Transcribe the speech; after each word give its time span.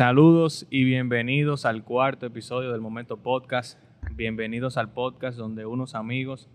Saludos 0.00 0.66
y 0.70 0.84
bienvenidos 0.84 1.66
al 1.66 1.84
cuarto 1.84 2.24
episodio 2.24 2.72
del 2.72 2.80
Momento 2.80 3.18
Podcast. 3.18 3.78
Bienvenidos 4.14 4.78
al 4.78 4.88
podcast 4.94 5.36
donde 5.36 5.66
unos 5.66 5.94
amigos 5.94 6.48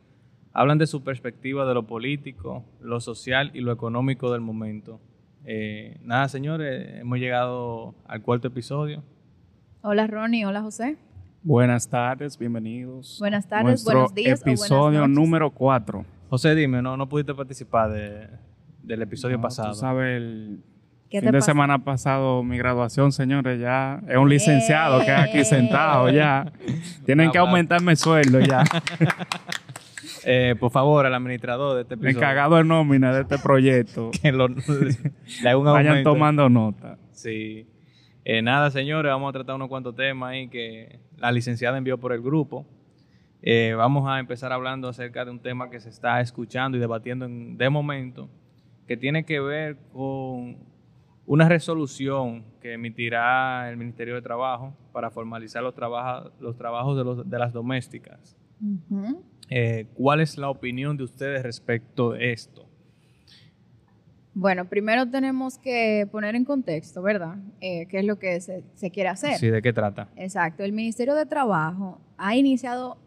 hablan 0.51 0.79
de 0.79 0.87
su 0.87 1.03
perspectiva 1.03 1.63
de 1.67 1.75
lo 1.75 1.85
político, 1.85 2.65
lo 2.81 2.99
social 2.99 3.51
y 3.53 3.59
lo 3.61 3.71
económico 3.71 4.31
del 4.31 4.41
momento. 4.41 4.99
Eh, 5.45 5.99
nada, 6.01 6.27
señores, 6.27 6.89
hemos 6.99 7.19
llegado 7.19 7.93
al 8.07 8.23
cuarto 8.23 8.47
episodio. 8.47 9.03
Hola 9.83 10.07
Ronnie, 10.07 10.47
hola 10.47 10.63
José. 10.63 10.97
Buenas 11.43 11.87
tardes, 11.87 12.39
bienvenidos. 12.39 13.17
Buenas 13.19 13.47
tardes, 13.47 13.65
Nuestro 13.67 13.93
buenos 13.93 14.15
días. 14.15 14.41
o 14.41 14.43
buenas 14.43 14.59
Episodio 14.63 14.99
noches. 15.01 15.15
número 15.15 15.51
4. 15.51 16.03
José, 16.31 16.55
dime, 16.55 16.81
¿no, 16.81 16.97
no 16.97 17.07
pudiste 17.07 17.35
participar 17.35 17.91
de- 17.91 18.27
del 18.81 19.03
episodio 19.03 19.39
pasado? 19.39 19.69
Tú 19.73 19.75
sabes, 19.81 20.17
el 20.17 20.63
¿Qué 21.09 21.19
fin 21.21 21.27
te 21.29 21.31
de 21.33 21.39
pasa? 21.39 21.45
semana 21.51 21.79
pasado 21.83 22.43
mi 22.43 22.57
graduación, 22.57 23.11
señores, 23.11 23.59
ya 23.59 24.01
es 24.07 24.17
un 24.17 24.27
licenciado 24.29 24.99
que 25.05 25.13
es 25.13 25.19
aquí 25.19 25.45
sentado 25.45 26.09
ya. 26.09 26.51
Tienen 27.05 27.31
que 27.31 27.37
aumentarme 27.37 27.91
el 27.91 27.97
sueldo 27.97 28.39
ya. 28.39 28.63
Eh, 30.27 30.55
por 30.59 30.71
favor, 30.71 31.05
al 31.05 31.13
administrador 31.13 31.75
de 31.75 31.81
este 31.83 31.93
episodio. 31.93 32.17
Encargado 32.17 32.55
de 32.55 32.63
nómina 32.63 33.13
de 33.13 33.21
este 33.21 33.37
proyecto. 33.37 34.09
Que 34.23 34.31
lo, 34.31 34.47
le 34.47 34.57
haga 35.45 35.57
un 35.57 35.65
Vayan 35.65 36.03
tomando 36.03 36.49
nota. 36.49 36.97
Sí. 37.11 37.67
Eh, 38.23 38.41
nada, 38.41 38.71
señores, 38.71 39.11
vamos 39.11 39.29
a 39.29 39.33
tratar 39.33 39.55
unos 39.55 39.67
cuantos 39.67 39.95
temas 39.95 40.31
ahí 40.31 40.47
que 40.47 40.99
la 41.17 41.31
licenciada 41.31 41.77
envió 41.77 41.99
por 41.99 42.11
el 42.11 42.21
grupo. 42.23 42.65
Eh, 43.43 43.75
vamos 43.77 44.09
a 44.09 44.19
empezar 44.19 44.51
hablando 44.51 44.89
acerca 44.89 45.25
de 45.25 45.29
un 45.31 45.39
tema 45.39 45.69
que 45.69 45.79
se 45.79 45.89
está 45.89 46.19
escuchando 46.21 46.75
y 46.75 46.79
debatiendo 46.81 47.25
en- 47.25 47.55
de 47.59 47.69
momento, 47.69 48.27
que 48.87 48.97
tiene 48.97 49.25
que 49.25 49.39
ver 49.39 49.77
con 49.93 50.57
una 51.27 51.49
resolución 51.49 52.43
que 52.61 52.73
emitirá 52.73 53.69
el 53.69 53.77
Ministerio 53.77 54.15
de 54.15 54.21
Trabajo 54.21 54.75
para 54.91 55.09
formalizar 55.09 55.63
los, 55.63 55.73
trabaja- 55.73 56.29
los 56.39 56.55
trabajos 56.57 56.97
de, 56.97 57.03
los- 57.03 57.29
de 57.29 57.39
las 57.39 57.51
domésticas. 57.53 58.37
Eh, 59.49 59.87
¿Cuál 59.95 60.21
es 60.21 60.37
la 60.37 60.49
opinión 60.49 60.97
de 60.97 61.03
ustedes 61.03 61.43
respecto 61.43 62.11
de 62.11 62.31
esto? 62.31 62.67
Bueno, 64.33 64.65
primero 64.65 65.09
tenemos 65.09 65.57
que 65.57 66.07
poner 66.11 66.35
en 66.35 66.43
contexto, 66.43 67.01
¿verdad? 67.01 67.37
Eh, 67.61 67.87
¿Qué 67.87 67.99
es 67.99 68.05
lo 68.05 68.19
que 68.19 68.41
se, 68.41 68.63
se 68.75 68.91
quiere 68.91 69.09
hacer? 69.09 69.35
Sí, 69.37 69.47
¿de 69.49 69.61
qué 69.61 69.71
trata? 69.71 70.09
Exacto. 70.17 70.63
El 70.63 70.73
Ministerio 70.73 71.15
de 71.15 71.25
Trabajo 71.25 72.01
ha 72.17 72.35
iniciado, 72.35 72.97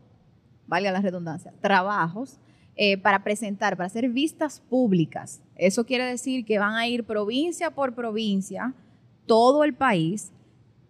valga 0.66 0.91
la 0.91 1.03
redundancia, 1.03 1.53
trabajos 1.60 2.41
eh, 2.78 2.96
para 2.96 3.22
presentar, 3.22 3.76
para 3.76 3.88
hacer 3.88 4.08
vistas 4.08 4.62
públicas. 4.70 5.42
Eso 5.56 5.84
quiere 5.84 6.04
decir 6.04 6.44
que 6.44 6.58
van 6.58 6.74
a 6.74 6.86
ir 6.88 7.04
provincia 7.04 7.70
por 7.70 7.94
provincia, 7.94 8.72
todo 9.26 9.64
el 9.64 9.74
país, 9.74 10.32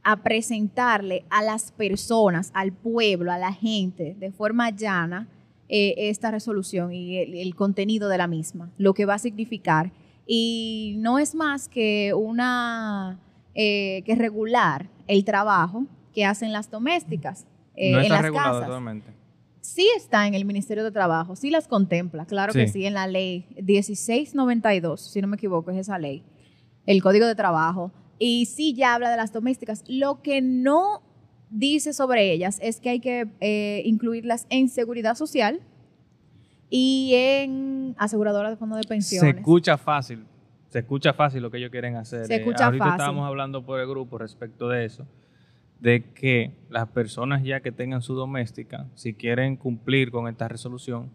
a 0.05 0.23
presentarle 0.23 1.25
a 1.31 1.43
las 1.43 1.73
personas, 1.73 2.51
al 2.55 2.73
pueblo, 2.73 3.33
a 3.33 3.39
la 3.39 3.53
gente, 3.53 4.15
de 4.19 4.31
forma 4.31 4.71
llana, 4.71 5.27
eh, 5.69 5.95
esta 5.97 6.31
resolución 6.31 6.93
y 6.93 7.17
el, 7.17 7.35
el 7.35 7.55
contenido 7.55 8.09
de 8.09 8.19
la 8.19 8.27
misma, 8.27 8.71
lo 8.79 8.95
que 8.95 9.05
va 9.05 9.15
a 9.15 9.19
significar. 9.19 9.91
Y 10.27 10.95
no 10.99 11.19
es 11.19 11.35
más 11.35 11.69
que 11.69 12.15
una, 12.15 13.19
eh, 13.55 14.03
que 14.07 14.15
regular 14.15 14.89
el 15.09 15.25
trabajo 15.25 15.85
que 16.15 16.25
hacen 16.25 16.53
las 16.53 16.71
domésticas 16.71 17.47
eh, 17.75 17.93
no 17.93 17.99
en 17.99 18.05
está 18.05 18.15
las 18.15 18.23
regulado 18.23 18.53
casas. 18.53 18.67
totalmente. 18.67 19.18
Sí 19.61 19.89
está 19.97 20.27
en 20.27 20.35
el 20.35 20.45
Ministerio 20.45 20.85
de 20.85 20.91
Trabajo, 20.93 21.37
sí 21.37 21.51
las 21.51 21.67
contempla, 21.69 22.25
claro 22.27 22.53
que 22.53 22.69
Sí. 22.69 22.85
en 22.87 22.95
la 22.95 23.07
ley 23.07 23.47
1692, 23.63 25.01
si 25.01 25.21
no 25.21 25.29
me 25.29 25.37
equivoco, 25.37 25.71
es 25.71 25.79
esa 25.79 25.99
ley, 25.99 26.23
el 26.87 27.03
Código 27.03 27.27
de 27.27 27.35
Trabajo, 27.35 27.93
y 28.19 28.47
sí 28.47 28.75
ya 28.75 28.95
habla 28.95 29.11
de 29.11 29.17
las 29.17 29.33
domésticas. 29.33 29.85
Lo 29.89 30.23
que 30.23 30.41
no 30.43 31.03
dice 31.51 31.93
sobre 31.93 32.33
ellas 32.33 32.59
es 32.63 32.81
que 32.81 32.91
hay 32.91 33.01
que 33.01 33.29
eh, 33.41 33.83
incluirlas 33.85 34.47
en 34.51 34.69
seguridad 34.69 35.15
social 35.17 35.61
y 36.71 37.13
en 37.15 37.95
aseguradora 37.99 38.51
de 38.51 38.57
fondo 38.57 38.77
de 38.77 38.83
Se 38.83 38.89
pensiones. 38.89 39.37
escucha 39.37 39.77
fácil. 39.79 40.25
Se 40.69 40.81
escucha 40.81 41.15
fácil 41.15 41.43
lo 41.43 41.51
que 41.51 41.57
ellos 41.59 41.71
quieren 41.71 41.97
hacer. 41.97 42.27
Se 42.27 42.37
Eh, 42.37 42.43
ahorita 42.45 42.69
fácil. 42.71 42.83
estábamos 42.93 43.27
hablando 43.27 43.65
por 43.65 43.81
el 43.81 43.89
grupo 43.89 44.19
respecto 44.19 44.69
de 44.69 44.85
eso, 44.85 45.07
de 45.81 46.03
que 46.13 46.53
las 46.71 46.89
personas 46.89 47.43
ya 47.45 47.61
que 47.61 47.73
tengan 47.73 48.03
su 48.03 48.15
doméstica, 48.15 48.87
si 48.95 49.15
quieren 49.15 49.57
cumplir 49.57 50.11
con 50.11 50.29
esta 50.29 50.49
resolución, 50.49 51.11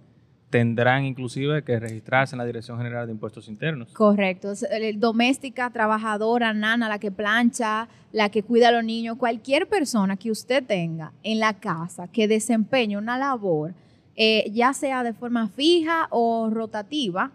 tendrán 0.54 1.04
inclusive 1.04 1.64
que 1.64 1.80
registrarse 1.80 2.36
en 2.36 2.38
la 2.38 2.46
Dirección 2.46 2.78
General 2.78 3.08
de 3.08 3.14
Impuestos 3.14 3.48
Internos. 3.48 3.92
Correcto. 3.94 4.54
Eh, 4.70 4.94
Doméstica, 4.96 5.72
trabajadora, 5.72 6.54
nana, 6.54 6.88
la 6.88 7.00
que 7.00 7.12
plancha, 7.12 7.88
la 8.12 8.30
que 8.30 8.44
cuida 8.44 8.70
a 8.70 8.72
los 8.72 8.84
niños, 8.84 9.18
cualquier 9.18 9.68
persona 9.68 10.16
que 10.16 10.30
usted 10.30 10.64
tenga 10.64 11.12
en 11.24 11.40
la 11.40 11.56
casa 11.56 12.08
que 12.08 12.28
desempeñe 12.28 12.98
una 12.98 13.18
labor, 13.18 13.74
eh, 14.16 14.48
ya 14.52 14.74
sea 14.74 15.04
de 15.04 15.14
forma 15.14 15.50
fija 15.50 16.08
o 16.12 16.52
rotativa, 16.52 17.32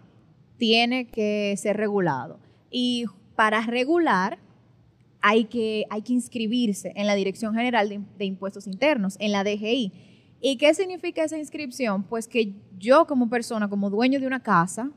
tiene 0.57 1.07
que 1.07 1.53
ser 1.57 1.75
regulado. 1.75 2.39
Y 2.71 3.03
para 3.35 3.61
regular 3.65 4.37
hay 5.21 5.45
que, 5.45 5.85
hay 5.89 6.01
que 6.01 6.13
inscribirse 6.13 6.93
en 6.95 7.07
la 7.07 7.15
Dirección 7.15 7.53
General 7.53 7.89
de, 8.17 8.25
Impuestos 8.25 8.67
Internos, 8.67 9.17
en 9.19 9.31
la 9.31 9.43
DGI. 9.43 9.91
¿Y 10.41 10.57
qué 10.57 10.73
significa 10.73 11.23
esa 11.23 11.37
inscripción? 11.37 12.03
Pues 12.03 12.27
que 12.27 12.53
yo 12.77 13.05
como 13.05 13.29
persona, 13.29 13.69
como 13.69 13.89
dueño 13.89 14.19
de 14.19 14.27
una 14.27 14.41
casa, 14.41 14.91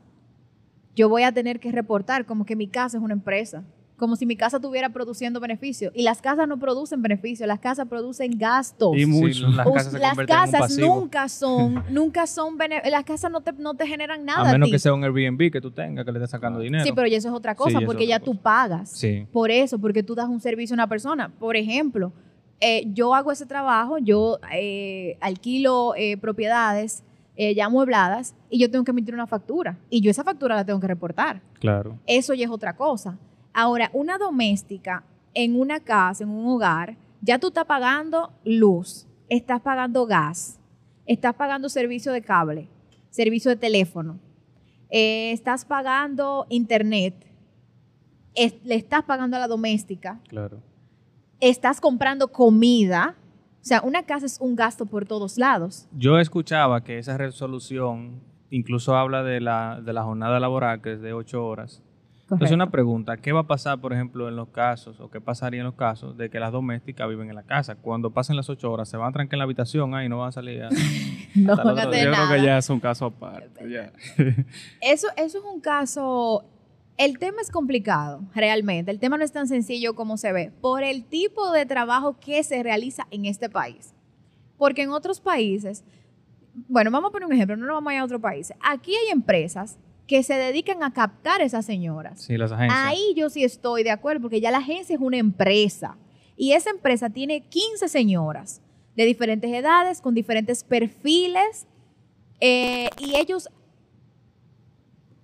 yo 0.95 1.09
voy 1.09 1.23
a 1.23 1.31
tener 1.31 1.59
que 1.59 1.71
reportar 1.71 2.25
como 2.25 2.45
que 2.45 2.55
mi 2.55 2.67
casa 2.67 2.97
es 2.97 3.03
una 3.03 3.13
empresa, 3.13 3.65
como 4.03 4.17
si 4.17 4.25
mi 4.25 4.35
casa 4.35 4.57
estuviera 4.57 4.89
produciendo 4.89 5.39
beneficios. 5.39 5.93
Y 5.95 6.03
las 6.03 6.21
casas 6.21 6.45
no 6.45 6.59
producen 6.59 7.01
beneficios, 7.01 7.47
las 7.47 7.59
casas 7.59 7.87
producen 7.87 8.37
gastos. 8.37 8.95
Y 8.97 8.99
Sí, 9.01 9.05
mucho. 9.05 9.47
las 9.47 9.65
Us- 9.65 9.73
casas 9.73 9.93
se 9.93 9.99
las 9.99 10.09
convierten 10.09 10.35
en 10.35 10.43
un 10.43 10.51
casas 10.51 10.77
nunca 10.77 11.29
son, 11.29 11.83
nunca 11.89 12.27
son, 12.27 12.57
las 12.89 13.03
casas 13.05 13.31
no 13.31 13.39
te, 13.39 13.53
no 13.53 13.73
te 13.75 13.87
generan 13.87 14.25
nada. 14.25 14.49
a 14.49 14.51
menos 14.51 14.65
ti. 14.67 14.73
que 14.73 14.79
sea 14.79 14.93
un 14.93 15.03
Airbnb 15.05 15.49
que 15.51 15.61
tú 15.61 15.71
tengas, 15.71 16.03
que 16.03 16.11
le 16.11 16.17
estés 16.19 16.31
sacando 16.31 16.59
dinero. 16.59 16.83
Sí, 16.83 16.91
pero 16.93 17.07
ya 17.07 17.17
eso 17.17 17.29
es 17.29 17.33
otra 17.33 17.55
cosa, 17.55 17.79
Sí, 17.79 17.85
porque 17.85 18.05
ya 18.05 18.17
otra 18.17 18.25
tú 18.25 18.31
cosa. 18.31 18.43
pagas. 18.43 18.89
Sí. 18.89 19.25
Por 19.31 19.49
eso, 19.51 19.79
porque 19.79 20.03
tú 20.03 20.15
das 20.15 20.27
un 20.27 20.41
servicio 20.41 20.73
a 20.73 20.75
una 20.75 20.87
persona. 20.87 21.29
Por 21.39 21.55
ejemplo, 21.55 22.11
eh, 22.59 22.83
yo 22.93 23.15
hago 23.15 23.31
ese 23.31 23.45
trabajo, 23.45 23.97
yo 23.97 24.39
eh, 24.53 25.17
alquilo 25.21 25.93
eh, 25.95 26.17
propiedades 26.17 27.03
eh, 27.35 27.55
ya 27.55 27.65
amuebladas 27.65 28.35
y 28.49 28.59
yo 28.59 28.69
tengo 28.69 28.85
que 28.85 28.91
emitir 28.91 29.13
una 29.15 29.25
factura. 29.27 29.77
Y 29.89 30.01
yo 30.01 30.11
esa 30.11 30.23
factura 30.23 30.55
la 30.55 30.63
tengo 30.65 30.79
que 30.79 30.87
reportar. 30.87 31.41
Claro. 31.59 31.97
Eso 32.05 32.33
ya 32.35 32.45
es 32.45 32.51
otra 32.51 32.75
cosa. 32.75 33.17
Ahora, 33.53 33.89
una 33.93 34.17
doméstica 34.17 35.03
en 35.33 35.59
una 35.59 35.79
casa, 35.79 36.23
en 36.23 36.29
un 36.29 36.47
hogar, 36.47 36.95
ya 37.21 37.39
tú 37.39 37.47
estás 37.47 37.65
pagando 37.65 38.31
luz, 38.43 39.07
estás 39.29 39.61
pagando 39.61 40.05
gas, 40.05 40.59
estás 41.05 41.33
pagando 41.35 41.69
servicio 41.69 42.11
de 42.11 42.21
cable, 42.21 42.67
servicio 43.09 43.49
de 43.51 43.55
teléfono, 43.57 44.19
eh, 44.89 45.31
estás 45.31 45.65
pagando 45.65 46.45
internet, 46.49 47.13
es- 48.35 48.55
le 48.63 48.75
estás 48.75 49.03
pagando 49.03 49.37
a 49.37 49.39
la 49.39 49.47
doméstica, 49.47 50.19
Claro. 50.27 50.59
estás 51.39 51.79
comprando 51.79 52.27
comida. 52.31 53.15
O 53.61 53.65
sea, 53.65 53.81
una 53.81 54.03
casa 54.03 54.25
es 54.25 54.39
un 54.41 54.55
gasto 54.55 54.85
por 54.85 55.05
todos 55.05 55.37
lados. 55.37 55.87
Yo 55.97 56.19
escuchaba 56.19 56.83
que 56.83 56.97
esa 56.97 57.17
resolución 57.17 58.21
incluso 58.49 58.95
habla 58.95 59.23
de 59.23 59.39
la, 59.39 59.79
de 59.81 59.93
la 59.93 60.03
jornada 60.03 60.39
laboral, 60.39 60.81
que 60.81 60.93
es 60.93 61.01
de 61.01 61.13
ocho 61.13 61.45
horas. 61.45 61.81
Entonces, 62.33 62.55
una 62.55 62.69
pregunta, 62.69 63.17
¿qué 63.17 63.31
va 63.31 63.41
a 63.41 63.47
pasar, 63.47 63.79
por 63.79 63.93
ejemplo, 63.93 64.27
en 64.27 64.35
los 64.35 64.49
casos, 64.49 64.99
o 64.99 65.09
qué 65.09 65.21
pasaría 65.21 65.61
en 65.61 65.65
los 65.65 65.75
casos 65.75 66.17
de 66.17 66.29
que 66.29 66.39
las 66.39 66.51
domésticas 66.51 67.07
viven 67.07 67.29
en 67.29 67.35
la 67.35 67.43
casa? 67.43 67.75
Cuando 67.75 68.11
pasen 68.11 68.35
las 68.35 68.49
ocho 68.49 68.71
horas, 68.71 68.89
¿se 68.89 68.97
van 68.97 69.09
a 69.09 69.11
trancar 69.11 69.35
en 69.35 69.39
la 69.39 69.43
habitación 69.45 69.95
ahí 69.95 70.05
y 70.05 70.09
no 70.09 70.19
van 70.19 70.29
a 70.29 70.31
salir 70.31 70.63
a... 70.63 70.69
no 71.35 71.55
van 71.55 71.67
a 71.79 71.83
hacer 71.83 72.05
Yo 72.05 72.11
creo 72.11 72.29
que 72.29 72.41
ya 72.43 72.57
es 72.57 72.69
un 72.69 72.79
caso 72.79 73.05
aparte. 73.05 73.69
ya. 73.69 73.91
Eso, 74.81 75.07
eso 75.17 75.37
es 75.37 75.43
un 75.43 75.59
caso. 75.61 76.45
El 76.97 77.17
tema 77.17 77.41
es 77.41 77.49
complicado, 77.49 78.21
realmente. 78.35 78.91
El 78.91 78.99
tema 78.99 79.17
no 79.17 79.23
es 79.23 79.31
tan 79.31 79.47
sencillo 79.47 79.95
como 79.95 80.17
se 80.17 80.31
ve, 80.31 80.51
por 80.61 80.83
el 80.83 81.05
tipo 81.05 81.51
de 81.51 81.65
trabajo 81.65 82.17
que 82.19 82.43
se 82.43 82.61
realiza 82.61 83.07
en 83.11 83.25
este 83.25 83.49
país. 83.49 83.93
Porque 84.57 84.83
en 84.83 84.91
otros 84.91 85.19
países, 85.19 85.83
bueno, 86.67 86.91
vamos 86.91 87.09
a 87.09 87.11
poner 87.11 87.27
un 87.27 87.33
ejemplo, 87.33 87.57
no 87.57 87.65
nos 87.65 87.75
vamos 87.75 87.91
a 87.91 87.95
ir 87.95 87.99
a 87.99 88.05
otro 88.05 88.19
país. 88.19 88.53
Aquí 88.61 88.95
hay 88.95 89.11
empresas 89.11 89.77
que 90.07 90.23
se 90.23 90.33
dedican 90.35 90.83
a 90.83 90.93
captar 90.93 91.41
a 91.41 91.43
esas 91.43 91.65
señoras. 91.65 92.21
Sí, 92.21 92.37
las 92.37 92.51
agencias. 92.51 92.79
Ahí 92.83 93.13
yo 93.15 93.29
sí 93.29 93.43
estoy 93.43 93.83
de 93.83 93.91
acuerdo, 93.91 94.21
porque 94.21 94.41
ya 94.41 94.51
la 94.51 94.57
agencia 94.57 94.95
es 94.95 95.01
una 95.01 95.17
empresa. 95.17 95.97
Y 96.35 96.53
esa 96.53 96.69
empresa 96.69 97.09
tiene 97.09 97.41
15 97.41 97.87
señoras 97.87 98.61
de 98.95 99.05
diferentes 99.05 99.51
edades, 99.51 100.01
con 100.01 100.13
diferentes 100.13 100.63
perfiles, 100.63 101.67
eh, 102.39 102.89
y 102.99 103.15
ellos 103.15 103.49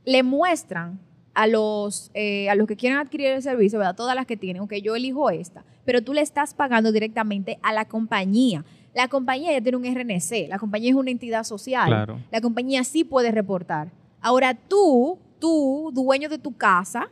le 0.05 0.23
muestran 0.23 0.99
a 1.33 1.47
los, 1.47 2.11
eh, 2.13 2.49
a 2.49 2.55
los 2.55 2.67
que 2.67 2.75
quieren 2.75 2.97
adquirir 2.97 3.27
el 3.27 3.41
servicio, 3.41 3.79
¿verdad? 3.79 3.95
Todas 3.95 4.15
las 4.15 4.25
que 4.25 4.37
tienen, 4.37 4.61
ok, 4.61 4.73
yo 4.75 4.95
elijo 4.95 5.29
esta, 5.29 5.63
pero 5.85 6.01
tú 6.01 6.13
le 6.13 6.21
estás 6.21 6.53
pagando 6.53 6.91
directamente 6.91 7.59
a 7.61 7.73
la 7.73 7.85
compañía. 7.85 8.65
La 8.93 9.07
compañía 9.07 9.51
ya 9.51 9.61
tiene 9.61 9.77
un 9.77 9.85
RNC, 9.85 10.47
la 10.49 10.57
compañía 10.57 10.89
es 10.89 10.95
una 10.95 11.11
entidad 11.11 11.43
social. 11.43 11.87
Claro. 11.87 12.19
La 12.31 12.41
compañía 12.41 12.83
sí 12.83 13.03
puede 13.03 13.31
reportar. 13.31 13.91
Ahora 14.21 14.53
tú, 14.53 15.19
tú, 15.39 15.91
dueño 15.93 16.29
de 16.29 16.37
tu 16.37 16.55
casa, 16.55 17.09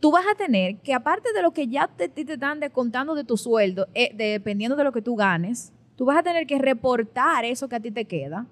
tú 0.00 0.10
vas 0.10 0.24
a 0.30 0.34
tener 0.36 0.76
que 0.78 0.94
aparte 0.94 1.32
de 1.32 1.42
lo 1.42 1.52
que 1.52 1.66
ya 1.66 1.88
te, 1.88 2.08
te 2.08 2.32
están 2.32 2.60
descontando 2.60 3.14
de 3.14 3.24
tu 3.24 3.36
sueldo, 3.36 3.88
eh, 3.94 4.12
dependiendo 4.14 4.76
de 4.76 4.84
lo 4.84 4.92
que 4.92 5.02
tú 5.02 5.16
ganes, 5.16 5.72
tú 5.96 6.04
vas 6.04 6.18
a 6.18 6.22
tener 6.22 6.46
que 6.46 6.58
reportar 6.58 7.44
eso 7.44 7.68
que 7.68 7.76
a 7.76 7.80
ti 7.80 7.90
te 7.90 8.04
queda. 8.04 8.46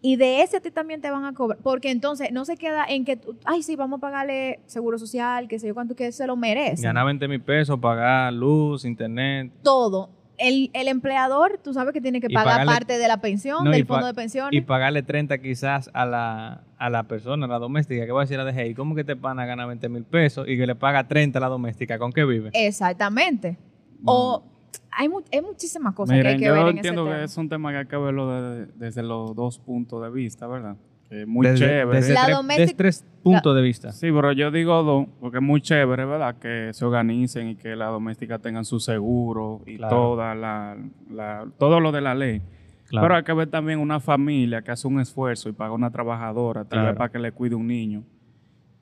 Y 0.00 0.14
de 0.14 0.42
ese 0.42 0.58
a 0.58 0.60
ti 0.60 0.70
también 0.70 1.00
te 1.00 1.10
van 1.10 1.24
a 1.24 1.34
cobrar. 1.34 1.58
Porque 1.60 1.90
entonces 1.90 2.30
no 2.30 2.44
se 2.44 2.56
queda 2.56 2.84
en 2.88 3.04
que, 3.04 3.16
tú, 3.16 3.36
ay, 3.44 3.64
sí, 3.64 3.74
vamos 3.74 3.98
a 3.98 4.00
pagarle 4.00 4.60
seguro 4.66 4.96
social, 4.96 5.48
que 5.48 5.58
sé 5.58 5.66
yo 5.66 5.74
cuánto, 5.74 5.96
que 5.96 6.12
se 6.12 6.26
lo 6.26 6.36
merece. 6.36 6.84
Ganar 6.84 7.04
20 7.06 7.26
mil 7.26 7.40
pesos, 7.40 7.80
pagar 7.80 8.32
luz, 8.32 8.84
internet. 8.84 9.50
Todo. 9.64 10.10
El, 10.38 10.70
el, 10.72 10.88
empleador, 10.88 11.58
tú 11.62 11.74
sabes 11.74 11.92
que 11.92 12.00
tiene 12.00 12.20
que 12.20 12.28
pagar 12.30 12.60
pagarle- 12.60 12.72
parte 12.72 12.98
de 12.98 13.08
la 13.08 13.20
pensión, 13.20 13.64
No, 13.64 13.70
del 13.70 13.84
pa- 13.84 13.94
fondo 13.94 14.06
de 14.06 14.14
pensiones. 14.14 14.52
Y 14.56 14.60
pagarle 14.64 15.02
30 15.02 15.38
quizás 15.38 15.90
a 15.92 16.06
la, 16.06 16.62
a 16.78 16.90
la 16.90 17.02
persona, 17.04 17.46
a 17.46 17.48
la 17.48 17.58
doméstica, 17.58 18.06
que 18.06 18.12
va 18.12 18.20
a 18.20 18.24
decir 18.24 18.38
a 18.38 18.44
de 18.44 18.52
hey, 18.54 18.74
¿cómo 18.74 18.94
que 18.94 19.04
te 19.04 19.16
pana 19.16 19.44
gana 19.46 19.66
20 19.66 19.88
mil 19.88 20.04
pesos 20.04 20.46
y 20.48 20.56
que 20.56 20.66
le 20.66 20.74
paga 20.76 21.08
30 21.08 21.38
a 21.38 21.40
la 21.40 21.48
doméstica? 21.48 21.98
¿Con 21.98 22.12
qué 22.12 22.24
vive? 22.24 22.50
Exactamente. 22.54 23.58
O 24.04 24.44
hay, 24.90 25.08
mu- 25.08 25.22
hay 25.32 25.40
muchísimas 25.42 25.94
cosas 25.94 26.20
que 26.20 26.26
hay 26.28 26.36
que 26.38 26.44
yo 26.46 26.52
ver 26.54 26.62
en 26.68 26.76
entiendo 26.76 27.02
ese 27.02 27.10
que 27.10 27.14
tema. 27.16 27.24
es 27.24 27.36
un 27.36 27.48
tema 27.48 27.70
que 27.72 27.76
hay 27.78 27.86
que 27.86 27.96
verlo 27.96 28.30
de- 28.40 28.66
desde 28.76 29.02
los 29.02 29.34
dos 29.34 29.58
puntos 29.58 30.02
de 30.02 30.10
vista, 30.10 30.46
¿verdad? 30.46 30.76
Es 31.10 31.26
muy 31.26 31.46
desde, 31.46 31.64
chévere. 31.66 31.96
desde 32.00 32.14
La 32.14 32.24
tres, 32.26 32.36
doméstica- 32.36 32.60
desde 32.62 32.74
tres 32.74 33.06
puntos 33.22 33.56
de 33.56 33.62
vista. 33.62 33.92
Sí, 33.92 34.10
pero 34.12 34.32
yo 34.32 34.50
digo 34.50 34.82
dos, 34.82 35.06
porque 35.20 35.38
es 35.38 35.42
muy 35.42 35.60
chévere, 35.62 36.04
¿verdad? 36.04 36.36
Que 36.38 36.70
se 36.72 36.84
organicen 36.84 37.48
y 37.48 37.56
que 37.56 37.74
las 37.76 37.90
domésticas 37.90 38.42
tengan 38.42 38.64
su 38.64 38.78
seguro 38.78 39.62
y 39.66 39.76
Claro. 39.78 39.96
toda 39.96 40.34
la, 40.34 40.76
la- 41.10 41.46
todo 41.58 41.80
lo 41.80 41.92
de 41.92 42.00
la 42.02 42.14
ley. 42.14 42.42
Claro. 42.88 43.04
Pero 43.06 43.16
hay 43.16 43.22
que 43.22 43.32
ver 43.32 43.48
también 43.48 43.78
una 43.80 44.00
familia 44.00 44.62
que 44.62 44.70
hace 44.70 44.86
un 44.88 45.00
esfuerzo 45.00 45.48
y 45.48 45.52
paga 45.52 45.72
una 45.72 45.90
trabajadora 45.90 46.64
tal 46.64 46.78
vez 46.80 46.84
Claro. 46.86 46.98
para 46.98 47.10
que 47.12 47.18
le 47.18 47.32
cuide 47.32 47.54
un 47.54 47.66
niño, 47.66 48.02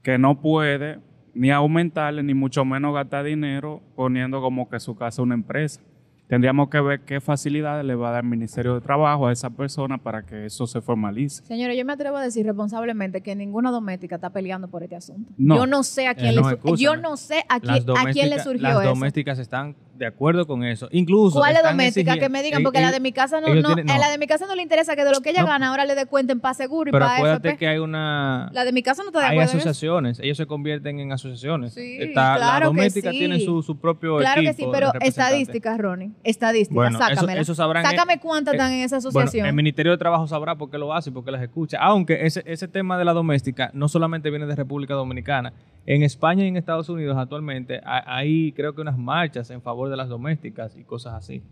que 0.03 0.19
no 0.19 0.41
puede 0.41 0.99
ni 1.35 1.51
aumentarle 1.51 2.23
ni 2.23 2.33
mucho 2.35 2.65
menos 2.65 2.95
gastar 2.95 3.25
dinero 3.25 3.83
poniendo 3.95 4.41
como 4.41 4.69
que 4.69 4.81
su 4.81 4.97
casa 4.97 5.21
es 5.21 5.25
una 5.25 5.35
empresa. 5.35 5.81
Tendríamos 6.29 6.69
que 6.71 6.81
ver 6.81 7.01
qué 7.03 7.21
facilidades 7.21 7.85
le 7.85 7.95
va 7.95 8.09
a 8.09 8.13
dar 8.13 8.25
el 8.25 8.31
Ministerio 8.31 8.75
de 8.75 8.81
Trabajo 8.81 9.29
a 9.29 9.33
esa 9.33 9.51
persona 9.51 9.97
para 9.99 10.23
que 10.25 10.47
eso 10.47 10.67
se 10.67 10.81
formalice. 10.81 11.45
Señores, 11.45 11.79
yo 11.79 11.85
me 11.85 11.93
atrevo 11.93 12.17
a 12.17 12.23
decir 12.23 12.45
responsablemente 12.45 13.21
que 13.21 13.37
ninguna 13.37 13.71
doméstica 13.71 14.17
está 14.17 14.31
peleando 14.31 14.67
por 14.69 14.83
este 14.83 14.97
asunto. 14.97 15.31
No. 15.39 15.57
Yo 15.57 15.67
no 15.67 15.85
sé 15.85 16.09
a 16.09 16.15
quién 16.17 16.31
Eh, 16.31 16.33
le 16.33 16.41
no, 16.41 16.51
escúchame. 16.51 16.79
yo 16.79 16.97
no 16.97 17.17
sé 17.17 17.45
a 17.49 17.61
quién, 17.61 17.87
Las 17.87 18.05
a 18.07 18.11
quién 18.11 18.31
le 18.31 18.41
surgió 18.41 18.63
Las 18.63 18.81
eso. 18.81 18.89
domésticas 18.89 19.39
están 19.39 19.77
de 19.97 20.07
acuerdo 20.07 20.47
con 20.47 20.65
eso. 20.65 20.89
Incluso. 20.93 21.39
¿Cuál 21.39 21.57
es 21.57 21.63
doméstica? 21.63 22.17
Que 22.17 22.29
me 22.29 22.43
digan, 22.43 22.63
porque 22.63 22.81
la 22.81 22.91
de 22.93 23.01
mi 23.01 23.13
casa 23.13 23.41
no, 23.41 23.55
no, 23.55 23.75
tienen- 23.75 23.91
a 23.91 23.99
la 23.99 24.11
de 24.11 24.19
mi 24.19 24.27
casa 24.27 24.47
no 24.47 24.55
le 24.55 24.63
interesa 24.63 24.95
que 24.97 25.05
de 25.05 25.11
lo 25.13 25.21
que 25.21 25.31
ella 25.31 25.43
No. 25.43 25.49
gana 25.49 25.69
ahora 25.69 25.85
le 25.85 25.95
descuenten 25.95 26.41
para 26.41 26.55
seguro 26.55 26.91
y 26.91 26.93
Pero 26.93 27.05
para 27.05 27.17
acuérdate 27.17 27.49
FP. 27.49 27.59
que 27.59 27.69
hay 27.69 27.79
una. 27.79 28.51
La 28.53 28.65
de 28.65 28.73
mi 28.73 28.83
casa 28.83 29.03
no 29.03 29.09
está 29.09 29.21
de 29.21 29.25
Hay 29.27 29.31
acuerdo 29.39 29.53
en 29.53 29.59
eso. 29.59 29.69
asociaciones, 29.71 30.21
ellos 30.21 30.37
se 30.37 30.47
convierten 30.47 31.01
en 31.01 31.13
asociaciones. 31.13 31.75
Sí, 31.75 31.97
Está- 32.01 32.37
claro 32.37 32.55
que 32.57 32.61
la 32.61 32.67
doméstica 32.67 33.11
sí. 33.11 33.19
tiene 33.19 33.41
su, 33.41 33.63
su 33.63 33.79
propio 33.79 34.19
Claro 34.19 34.43
que 34.43 34.53
sí, 34.53 34.65
pero 34.73 34.93
estadísticas, 35.01 35.79
Ronnie. 35.79 36.11
Estadísticas, 36.25 36.75
Bueno, 36.75 36.99
eso- 36.99 37.09
sácamela. 37.09 37.41
eso 37.41 37.55
sabrán- 37.55 37.85
Sácame 37.85 38.19
cuántas 38.21 38.55
eh, 38.55 38.57
están 38.57 38.73
en 38.73 38.81
esa 38.81 38.97
Bueno, 38.99 39.09
asociación. 39.21 39.47
el 39.47 39.53
Ministerio 39.55 39.93
de 39.93 39.99
Trabajo 39.99 40.27
sabrá 40.27 40.55
por 40.57 40.71
qué 40.71 40.79
lo 40.79 40.93
hace 40.95 41.11
y 41.11 41.13
por 41.13 41.25
qué 41.25 41.31
las 41.31 41.43
escucha. 41.43 41.79
Aunque 41.81 42.27
ese, 42.27 42.43
ese 42.47 42.69
tema 42.69 42.99
de 42.99 43.05
la 43.05 43.13
doméstica 43.13 43.71
no 43.73 43.89
solamente 43.89 44.31
viene 44.31 44.47
de 44.47 44.55
República 44.55 44.95
Dominicana. 44.95 45.53
En 45.87 46.03
España 46.03 46.45
y 46.45 46.49
en 46.49 46.57
Estados 46.57 46.89
Unidos 46.89 47.17
actualmente 47.17 47.81
ha- 47.85 48.17
hay 48.17 48.53
creo 48.53 48.75
que 48.75 48.81
unas 48.81 48.99
marchas 48.99 49.51
en 49.51 49.63
favor 49.63 49.89
de 49.89 49.97
las 49.97 50.09
domésticas 50.09 50.77
y 50.77 50.83
cosas 50.85 51.15
así. 51.15 51.43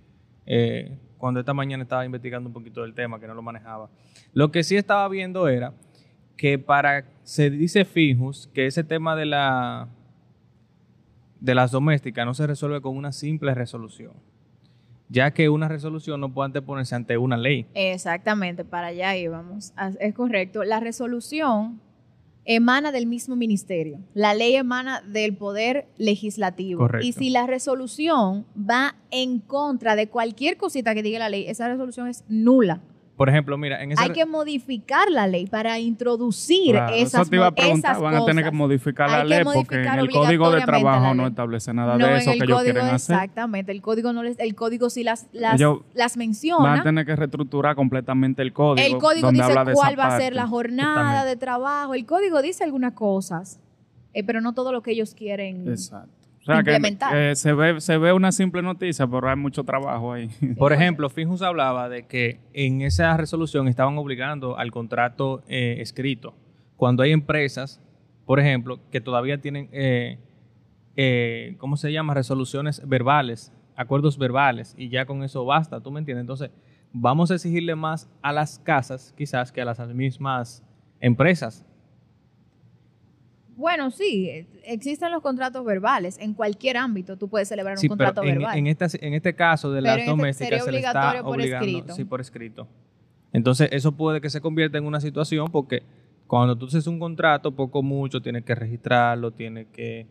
Eh, 0.47 0.99
cuando 1.19 1.41
esta 1.41 1.55
mañana 1.55 1.83
estaba 1.85 2.05
investigando 2.05 2.49
un 2.49 2.53
poquito 2.53 2.83
del 2.83 2.93
tema, 2.95 3.19
que 3.21 3.27
no 3.27 3.35
lo 3.35 3.43
manejaba. 3.43 3.89
Lo 4.33 4.51
que 4.51 4.63
sí 4.65 4.77
estaba 4.77 5.09
viendo 5.09 5.49
era 5.49 5.73
que 6.37 6.59
para, 6.59 7.05
se 7.23 7.49
dice 7.49 7.85
Fijus, 7.85 8.49
que 8.53 8.67
ese 8.67 8.83
tema 8.85 9.15
de 9.17 9.27
la 9.27 9.89
de 11.41 11.55
las 11.55 11.71
domésticas 11.71 12.25
no 12.27 12.33
se 12.35 12.47
resuelve 12.47 12.81
con 12.81 12.97
una 12.97 13.13
simple 13.13 13.55
resolución, 13.55 14.13
ya 15.11 15.31
que 15.33 15.49
una 15.51 15.69
resolución 15.69 16.19
no 16.21 16.33
puede 16.33 16.47
anteponerse 16.47 16.95
ante 16.95 17.19
una 17.19 17.37
ley. 17.37 17.67
Exactamente, 17.75 18.65
para 18.65 18.89
allá 18.89 19.15
íbamos. 19.17 19.73
Es 20.01 20.15
correcto. 20.15 20.65
La 20.65 20.81
resolución 20.81 21.81
emana 22.45 22.93
del 22.93 23.07
mismo 23.07 23.37
ministerio. 23.37 24.01
La 24.15 24.35
ley 24.35 24.57
emana 24.57 25.01
del 25.01 25.37
poder 25.37 25.87
legislativo. 25.97 26.81
Correcto. 26.81 27.07
Y 27.07 27.13
si 27.13 27.31
la 27.31 27.47
resolución 27.47 28.47
va 28.59 28.97
en 29.11 29.39
contra 29.39 29.97
de 29.97 30.09
cualquier 30.09 30.57
cosita 30.57 30.95
que 30.95 31.03
diga 31.03 31.19
la 31.19 31.29
ley, 31.29 31.47
esa 31.49 31.69
resolución 31.69 32.09
es 32.09 32.25
nula. 32.29 32.81
Por 33.17 33.29
ejemplo, 33.29 33.57
mira, 33.57 33.81
en 33.81 33.93
esa 33.93 34.03
Hay 34.03 34.11
que 34.11 34.27
modificar 34.27 35.09
la 35.09 35.29
ley 35.29 35.47
para 35.47 35.79
introducir 35.79 36.73
Claro, 36.73 36.95
esas, 36.95 37.21
eso 37.23 37.31
te 37.31 37.37
iba 37.37 37.47
a 37.47 37.55
preguntar, 37.55 37.93
esas 37.93 38.03
van 38.03 38.17
a 38.17 38.25
tener 38.25 38.45
que 38.45 38.51
modificar 38.51 39.09
la 39.09 39.23
ley 39.23 39.45
porque 39.45 39.83
en 39.83 39.99
el 40.01 40.11
Código 40.11 40.51
de 40.51 40.63
Trabajo 40.63 41.15
no 41.15 41.27
establece 41.27 41.73
nada 41.73 41.97
No, 41.97 42.07
de 42.09 42.17
eso 42.17 42.33
que 42.33 42.39
ellos 42.45 42.63
quieren 42.63 42.87
hacer. 42.87 43.15
exactamente. 43.15 43.71
El 43.71 43.83
código 43.83 44.13
no 44.13 44.25
les, 44.25 44.37
el 44.41 44.55
código 44.57 44.91
sí 44.91 45.05
las, 45.05 45.29
las, 45.33 45.55
Ellos 45.55 45.81
las 45.95 46.15
Van 46.17 46.23
a 46.23 46.27
menciona. 46.27 46.83
tener 46.83 47.07
que 47.07 47.15
reestructurar 47.15 47.77
completamente 47.77 48.43
el 48.43 48.53
código. 48.53 48.85
El 48.87 48.99
código 48.99 49.29
donde 49.29 49.43
dice 49.43 49.53
habla 49.59 49.65
de 49.65 49.75
cuál 49.75 49.99
va 49.99 50.07
a 50.07 50.19
ser 50.19 50.35
la 50.35 50.49
jornada 50.49 51.25
de 51.25 51.37
trabajo. 51.37 51.95
El 51.95 52.07
código 52.07 52.43
dice 52.43 52.65
algunas 52.65 52.95
cosas, 52.95 53.61
eh, 54.13 54.25
pero 54.25 54.41
no 54.41 54.55
todo 54.55 54.73
lo 54.73 54.83
que 54.83 54.91
ellos 54.91 55.15
quieren. 55.15 55.69
Exacto. 55.69 56.14
O 56.45 56.47
sea, 56.47 56.63
que 56.63 56.79
eh, 57.13 57.37
se, 57.37 57.55
ve, 57.55 57.81
se 57.81 57.97
ve 57.97 58.13
una 58.13 58.31
simple 58.31 58.61
noticia, 58.61 59.07
pero 59.07 59.31
hay 59.31 59.37
mucho 59.37 59.65
trabajo 59.65 60.13
ahí. 60.13 60.29
Por 60.59 60.75
ejemplo, 60.75 61.09
Finjus 61.09 61.41
hablaba 61.41 61.89
de 61.89 62.07
que 62.07 62.39
en 62.53 62.83
esa 62.83 63.17
resolución 63.17 63.67
estaban 63.67 63.97
obligando 63.97 64.59
al 64.59 64.71
contrato 64.71 65.43
eh, 65.49 65.77
escrito. 65.79 66.35
Cuando 66.77 67.03
hay 67.03 67.13
empresas, 67.13 67.81
por 68.27 68.41
ejemplo, 68.41 68.79
que 68.91 69.01
todavía 69.01 69.41
tienen, 69.41 69.71
eh, 69.73 70.19
eh, 70.97 71.57
¿cómo 71.59 71.79
se 71.79 71.93
llama? 71.93 72.13
Resoluciones 72.13 72.87
verbales, 72.87 73.51
acuerdos 73.75 74.19
verbales, 74.19 74.75
y 74.77 74.91
ya 74.91 75.07
con 75.07 75.23
eso 75.23 75.47
basta, 75.47 75.81
¿tú 75.81 75.91
me 75.91 76.01
entiendes? 76.01 76.23
Entonces, 76.23 76.51
vamos 76.93 77.31
a 77.31 77.35
exigirle 77.35 77.75
más 77.75 78.11
a 78.21 78.33
las 78.33 78.59
casas, 78.59 79.15
quizás, 79.17 79.51
que 79.51 79.63
a 79.63 79.65
las 79.65 79.79
mismas 79.95 80.63
empresas. 81.01 81.67
Bueno, 83.57 83.91
sí, 83.91 84.47
existen 84.65 85.11
los 85.13 85.23
contratos 85.23 85.65
verbales. 85.65 86.19
En 86.19 86.35
cualquier 86.35 86.77
ámbito 86.77 87.17
tú 87.17 87.29
puedes 87.29 87.49
celebrar 87.49 87.77
un 87.77 87.81
pero 87.81 87.89
contrato 87.89 88.23
en, 88.25 88.39
verbal. 88.39 88.59
en 88.59 88.67
esta- 88.67 88.87
en 89.01 89.15
este 89.15 89.35
caso 89.35 89.71
de 89.73 89.81
las 89.83 89.99
este 89.99 90.11
domésticas 90.11 90.65
se 90.65 90.73
le 90.73 90.79
está 90.79 91.23
por 91.23 91.35
obligando, 91.35 91.67
escrito. 91.67 91.95
sí, 91.95 92.05
por 92.05 92.21
escrito. 92.21 92.67
Entonces, 93.33 93.69
eso 93.73 93.93
puede 93.93 94.21
que 94.21 94.31
se 94.31 94.41
convierta 94.41 94.79
en 94.79 94.85
una 94.87 95.01
situación 95.01 95.49
porque 95.51 95.83
cuando 96.27 96.57
tú 96.57 96.67
haces 96.67 96.87
un 96.87 96.99
contrato, 96.99 97.53
poco 97.53 97.81
o 97.81 97.83
mucho, 97.83 98.21
tienes 98.23 98.45
que 98.45 98.55
registrarlo, 98.55 99.31
tienes 99.33 99.67
que 99.73 100.07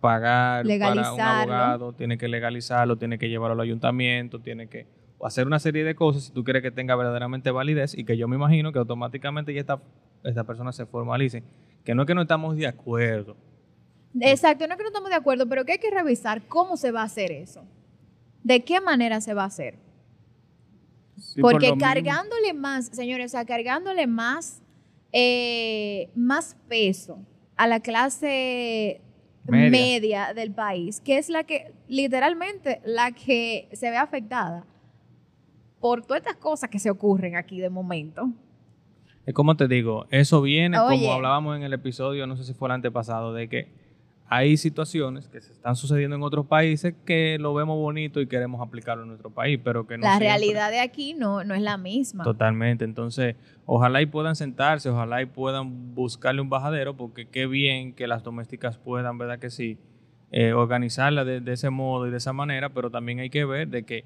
pagar 0.00 0.64
para 0.78 1.12
un 1.12 1.20
abogado, 1.20 1.92
tienes 1.92 2.18
que 2.18 2.28
legalizarlo, 2.28 2.96
tienes 2.96 3.18
que 3.18 3.28
llevarlo 3.28 3.54
al 3.54 3.60
ayuntamiento, 3.60 4.38
tienes 4.40 4.68
que 4.68 4.86
hacer 5.22 5.46
una 5.46 5.58
serie 5.58 5.82
de 5.84 5.94
cosas 5.96 6.24
si 6.24 6.32
tú 6.32 6.44
quieres 6.44 6.62
que 6.62 6.70
tenga 6.70 6.94
verdaderamente 6.94 7.50
validez 7.50 7.96
y 7.98 8.04
que 8.04 8.16
yo 8.16 8.28
me 8.28 8.36
imagino 8.36 8.72
que 8.72 8.78
automáticamente 8.78 9.52
ya 9.52 9.60
esta, 9.60 9.80
esta 10.24 10.44
persona 10.44 10.72
se 10.72 10.86
formalice. 10.86 11.42
Que 11.84 11.94
no 11.94 12.02
es 12.02 12.06
que 12.06 12.14
no 12.14 12.22
estamos 12.22 12.56
de 12.56 12.66
acuerdo, 12.66 13.36
Exacto, 14.20 14.66
no 14.66 14.72
es 14.72 14.78
que 14.78 14.82
no 14.82 14.88
estamos 14.88 15.10
de 15.10 15.16
acuerdo, 15.16 15.48
pero 15.48 15.64
que 15.64 15.72
hay 15.72 15.78
que 15.78 15.90
revisar 15.90 16.42
cómo 16.48 16.76
se 16.76 16.90
va 16.90 17.02
a 17.02 17.04
hacer 17.04 17.30
eso. 17.30 17.64
¿De 18.42 18.64
qué 18.64 18.80
manera 18.80 19.20
se 19.20 19.34
va 19.34 19.44
a 19.44 19.46
hacer? 19.46 19.78
Sí, 21.16 21.40
por 21.40 21.52
Porque 21.52 21.72
mismo. 21.72 21.80
cargándole 21.80 22.54
más, 22.54 22.86
señores, 22.86 23.26
o 23.26 23.28
sea, 23.32 23.44
cargándole 23.44 24.06
más, 24.06 24.62
eh, 25.12 26.10
más 26.14 26.56
peso 26.68 27.18
a 27.56 27.66
la 27.66 27.80
clase 27.80 29.00
Media. 29.44 29.70
media. 29.70 30.34
del 30.34 30.52
país, 30.52 31.00
que 31.00 31.18
es 31.18 31.28
la 31.28 31.44
que, 31.44 31.72
literalmente, 31.88 32.80
la 32.84 33.12
que 33.12 33.68
se 33.72 33.90
ve 33.90 33.96
afectada 33.96 34.64
por 35.80 36.02
todas 36.04 36.22
estas 36.22 36.36
cosas 36.36 36.70
que 36.70 36.78
se 36.78 36.90
ocurren 36.90 37.36
aquí 37.36 37.60
de 37.60 37.70
momento. 37.70 38.30
Es 39.28 39.34
como 39.34 39.56
te 39.56 39.68
digo, 39.68 40.06
eso 40.10 40.40
viene 40.40 40.78
Oye. 40.78 40.96
como 40.96 41.12
hablábamos 41.12 41.54
en 41.56 41.62
el 41.62 41.74
episodio, 41.74 42.26
no 42.26 42.34
sé 42.36 42.44
si 42.44 42.54
fue 42.54 42.68
el 42.68 42.72
antepasado, 42.72 43.34
de 43.34 43.46
que 43.48 43.68
hay 44.30 44.56
situaciones 44.56 45.28
que 45.28 45.40
se 45.42 45.52
están 45.52 45.76
sucediendo 45.76 46.16
en 46.16 46.22
otros 46.22 46.46
países 46.46 46.94
que 47.04 47.36
lo 47.38 47.52
vemos 47.52 47.76
bonito 47.76 48.20
y 48.22 48.26
queremos 48.26 48.60
aplicarlo 48.66 49.02
en 49.02 49.08
nuestro 49.10 49.28
país, 49.30 49.60
pero 49.62 49.86
que 49.86 49.98
no 49.98 50.04
la 50.04 50.16
siempre. 50.16 50.28
realidad 50.28 50.70
de 50.70 50.80
aquí 50.80 51.12
no, 51.14 51.44
no 51.44 51.54
es 51.54 51.60
la 51.60 51.76
misma. 51.76 52.24
Totalmente. 52.24 52.84
Entonces, 52.86 53.36
ojalá 53.66 54.00
y 54.00 54.06
puedan 54.06 54.34
sentarse, 54.34 54.88
ojalá 54.88 55.20
y 55.20 55.26
puedan 55.26 55.94
buscarle 55.94 56.40
un 56.40 56.48
bajadero, 56.48 56.96
porque 56.96 57.26
qué 57.26 57.46
bien 57.46 57.92
que 57.92 58.06
las 58.06 58.22
domésticas 58.22 58.78
puedan, 58.78 59.18
¿verdad 59.18 59.38
que 59.38 59.50
sí? 59.50 59.76
Eh, 60.30 60.52
organizarla 60.54 61.24
de, 61.26 61.40
de 61.40 61.52
ese 61.52 61.68
modo 61.70 62.06
y 62.06 62.10
de 62.10 62.16
esa 62.16 62.32
manera, 62.32 62.70
pero 62.70 62.90
también 62.90 63.18
hay 63.20 63.28
que 63.30 63.44
ver 63.44 63.68
de 63.68 63.82
que 63.84 64.04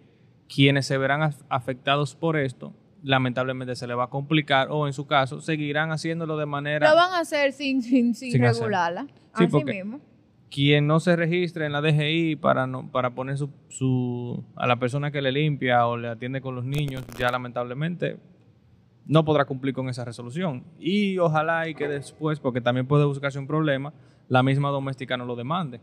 quienes 0.53 0.87
se 0.87 0.99
verán 0.99 1.21
af- 1.21 1.45
afectados 1.49 2.15
por 2.17 2.37
esto, 2.37 2.73
lamentablemente 3.03 3.75
se 3.75 3.87
les 3.87 3.97
va 3.97 4.05
a 4.05 4.11
complicar 4.11 4.69
o 4.71 4.87
en 4.87 4.93
su 4.93 5.07
caso 5.07 5.41
seguirán 5.41 5.91
haciéndolo 5.91 6.37
de 6.37 6.47
manera... 6.47 6.89
Lo 6.91 6.97
van 6.97 7.13
a 7.13 7.19
hacer 7.21 7.53
sin, 7.53 7.83
sin, 7.83 8.15
sin, 8.15 8.41
regularla. 8.41 9.07
Sí, 9.37 9.45
Así 9.45 9.47
porque- 9.49 9.73
mismo. 9.75 10.01
quien 10.51 10.87
no 10.87 11.01
se 11.01 11.17
registre 11.17 11.67
en 11.67 11.73
la 11.73 11.81
DGI 11.81 12.37
para 12.37 12.67
no 12.67 12.91
para 12.91 13.11
poner 13.15 13.39
su, 13.39 13.51
su 13.69 14.45
a 14.55 14.67
la 14.67 14.77
persona 14.77 15.11
que 15.11 15.23
le 15.23 15.33
limpia 15.33 15.87
o 15.87 15.97
le 15.97 16.09
atiende 16.09 16.41
con 16.41 16.55
los 16.55 16.65
niños 16.65 17.05
ya 17.19 17.31
lamentablemente 17.31 18.19
no 19.07 19.25
podrá 19.25 19.47
cumplir 19.47 19.75
con 19.75 19.89
esa 19.89 20.05
resolución 20.05 20.63
y 20.79 21.19
ojalá 21.19 21.69
y 21.69 21.75
que 21.75 21.89
después 21.89 22.39
porque 22.39 22.61
también 22.61 22.87
puede 22.87 23.05
buscarse 23.07 23.39
un 23.39 23.47
problema 23.47 23.93
la 24.29 24.43
misma 24.43 24.69
doméstica 24.71 25.17
no 25.17 25.25
lo 25.25 25.37
demande. 25.37 25.81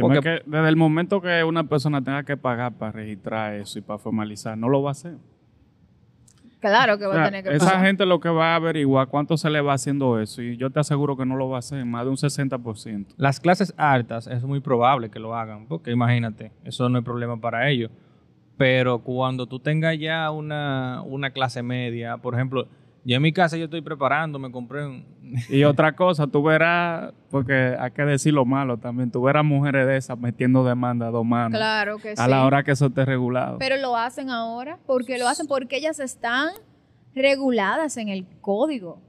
Porque- 0.00 0.18
es 0.18 0.24
que 0.24 0.42
desde 0.46 0.68
el 0.68 0.76
momento 0.76 1.20
que 1.20 1.44
una 1.44 1.64
persona 1.64 2.02
tenga 2.02 2.22
que 2.24 2.36
pagar 2.36 2.72
para 2.78 2.92
registrar 2.92 3.54
eso 3.54 3.78
y 3.78 3.82
para 3.82 3.98
formalizar, 3.98 4.56
no 4.56 4.68
lo 4.68 4.82
va 4.82 4.90
a 4.90 4.92
hacer. 4.92 5.16
Claro 6.60 6.98
que 6.98 7.06
O 7.06 7.08
va 7.08 7.14
sea, 7.14 7.22
a 7.22 7.26
tener 7.26 7.44
que 7.44 7.54
esa 7.56 7.64
pagar. 7.66 7.86
gente 7.86 8.06
lo 8.06 8.20
que 8.20 8.28
va 8.28 8.52
a 8.52 8.56
averiguar 8.56 9.08
cuánto 9.08 9.36
se 9.36 9.48
le 9.50 9.60
va 9.60 9.72
haciendo 9.72 10.20
eso 10.20 10.42
y 10.42 10.56
yo 10.56 10.70
te 10.70 10.78
aseguro 10.80 11.16
que 11.16 11.24
no 11.24 11.36
lo 11.36 11.48
va 11.48 11.56
a 11.56 11.58
hacer, 11.60 11.84
más 11.86 12.04
de 12.04 12.10
un 12.10 12.16
60%. 12.16 13.06
Las 13.16 13.40
clases 13.40 13.72
altas 13.78 14.26
es 14.26 14.42
muy 14.42 14.60
probable 14.60 15.10
que 15.10 15.18
lo 15.18 15.34
hagan, 15.34 15.66
porque 15.66 15.90
imagínate, 15.90 16.52
eso 16.64 16.88
no 16.88 16.98
es 16.98 17.04
problema 17.04 17.40
para 17.40 17.68
ellos. 17.70 17.90
Pero 18.56 18.98
cuando 18.98 19.46
tú 19.46 19.58
tengas 19.58 19.98
ya 19.98 20.30
una, 20.30 21.00
una 21.06 21.30
clase 21.30 21.62
media, 21.62 22.18
por 22.18 22.34
ejemplo, 22.34 22.68
yo 23.04 23.16
en 23.16 23.22
mi 23.22 23.32
casa 23.32 23.56
yo 23.56 23.64
estoy 23.64 23.80
preparando, 23.80 24.38
me 24.38 24.50
compré 24.50 24.86
un... 24.86 25.04
Y 25.48 25.64
otra 25.64 25.94
cosa, 25.94 26.26
tú 26.26 26.42
verás, 26.42 27.12
porque 27.30 27.76
hay 27.78 27.90
que 27.92 28.02
decir 28.02 28.34
lo 28.34 28.44
malo 28.44 28.76
también, 28.76 29.10
tú 29.10 29.22
verás 29.22 29.44
mujeres 29.44 29.86
de 29.86 29.96
esas 29.96 30.18
metiendo 30.18 30.64
demanda 30.64 31.06
a 31.06 31.10
dos 31.10 31.24
manos 31.24 31.56
Claro 31.56 31.98
que 31.98 32.16
sí. 32.16 32.22
a 32.22 32.28
la 32.28 32.44
hora 32.44 32.62
que 32.62 32.72
eso 32.72 32.86
esté 32.86 33.04
regulado. 33.04 33.58
Pero 33.58 33.76
lo 33.76 33.96
hacen 33.96 34.28
ahora. 34.30 34.78
porque 34.86 35.18
lo 35.18 35.28
hacen? 35.28 35.46
Porque 35.46 35.76
ellas 35.76 35.98
están 36.00 36.50
reguladas 37.14 37.96
en 37.96 38.08
el 38.08 38.26
código. 38.40 39.00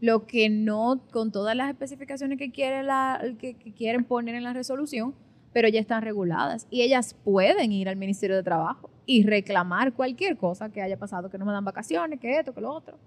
Lo 0.00 0.26
que 0.26 0.50
no, 0.50 1.00
con 1.10 1.32
todas 1.32 1.56
las 1.56 1.70
especificaciones 1.70 2.38
que, 2.38 2.50
quiere 2.50 2.82
la, 2.82 3.20
que, 3.38 3.54
que 3.54 3.72
quieren 3.72 4.04
poner 4.04 4.34
en 4.34 4.44
la 4.44 4.52
resolución, 4.52 5.14
pero 5.54 5.68
ya 5.68 5.80
están 5.80 6.02
reguladas. 6.02 6.66
Y 6.70 6.82
ellas 6.82 7.16
pueden 7.24 7.72
ir 7.72 7.88
al 7.88 7.96
Ministerio 7.96 8.36
de 8.36 8.42
Trabajo 8.42 8.90
y 9.06 9.22
reclamar 9.24 9.92
cualquier 9.92 10.36
cosa 10.36 10.70
que 10.70 10.82
haya 10.82 10.98
pasado, 10.98 11.30
que 11.30 11.38
no 11.38 11.46
me 11.46 11.52
dan 11.52 11.64
vacaciones, 11.64 12.20
que 12.20 12.38
esto, 12.38 12.52
que 12.52 12.60
lo 12.60 12.72
otro. 12.72 12.98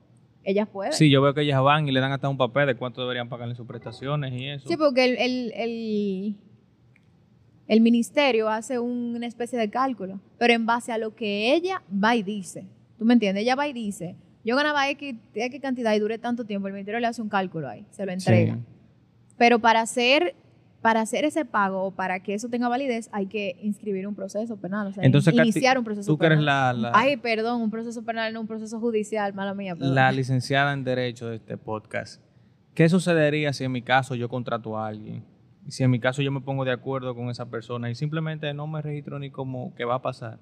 Ellas 0.44 0.68
pueden. 0.70 0.94
Sí, 0.94 1.10
yo 1.10 1.22
veo 1.22 1.34
que 1.34 1.42
ellas 1.42 1.62
van 1.62 1.88
y 1.88 1.92
le 1.92 2.00
dan 2.00 2.14
hasta 2.14 2.30
un 2.30 2.38
papel 2.38 2.66
de 2.68 2.76
cuánto 2.76 3.02
deberían 3.02 3.28
pagarle 3.28 3.56
sus 3.56 3.68
prestaciones 3.68 4.34
y 4.34 4.48
eso. 4.48 4.68
Sí, 4.68 4.78
porque 4.78 5.04
el, 5.04 5.18
el, 5.18 5.54
el, 5.54 6.36
el 7.68 7.82
ministerio 7.82 8.50
hace 8.50 8.80
una 8.80 9.28
especie 9.28 9.60
de 9.60 9.70
cálculo, 9.70 10.22
pero 10.38 10.54
en 10.54 10.66
base 10.66 10.94
a 10.94 10.98
lo 10.98 11.14
que 11.14 11.54
ella 11.54 11.84
va 11.92 12.16
y 12.16 12.24
dice. 12.24 12.66
¿Tú 12.98 13.06
me 13.06 13.14
entiendes? 13.14 13.44
Ella 13.44 13.56
va 13.56 13.68
y 13.68 13.74
dice, 13.74 14.16
yo 14.46 14.56
ganaba 14.56 14.90
X, 14.90 15.16
X 15.34 15.62
cantidad 15.62 15.94
y 15.94 16.00
duré 16.00 16.18
tanto 16.18 16.46
tiempo, 16.46 16.68
el 16.68 16.74
ministerio 16.74 17.00
le 17.00 17.08
hace 17.08 17.22
un 17.22 17.30
cálculo 17.30 17.68
ahí, 17.68 17.86
se 17.92 18.06
lo 18.06 18.12
entrega. 18.12 18.56
Sí. 18.56 18.62
Pero 19.38 19.60
para 19.60 19.82
hacer, 19.82 20.36
para 20.82 21.02
hacer 21.02 21.26
ese 21.26 21.44
pago 21.44 21.84
o 21.84 21.92
para 21.92 22.22
que 22.22 22.34
eso 22.34 22.48
tenga 22.50 22.70
validez, 22.70 23.10
hay 23.12 23.26
que 23.26 23.58
inscribir 23.62 24.08
un 24.08 24.16
proceso 24.16 24.56
penal, 24.58 24.88
o 24.88 24.94
sea, 24.94 25.04
Entonces, 25.04 25.34
iniciar 25.34 25.78
un 25.78 25.84
proceso 25.84 26.10
tú 26.12 26.18
que 26.18 26.26
eres 26.28 26.40
penal. 26.40 26.82
la, 26.82 26.90
la, 26.92 26.98
Ay, 26.98 27.18
perdón, 27.18 27.62
un 27.62 27.70
proceso 27.70 28.04
penal, 28.06 28.32
no 28.34 28.42
un 28.42 28.48
proceso 28.48 28.80
judicial, 28.80 29.34
mala 29.34 29.54
mía. 29.54 29.76
perdón. 29.76 29.96
la 29.96 30.12
licenciada 30.12 30.72
en 30.74 30.84
Derecho 30.86 31.28
de 31.28 31.36
este 31.36 31.58
podcast, 31.58 32.22
¿qué 32.74 32.88
sucedería 32.88 33.52
si 33.52 33.66
en 33.66 33.72
mi 33.74 33.82
caso 33.82 34.16
yo 34.16 34.30
contrato 34.30 34.78
a 34.78 34.88
alguien? 34.88 35.26
Y 35.68 35.72
si 35.72 35.84
en 35.84 35.92
mi 35.92 36.00
caso 36.00 36.22
yo 36.22 36.32
me 36.32 36.42
pongo 36.42 36.64
de 36.66 36.72
acuerdo 36.72 37.14
con 37.14 37.30
esa 37.30 37.50
persona 37.50 37.90
y 37.92 37.96
simplemente 37.96 38.54
no 38.54 38.66
me 38.66 38.82
registro 38.82 39.20
ni 39.20 39.30
como 39.32 39.76
que 39.76 39.84
va 39.86 39.96
a 39.96 40.02
pasar, 40.02 40.40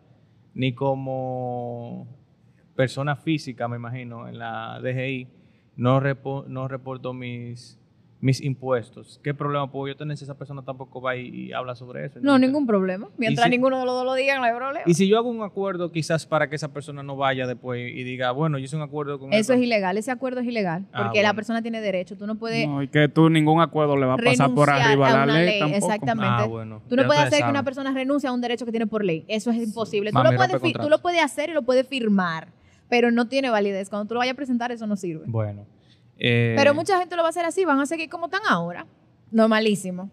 ni 0.54 0.74
como 0.74 2.08
persona 2.76 3.16
física, 3.16 3.68
me 3.68 3.78
imagino, 3.78 4.28
en 4.28 4.38
la 4.38 4.80
DGI, 4.82 5.28
no, 5.78 6.00
repo- 6.00 6.46
no 6.48 6.68
reporto 6.68 7.14
mis, 7.14 7.80
mis 8.20 8.42
impuestos. 8.42 9.20
¿Qué 9.24 9.34
problema 9.36 9.70
puedo 9.72 9.88
yo 9.90 9.96
tener 9.96 10.18
si 10.18 10.24
esa 10.24 10.36
persona 10.36 10.64
tampoco 10.64 11.00
va 11.00 11.16
y, 11.16 11.28
y 11.28 11.54
habla 11.54 11.76
sobre 11.76 12.06
eso? 12.06 12.20
No, 12.22 12.40
ningún 12.40 12.66
problema. 12.66 13.10
Mientras 13.18 13.46
si- 13.46 13.52
ninguno 13.52 13.80
de 13.80 13.86
los 13.86 13.94
dos 13.94 14.06
lo 14.06 14.16
digan, 14.16 14.40
no 14.40 14.46
hay 14.46 14.56
problema. 14.56 14.82
Y 14.88 14.96
si 14.96 15.08
yo 15.08 15.20
hago 15.20 15.30
un 15.30 15.44
acuerdo 15.44 15.92
quizás 15.92 16.26
para 16.26 16.50
que 16.50 16.56
esa 16.56 16.74
persona 16.74 17.04
no 17.04 17.16
vaya 17.16 17.46
después 17.46 17.80
y 17.94 18.04
diga, 18.04 18.32
bueno, 18.32 18.58
yo 18.58 18.66
hice 18.66 18.76
un 18.76 18.82
acuerdo 18.82 19.20
con 19.20 19.32
Eso 19.34 19.54
es 19.54 19.62
ilegal, 19.62 19.98
ese 20.00 20.10
acuerdo 20.10 20.40
es 20.40 20.48
ilegal, 20.48 20.86
Ah, 20.94 21.04
porque 21.04 21.22
la 21.22 21.36
persona 21.36 21.62
tiene 21.62 21.80
derecho, 21.80 22.18
tú 22.18 22.26
no 22.26 22.36
puedes 22.36 22.68
No, 22.68 22.82
y 22.82 22.88
que 22.88 23.08
tú 23.08 23.30
ningún 23.30 23.62
acuerdo 23.62 23.96
le 23.96 24.08
va 24.08 24.16
a 24.16 24.18
pasar 24.18 24.50
por 24.54 24.68
renunciar 24.68 24.82
arriba 24.82 25.08
a 25.10 25.14
la 25.18 25.24
una 25.26 25.34
ley, 25.34 25.46
ley, 25.46 25.60
tampoco. 25.60 25.86
exactamente. 25.86 26.44
Ah, 26.44 26.46
bueno. 26.46 26.82
Tú 26.90 26.96
no 26.96 27.04
Ya 27.04 27.08
puedes 27.08 27.24
hacer 27.24 27.44
que 27.44 27.50
una 27.52 27.64
persona 27.64 27.92
renuncie 27.94 28.28
a 28.30 28.32
un 28.34 28.42
derecho 28.42 28.66
que 28.66 28.72
tiene 28.72 28.88
por 28.88 29.06
ley, 29.06 29.26
eso 29.28 29.52
es 29.52 29.58
imposible. 29.58 30.10
Tú 30.10 30.16
Mami, 30.18 30.32
lo, 30.32 30.38
puedes 30.38 30.74
tú 30.82 30.90
lo 30.90 31.02
puedes 31.04 31.22
hacer 31.24 31.50
y 31.50 31.54
lo 31.54 31.62
puedes 31.62 31.88
firmar, 31.88 32.48
pero 32.90 33.12
no 33.12 33.28
tiene 33.28 33.52
validez. 33.52 33.90
Cuando 33.92 34.08
tú 34.08 34.16
lo 34.16 34.20
vayas 34.22 34.34
a 34.34 34.38
presentar, 34.38 34.72
eso 34.72 34.88
no 34.88 34.96
sirve. 34.96 35.26
Bueno. 35.28 35.66
Eh, 36.20 36.56
Pero 36.58 36.74
mucha 36.74 37.00
gente 37.00 37.16
lo 37.16 37.22
va 37.22 37.30
a 37.30 37.32
hacer 37.32 37.46
así, 37.46 37.66
van 37.66 37.80
a 37.80 37.86
seguir 37.86 38.10
como 38.10 38.26
están 38.26 38.42
ahora. 38.48 38.86
Normalísimo. 39.32 40.10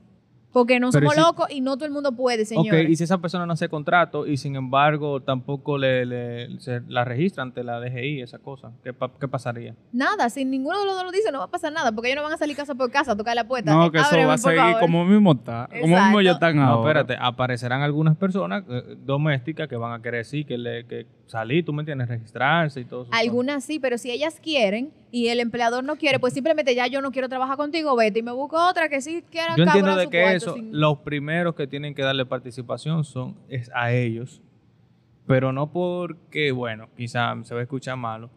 Porque 0.54 0.78
no 0.80 0.90
Pero 0.92 1.10
somos 1.10 1.14
si- 1.16 1.20
locos 1.20 1.46
y 1.50 1.60
no 1.60 1.74
todo 1.76 1.84
el 1.84 1.90
mundo 1.90 2.12
puede, 2.12 2.42
Ok, 2.44 2.48
señores. 2.48 2.88
y 2.88 2.94
si 2.96 3.04
esa 3.04 3.18
persona 3.18 3.44
no 3.44 3.52
hace 3.54 3.68
contrato 3.68 4.24
y 4.26 4.36
sin 4.36 4.54
embargo 4.56 5.20
tampoco 5.20 5.76
le, 5.76 6.06
le- 6.06 6.60
se 6.60 6.80
la 6.88 7.04
registra 7.04 7.42
ante 7.42 7.62
la 7.64 7.80
DGI, 7.80 8.22
esa 8.22 8.38
cosa, 8.38 8.70
¿qué, 8.84 8.92
pa- 8.92 9.10
qué 9.20 9.26
pasaría? 9.28 9.74
Nada, 9.92 10.30
si 10.30 10.44
ninguno 10.44 10.78
de 10.78 10.86
los 10.86 10.94
dos 10.94 11.04
lo 11.04 11.10
dice, 11.10 11.32
no 11.32 11.38
va 11.40 11.44
a 11.46 11.50
pasar 11.50 11.72
nada, 11.72 11.90
porque 11.92 12.08
ellos 12.12 12.22
no 12.22 12.22
van 12.22 12.34
a 12.34 12.38
salir 12.38 12.54
casa 12.56 12.74
por 12.76 12.88
casa 12.90 13.12
a 13.12 13.16
tocar 13.16 13.34
la 13.34 13.46
puerta. 13.48 13.74
No, 13.74 13.86
Eh, 13.86 13.90
que 13.90 13.98
eso 13.98 14.16
va 14.26 14.34
a 14.34 14.38
seguir 14.38 14.58
favor. 14.60 14.80
como 14.80 15.04
mismo 15.04 15.32
está, 15.32 15.68
como 15.80 16.00
mismo 16.00 16.20
ya 16.20 16.30
están 16.30 16.54
No, 16.56 16.62
ahora. 16.62 17.00
espérate, 17.00 17.16
aparecerán 17.20 17.82
algunas 17.82 18.16
personas 18.16 18.62
eh, 18.70 18.96
domésticas 19.04 19.66
que 19.68 19.76
van 19.76 19.92
a 19.92 20.00
querer 20.02 20.24
sí, 20.24 20.44
que, 20.44 20.56
le, 20.56 20.86
que 20.86 21.06
salir, 21.26 21.64
tú 21.64 21.72
me 21.72 21.82
entiendes, 21.82 22.06
registrarse 22.06 22.78
y 22.80 22.84
todo 22.84 23.02
eso. 23.02 23.10
Algunas 23.12 23.64
sí, 23.64 23.80
pero 23.80 23.98
si 23.98 24.12
ellas 24.12 24.38
quieren 24.40 24.92
y 25.10 25.28
el 25.28 25.40
empleador 25.40 25.82
no 25.84 25.96
quiere, 25.96 26.18
pues 26.18 26.34
simplemente 26.34 26.74
ya 26.74 26.86
yo 26.86 27.00
no 27.00 27.10
quiero 27.12 27.28
trabajar 27.28 27.56
contigo, 27.56 27.96
vete 27.96 28.18
y 28.18 28.22
me 28.22 28.32
busco 28.32 28.56
otra 28.68 28.88
que 28.88 29.00
sí 29.00 29.24
quiera 29.30 29.56
Yo 29.56 29.64
entiendo 29.64 29.96
de 29.96 30.04
su 30.04 30.10
que 30.10 30.20
cuarto 30.22 30.43
eso, 30.44 30.54
sin- 30.54 30.68
los 30.80 30.98
primeros 30.98 31.54
que 31.54 31.66
tienen 31.66 31.94
que 31.94 32.02
darle 32.02 32.26
participación 32.26 33.04
son 33.04 33.36
es 33.48 33.70
a 33.74 33.92
ellos, 33.92 34.42
pero 35.26 35.52
no 35.52 35.70
porque, 35.72 36.52
bueno, 36.52 36.88
quizá 36.96 37.34
se 37.44 37.54
va 37.54 37.60
a 37.60 37.62
escuchar 37.64 37.96
malo, 37.96 38.30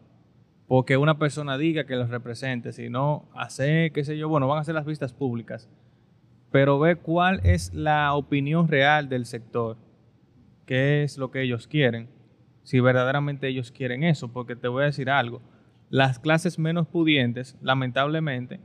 porque 0.66 0.96
una 0.96 1.18
persona 1.18 1.56
diga 1.58 1.84
que 1.84 1.96
los 1.96 2.10
represente, 2.10 2.72
sino 2.72 3.28
hacer, 3.34 3.92
qué 3.92 4.04
sé 4.04 4.16
yo, 4.18 4.28
bueno, 4.28 4.48
van 4.48 4.58
a 4.58 4.60
hacer 4.62 4.74
las 4.74 4.86
vistas 4.86 5.12
públicas, 5.12 5.68
pero 6.50 6.78
ver 6.78 6.98
cuál 6.98 7.40
es 7.44 7.72
la 7.74 8.14
opinión 8.14 8.68
real 8.68 9.08
del 9.08 9.26
sector, 9.26 9.76
qué 10.66 11.02
es 11.02 11.18
lo 11.18 11.30
que 11.30 11.42
ellos 11.42 11.66
quieren, 11.68 12.08
si 12.62 12.80
verdaderamente 12.80 13.48
ellos 13.48 13.70
quieren 13.72 14.02
eso, 14.04 14.28
porque 14.32 14.56
te 14.56 14.68
voy 14.68 14.82
a 14.82 14.86
decir 14.86 15.08
algo, 15.10 15.40
las 15.90 16.18
clases 16.18 16.58
menos 16.58 16.86
pudientes, 16.86 17.56
lamentablemente, 17.62 18.60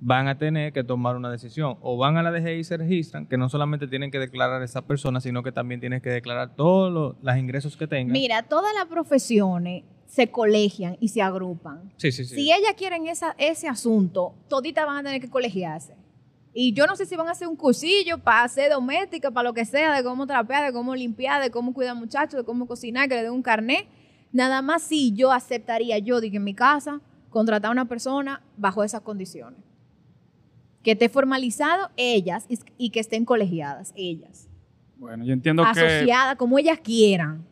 van 0.00 0.28
a 0.28 0.38
tener 0.38 0.72
que 0.72 0.82
tomar 0.82 1.16
una 1.16 1.30
decisión. 1.30 1.76
O 1.82 1.96
van 1.96 2.16
a 2.16 2.22
la 2.22 2.32
DGI 2.32 2.60
y 2.60 2.64
se 2.64 2.76
registran, 2.76 3.26
que 3.26 3.36
no 3.36 3.48
solamente 3.48 3.86
tienen 3.86 4.10
que 4.10 4.18
declarar 4.18 4.62
a 4.62 4.64
esa 4.64 4.86
persona, 4.86 5.20
sino 5.20 5.42
que 5.42 5.52
también 5.52 5.80
tienen 5.80 6.00
que 6.00 6.10
declarar 6.10 6.56
todos 6.56 6.92
los, 6.92 7.16
los 7.22 7.36
ingresos 7.36 7.76
que 7.76 7.86
tengan. 7.86 8.12
Mira, 8.12 8.42
todas 8.42 8.74
las 8.74 8.86
profesiones 8.86 9.84
se 10.06 10.28
colegian 10.28 10.96
y 11.00 11.08
se 11.08 11.22
agrupan. 11.22 11.92
sí, 11.96 12.10
sí, 12.10 12.24
sí. 12.24 12.34
Si 12.34 12.52
ellas 12.52 12.74
quieren 12.76 13.06
esa, 13.06 13.36
ese 13.38 13.68
asunto, 13.68 14.34
toditas 14.48 14.84
van 14.84 14.98
a 14.98 15.02
tener 15.04 15.20
que 15.20 15.30
colegiarse. 15.30 15.94
Y 16.52 16.72
yo 16.72 16.86
no 16.86 16.96
sé 16.96 17.06
si 17.06 17.14
van 17.14 17.28
a 17.28 17.30
hacer 17.30 17.46
un 17.46 17.54
cursillo 17.54 18.18
para 18.18 18.42
hacer 18.42 18.72
doméstica, 18.72 19.30
para 19.30 19.48
lo 19.48 19.54
que 19.54 19.64
sea, 19.64 19.94
de 19.94 20.02
cómo 20.02 20.26
trapear, 20.26 20.66
de 20.66 20.72
cómo 20.72 20.96
limpiar, 20.96 21.40
de 21.40 21.50
cómo 21.52 21.72
cuidar 21.72 21.94
muchachos, 21.94 22.40
de 22.40 22.44
cómo 22.44 22.66
cocinar, 22.66 23.08
que 23.08 23.14
le 23.14 23.22
den 23.22 23.32
un 23.32 23.42
carnet. 23.42 23.86
Nada 24.32 24.60
más 24.62 24.82
si 24.82 25.12
yo 25.12 25.30
aceptaría, 25.30 25.98
yo 25.98 26.20
digo 26.20 26.36
en 26.36 26.44
mi 26.44 26.54
casa, 26.54 27.00
contratar 27.28 27.68
a 27.68 27.72
una 27.72 27.86
persona 27.86 28.42
bajo 28.56 28.82
esas 28.82 29.02
condiciones. 29.02 29.69
Que 30.82 30.92
esté 30.92 31.08
formalizado 31.08 31.90
ellas 31.96 32.46
y, 32.48 32.58
y 32.78 32.90
que 32.90 33.00
estén 33.00 33.24
colegiadas 33.24 33.92
ellas. 33.96 34.48
Bueno, 34.96 35.24
yo 35.24 35.32
entiendo 35.32 35.62
que 35.62 35.68
Asociadas 35.80 36.36
como 36.36 36.58
ellas 36.58 36.78
quieran. 36.82 37.44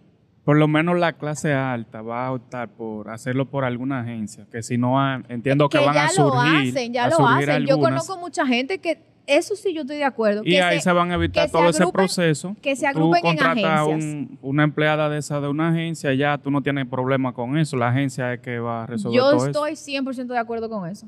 por 0.44 0.56
lo 0.58 0.66
menos 0.68 0.98
la 0.98 1.12
clase 1.14 1.52
alta 1.52 2.00
va 2.02 2.26
a 2.26 2.32
optar 2.32 2.68
por 2.70 3.10
hacerlo 3.10 3.46
por 3.50 3.64
alguna 3.64 4.00
agencia, 4.00 4.46
que 4.50 4.62
si 4.62 4.78
no, 4.78 4.98
ha- 5.00 5.22
entiendo 5.28 5.68
que, 5.68 5.78
que 5.78 5.84
van 5.84 5.94
ya 5.94 6.04
a 6.06 6.08
surgir. 6.08 6.32
lo 6.32 6.40
hacen, 6.70 6.92
ya 6.92 7.08
lo 7.08 7.26
hacen. 7.26 7.66
Yo 7.66 7.78
conozco 7.78 8.16
mucha 8.18 8.46
gente 8.46 8.78
que 8.78 9.02
eso 9.26 9.56
sí 9.56 9.74
yo 9.74 9.82
estoy 9.82 9.98
de 9.98 10.04
acuerdo. 10.04 10.40
Y 10.42 10.52
que 10.52 10.62
ahí 10.62 10.80
se, 10.80 10.90
van 10.90 11.10
a 11.10 11.16
evitar 11.16 11.50
todo 11.50 11.68
ese 11.68 11.86
proceso. 11.88 12.56
que 12.62 12.74
se 12.76 12.82
Tú 12.84 12.88
agrupen 12.88 13.18
en 13.18 13.22
contratas 13.36 13.56
agencias. 13.80 14.04
un- 14.04 14.38
una 14.40 14.62
empleada 14.64 15.10
de 15.10 15.18
esa 15.18 15.38
de 15.42 15.48
una 15.48 15.68
agencia, 15.68 16.14
ya 16.14 16.38
tú 16.38 16.50
no 16.50 16.62
tienes 16.62 16.86
problema 16.86 17.34
con 17.34 17.58
eso. 17.58 17.76
La 17.76 17.88
agencia 17.88 18.32
es 18.32 18.40
que 18.40 18.58
va 18.58 18.84
a 18.84 18.86
resolver 18.86 19.16
Yo 19.18 19.30
todo 19.30 19.46
estoy 19.46 19.72
100% 19.76 20.28
de 20.28 20.38
acuerdo 20.38 20.70
con 20.70 20.88
eso. 20.88 21.06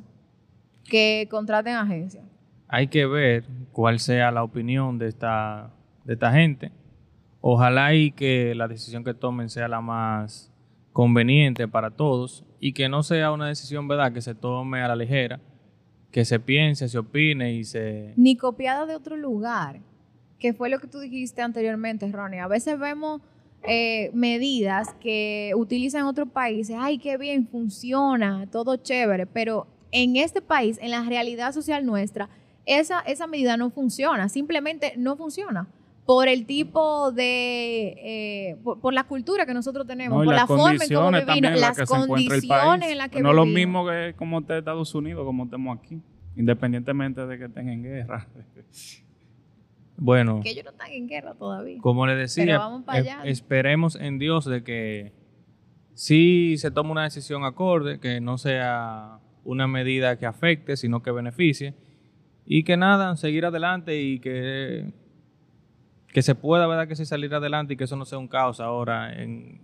Que 0.90 1.26
contraten 1.30 1.76
agencias. 1.76 2.24
Hay 2.68 2.88
que 2.88 3.06
ver 3.06 3.44
cuál 3.72 3.98
sea 3.98 4.30
la 4.30 4.44
opinión 4.44 4.98
de 4.98 5.08
esta, 5.08 5.70
de 6.04 6.12
esta 6.12 6.32
gente. 6.32 6.72
Ojalá 7.40 7.94
y 7.94 8.12
que 8.12 8.54
la 8.54 8.68
decisión 8.68 9.02
que 9.02 9.14
tomen 9.14 9.48
sea 9.48 9.66
la 9.68 9.80
más 9.80 10.52
conveniente 10.92 11.66
para 11.66 11.90
todos 11.90 12.44
y 12.60 12.72
que 12.72 12.88
no 12.88 13.02
sea 13.02 13.32
una 13.32 13.48
decisión, 13.48 13.88
¿verdad?, 13.88 14.12
que 14.12 14.20
se 14.20 14.34
tome 14.34 14.82
a 14.82 14.88
la 14.88 14.96
ligera, 14.96 15.40
que 16.10 16.24
se 16.24 16.38
piense, 16.38 16.88
se 16.88 16.98
opine 16.98 17.54
y 17.54 17.64
se... 17.64 18.12
Ni 18.16 18.36
copiada 18.36 18.84
de 18.84 18.94
otro 18.94 19.16
lugar. 19.16 19.80
Que 20.38 20.52
fue 20.52 20.68
lo 20.68 20.78
que 20.78 20.86
tú 20.86 21.00
dijiste 21.00 21.42
anteriormente, 21.42 22.10
Ronnie. 22.10 22.40
A 22.40 22.48
veces 22.48 22.78
vemos 22.78 23.20
eh, 23.62 24.10
medidas 24.12 24.94
que 25.00 25.52
utilizan 25.56 26.04
otros 26.04 26.28
países. 26.28 26.76
Ay, 26.78 26.98
qué 26.98 27.16
bien, 27.16 27.46
funciona, 27.46 28.46
todo 28.50 28.76
chévere. 28.76 29.26
Pero 29.26 29.66
en 29.92 30.16
este 30.16 30.40
país, 30.42 30.78
en 30.80 30.90
la 30.90 31.02
realidad 31.04 31.52
social 31.52 31.84
nuestra, 31.86 32.28
esa, 32.66 33.00
esa 33.00 33.26
medida 33.26 33.56
no 33.56 33.70
funciona. 33.70 34.28
Simplemente 34.28 34.94
no 34.96 35.16
funciona. 35.16 35.66
Por 36.06 36.26
el 36.28 36.44
tipo 36.46 37.12
de. 37.12 37.94
eh, 38.52 38.56
por, 38.64 38.80
por 38.80 38.92
la 38.94 39.04
cultura 39.04 39.46
que 39.46 39.54
nosotros 39.54 39.86
tenemos, 39.86 40.18
No, 40.18 40.24
por 40.24 40.34
la 40.34 40.40
las 40.40 40.46
forma 40.48 40.72
en 40.72 40.78
cómo 40.78 41.10
condiciones 41.12 41.26
vivimos, 41.26 41.60
las 41.60 41.78
el 41.78 41.86
condiciones 41.86 42.46
país. 42.80 42.92
en 42.92 42.98
las 42.98 43.08
que 43.10 43.20
no 43.22 43.30
es 43.30 43.36
lo 43.36 43.44
vivimos. 43.44 43.66
mismo 43.84 43.86
que 43.88 44.14
como 44.16 44.40
está 44.40 44.58
Estados 44.58 44.92
Unidos, 44.94 45.24
como 45.24 45.44
estamos 45.44 45.78
aquí. 45.78 46.00
independientemente 46.36 47.26
de 47.26 47.38
que 47.38 47.44
estén 47.44 47.68
en 47.68 47.82
guerra. 47.82 48.26
Bueno, 50.02 50.40
Que 50.42 50.50
ellos 50.50 50.64
no 50.64 50.70
están 50.70 50.90
en 50.92 51.06
guerra 51.08 51.34
todavía. 51.34 51.78
como 51.82 52.06
le 52.06 52.14
decía, 52.14 52.44
Pero 52.46 52.58
vamos 52.58 52.84
para 52.84 52.98
allá. 53.00 53.20
esperemos 53.24 53.96
en 53.96 54.18
Dios 54.18 54.46
de 54.46 54.64
que 54.64 55.12
sí 55.94 56.56
se 56.56 56.70
tome 56.70 56.90
una 56.90 57.02
decisión 57.04 57.44
acorde, 57.44 58.00
que 58.00 58.18
no 58.20 58.38
sea 58.38 59.18
una 59.44 59.66
medida 59.66 60.18
que 60.18 60.26
afecte, 60.26 60.76
sino 60.76 61.02
que 61.02 61.10
beneficie. 61.10 61.74
Y 62.46 62.64
que 62.64 62.76
nada, 62.76 63.16
seguir 63.16 63.46
adelante 63.46 64.00
y 64.00 64.18
que, 64.18 64.92
que 66.08 66.22
se 66.22 66.34
pueda, 66.34 66.66
¿verdad? 66.66 66.88
Que 66.88 66.96
sí 66.96 67.06
salir 67.06 67.34
adelante 67.34 67.74
y 67.74 67.76
que 67.76 67.84
eso 67.84 67.96
no 67.96 68.04
sea 68.04 68.18
un 68.18 68.28
caos 68.28 68.60
ahora 68.60 69.12
en, 69.12 69.60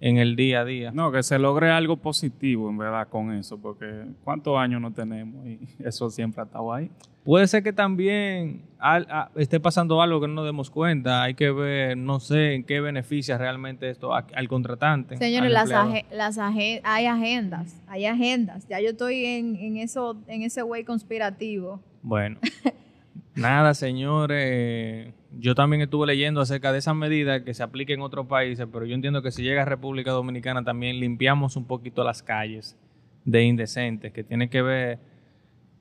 en 0.00 0.18
el 0.18 0.36
día 0.36 0.60
a 0.60 0.64
día. 0.64 0.90
No, 0.92 1.10
que 1.12 1.22
se 1.22 1.38
logre 1.38 1.70
algo 1.70 1.96
positivo, 1.96 2.68
en 2.68 2.76
verdad, 2.78 3.08
con 3.08 3.32
eso, 3.32 3.58
porque 3.58 4.04
¿cuántos 4.24 4.58
años 4.58 4.80
no 4.80 4.92
tenemos? 4.92 5.46
Y 5.46 5.60
eso 5.84 6.10
siempre 6.10 6.42
ha 6.42 6.44
estado 6.44 6.72
ahí. 6.72 6.90
Puede 7.24 7.46
ser 7.46 7.62
que 7.62 7.72
también 7.72 8.66
al- 8.78 9.06
a- 9.08 9.30
esté 9.36 9.58
pasando 9.58 10.02
algo 10.02 10.20
que 10.20 10.28
no 10.28 10.34
nos 10.34 10.44
demos 10.44 10.68
cuenta. 10.68 11.22
Hay 11.22 11.32
que 11.34 11.50
ver, 11.50 11.96
no 11.96 12.20
sé 12.20 12.54
en 12.54 12.64
qué 12.64 12.80
beneficia 12.82 13.38
realmente 13.38 13.88
esto 13.88 14.14
a- 14.14 14.26
al 14.34 14.46
contratante. 14.46 15.16
Señores, 15.16 15.46
al 15.56 15.68
las, 15.70 16.04
las 16.12 16.38
hay 16.38 17.06
agendas, 17.06 17.80
hay 17.86 18.04
agendas. 18.04 18.68
Ya 18.68 18.78
yo 18.80 18.90
estoy 18.90 19.24
en, 19.24 19.56
en 19.56 19.78
eso, 19.78 20.18
en 20.26 20.42
ese 20.42 20.62
way 20.62 20.84
conspirativo. 20.84 21.80
Bueno, 22.02 22.38
nada, 23.34 23.72
señores. 23.72 25.14
Yo 25.38 25.54
también 25.54 25.82
estuve 25.82 26.06
leyendo 26.06 26.40
acerca 26.40 26.72
de 26.72 26.78
esas 26.78 26.94
medidas 26.94 27.42
que 27.42 27.54
se 27.54 27.62
apliquen 27.62 28.00
en 28.00 28.02
otros 28.02 28.26
países, 28.26 28.66
pero 28.72 28.86
yo 28.86 28.94
entiendo 28.94 29.22
que 29.22 29.30
si 29.30 29.42
llega 29.42 29.62
a 29.62 29.64
República 29.64 30.10
Dominicana 30.12 30.62
también 30.64 31.00
limpiamos 31.00 31.56
un 31.56 31.66
poquito 31.66 32.04
las 32.04 32.22
calles 32.22 32.76
de 33.24 33.42
indecentes, 33.42 34.12
que 34.12 34.22
tiene 34.22 34.48
que 34.48 34.62
ver 34.62 34.98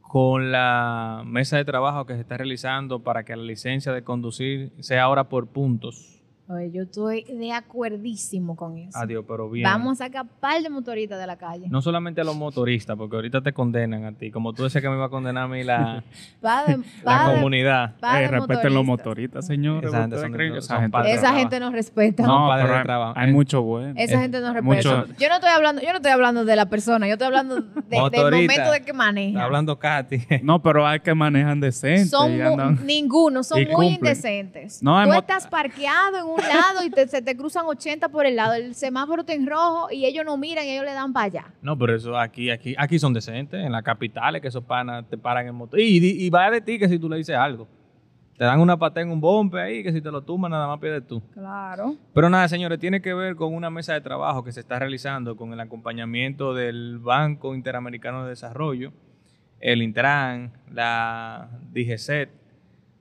con 0.02 0.52
la 0.52 1.24
mesa 1.26 1.58
de 1.58 1.66
trabajo 1.66 2.06
que 2.06 2.14
se 2.14 2.22
está 2.22 2.38
realizando 2.38 3.04
para 3.04 3.24
que 3.24 3.36
la 3.36 3.44
licencia 3.44 3.92
de 3.92 4.04
conducir 4.04 4.72
sea 4.80 5.04
ahora 5.04 5.28
por 5.30 5.48
puntos. 5.48 6.23
Oye, 6.50 6.72
yo 6.74 6.84
estoy 6.84 7.24
de 7.24 7.54
acuerdísimo 7.54 8.56
con 8.58 8.78
eso. 8.78 8.98
Adiós, 9.00 9.24
pero 9.26 9.50
bien. 9.50 9.64
Vamos 9.64 10.02
a 10.02 10.06
sacar 10.06 10.26
par 10.42 10.62
de 10.62 10.70
motoritas 10.70 11.18
de 11.18 11.26
la 11.26 11.38
calle. 11.38 11.68
No 11.70 11.82
solamente 11.82 12.20
a 12.20 12.26
los 12.26 12.36
motoristas, 12.36 12.98
porque 12.98 13.16
ahorita 13.16 13.42
te 13.42 13.54
condenan 13.54 14.04
a 14.04 14.12
ti. 14.12 14.30
Como 14.30 14.52
tú 14.52 14.64
decías 14.64 14.82
que 14.82 14.90
me 14.90 14.96
iba 14.96 15.06
a 15.06 15.10
condenar 15.10 15.46
a 15.46 15.48
mí 15.48 15.64
la, 15.64 16.04
la 16.42 17.32
comunidad. 17.34 17.96
va 18.04 18.18
de 18.18 18.26
Eh, 18.26 18.28
respeten 18.28 18.74
los 18.74 18.86
motoristas. 18.86 19.44
motoristas, 19.44 19.48
señores. 19.48 19.90
Esa 19.90 20.02
gente 20.02 20.16
¿Ustedes 20.16 20.66
son- 20.66 20.76
esa 20.76 20.82
gente, 20.82 21.12
Esa 21.14 21.34
gente 21.34 21.60
nos 21.60 21.72
respeta. 21.72 22.24
No, 22.28 22.50
pero 22.54 22.68
de 22.68 22.76
hay, 22.78 22.84
trabajo. 22.84 23.14
hay 23.16 23.32
mucho 23.32 23.62
bueno. 23.62 23.94
Esa 23.98 24.16
Eh, 24.16 24.20
gente 24.20 24.40
nos 24.42 24.54
respeta. 24.54 24.76
mucho- 24.76 25.14
Yo 25.18 25.30
no 25.30 25.36
estoy 25.36 25.50
hablando, 25.50 25.82
yo 25.82 25.90
no 25.92 25.96
estoy 25.96 26.12
hablando 26.12 26.46
de 26.46 26.56
la 26.56 26.66
persona, 26.68 27.08
yo 27.08 27.14
estoy 27.14 27.28
hablando 27.28 27.56
de- 27.62 28.10
del 28.12 28.32
momento 28.32 28.72
de 28.72 28.82
que 28.86 28.94
maneja. 28.94 29.30
Está 29.30 29.44
hablando 29.46 29.80
Katy. 29.80 30.18
No, 30.44 30.62
pero 30.62 30.86
hay 30.86 31.00
que 31.00 31.14
manejan 31.16 31.60
decente. 31.62 32.06
son 32.06 32.34
y 32.34 32.38
mu- 32.38 32.44
andan- 32.60 32.86
ninguno, 32.86 33.44
son 33.44 33.60
muy 33.60 33.68
cumplen. 33.68 33.94
indecentes. 33.94 34.84
No, 34.84 34.98
hay 35.00 35.08
Tú 35.10 35.14
estás 35.16 35.48
parqueado 35.48 36.18
en 36.18 36.26
un 36.26 36.33
lado 36.38 36.84
y 36.86 36.90
te- 36.90 37.08
se 37.08 37.22
te 37.22 37.36
cruzan 37.38 37.66
80 37.66 38.10
por 38.10 38.26
el 38.26 38.36
lado, 38.36 38.54
el 38.54 38.76
semáforo 38.76 39.22
está 39.22 39.34
en 39.34 39.46
rojo 39.48 39.90
y 39.92 40.06
ellos 40.06 40.24
no 40.26 40.38
miran 40.38 40.66
y 40.66 40.72
ellos 40.72 40.86
le 40.86 40.94
dan 40.94 41.14
para 41.14 41.26
allá. 41.26 41.46
No, 41.62 41.78
pero 41.78 41.96
eso 41.96 42.18
aquí, 42.18 42.50
aquí, 42.50 42.76
aquí 42.78 43.00
son 43.00 43.14
decentes. 43.14 43.64
En 43.66 43.72
las 43.72 43.84
capitales 43.84 44.42
que 44.42 44.48
esos 44.48 44.64
panas 44.64 45.06
te 45.10 45.18
paran 45.18 45.48
en 45.48 45.56
moto. 45.56 45.78
Y, 45.78 45.84
y, 45.98 46.26
y 46.26 46.30
vaya 46.30 46.52
de 46.52 46.62
ti 46.62 46.78
que 46.80 46.88
si 46.90 46.98
tú 47.00 47.10
le 47.10 47.18
dices 47.18 47.36
algo. 47.36 47.68
Te 48.38 48.46
dan 48.46 48.60
una 48.60 48.78
patada 48.78 49.02
en 49.02 49.12
un 49.12 49.22
bombe 49.22 49.62
ahí 49.62 49.84
que 49.84 49.92
si 49.94 50.02
te 50.02 50.10
lo 50.10 50.24
tumbas 50.24 50.50
nada 50.50 50.66
más 50.68 50.80
pierdes 50.80 51.06
tú. 51.08 51.22
Claro. 51.34 51.96
Pero 52.16 52.30
nada, 52.32 52.48
señores, 52.48 52.80
tiene 52.80 53.00
que 53.00 53.14
ver 53.14 53.36
con 53.36 53.54
una 53.54 53.70
mesa 53.70 53.94
de 53.94 54.02
trabajo 54.02 54.44
que 54.44 54.52
se 54.52 54.60
está 54.60 54.80
realizando 54.80 55.38
con 55.38 55.54
el 55.54 55.60
acompañamiento 55.60 56.56
del 56.56 56.98
Banco 56.98 57.54
Interamericano 57.54 58.24
de 58.24 58.30
Desarrollo, 58.32 58.92
el 59.60 59.84
Intran, 59.84 60.52
la 60.72 61.48
DGCET, 61.72 62.30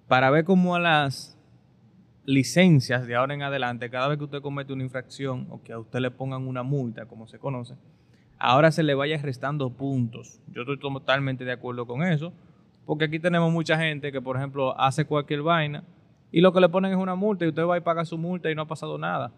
para 0.07 0.29
ver 0.31 0.45
cómo 0.45 0.77
a 0.77 0.81
las 0.81 1.39
licencias 2.25 3.07
de 3.07 3.15
ahora 3.17 3.35
en 3.35 3.43
adelante, 3.43 3.91
cada 3.91 4.09
vez 4.09 4.19
que 4.19 4.25
usted 4.25 4.41
comete 4.43 4.73
una 4.73 4.85
infracción 4.85 5.47
o 5.51 5.63
que 5.63 5.73
a 5.73 5.79
usted 5.79 6.01
le 6.01 6.11
pongan 6.11 6.47
una 6.47 6.63
multa, 6.63 7.07
como 7.07 7.27
se 7.27 7.39
conoce, 7.39 7.75
ahora 8.39 8.71
se 8.71 8.83
le 8.83 8.95
vaya 8.95 9.17
restando 9.19 9.71
puntos. 9.71 10.41
Yo 10.53 10.63
estoy 10.63 10.79
totalmente 10.79 11.45
de 11.45 11.53
acuerdo 11.53 11.87
con 11.87 12.03
eso, 12.03 12.33
porque 12.87 13.05
aquí 13.07 13.19
tenemos 13.19 13.53
mucha 13.53 13.77
gente 13.79 14.13
que, 14.13 14.21
por 14.21 14.37
ejemplo, 14.37 14.79
hace 14.79 15.05
cualquier 15.05 15.43
vaina 15.43 15.85
y 16.31 16.41
lo 16.41 16.53
que 16.53 16.61
le 16.61 16.69
ponen 16.69 16.93
es 16.93 16.99
una 16.99 17.15
multa 17.15 17.45
y 17.45 17.49
usted 17.49 17.65
va 17.65 17.77
y 17.77 17.81
paga 17.81 18.05
su 18.05 18.17
multa 18.19 18.51
y 18.51 18.55
no 18.55 18.63
ha 18.63 18.67
pasado 18.69 18.99
nada. 18.99 19.33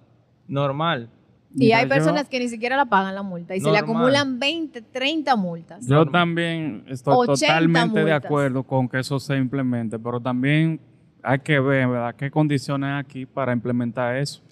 Normal. 0.47 1.09
Y 1.55 1.59
Mira, 1.67 1.79
hay 1.79 1.85
yo- 1.85 1.89
personas 1.89 2.29
que 2.29 2.39
ni 2.39 2.49
siquiera 2.49 2.77
la 2.77 2.87
pagan 2.87 3.15
la 3.15 3.23
multa 3.23 3.55
y 3.55 3.61
se 3.61 3.71
le 3.71 3.79
acumulan 3.79 4.39
20, 4.39 4.83
30 4.83 5.37
multas. 5.37 5.87
Yo 5.87 6.05
también 6.07 6.85
estoy 6.89 7.15
80 7.17 7.47
totalmente 7.47 8.05
de 8.05 8.13
acuerdo 8.13 8.63
con 8.65 8.89
que 8.89 8.99
eso 8.99 9.19
se 9.21 9.37
implemente, 9.37 9.99
pero 9.99 10.21
también 10.21 10.81
hay 11.25 11.39
que 11.41 11.59
ver, 11.61 11.89
¿verdad?, 11.89 12.15
qué 12.17 12.31
condiciones 12.31 12.89
hay 12.91 13.01
aquí 13.01 13.27
para 13.27 13.53
implementar 13.53 14.17
eso. 14.17 14.43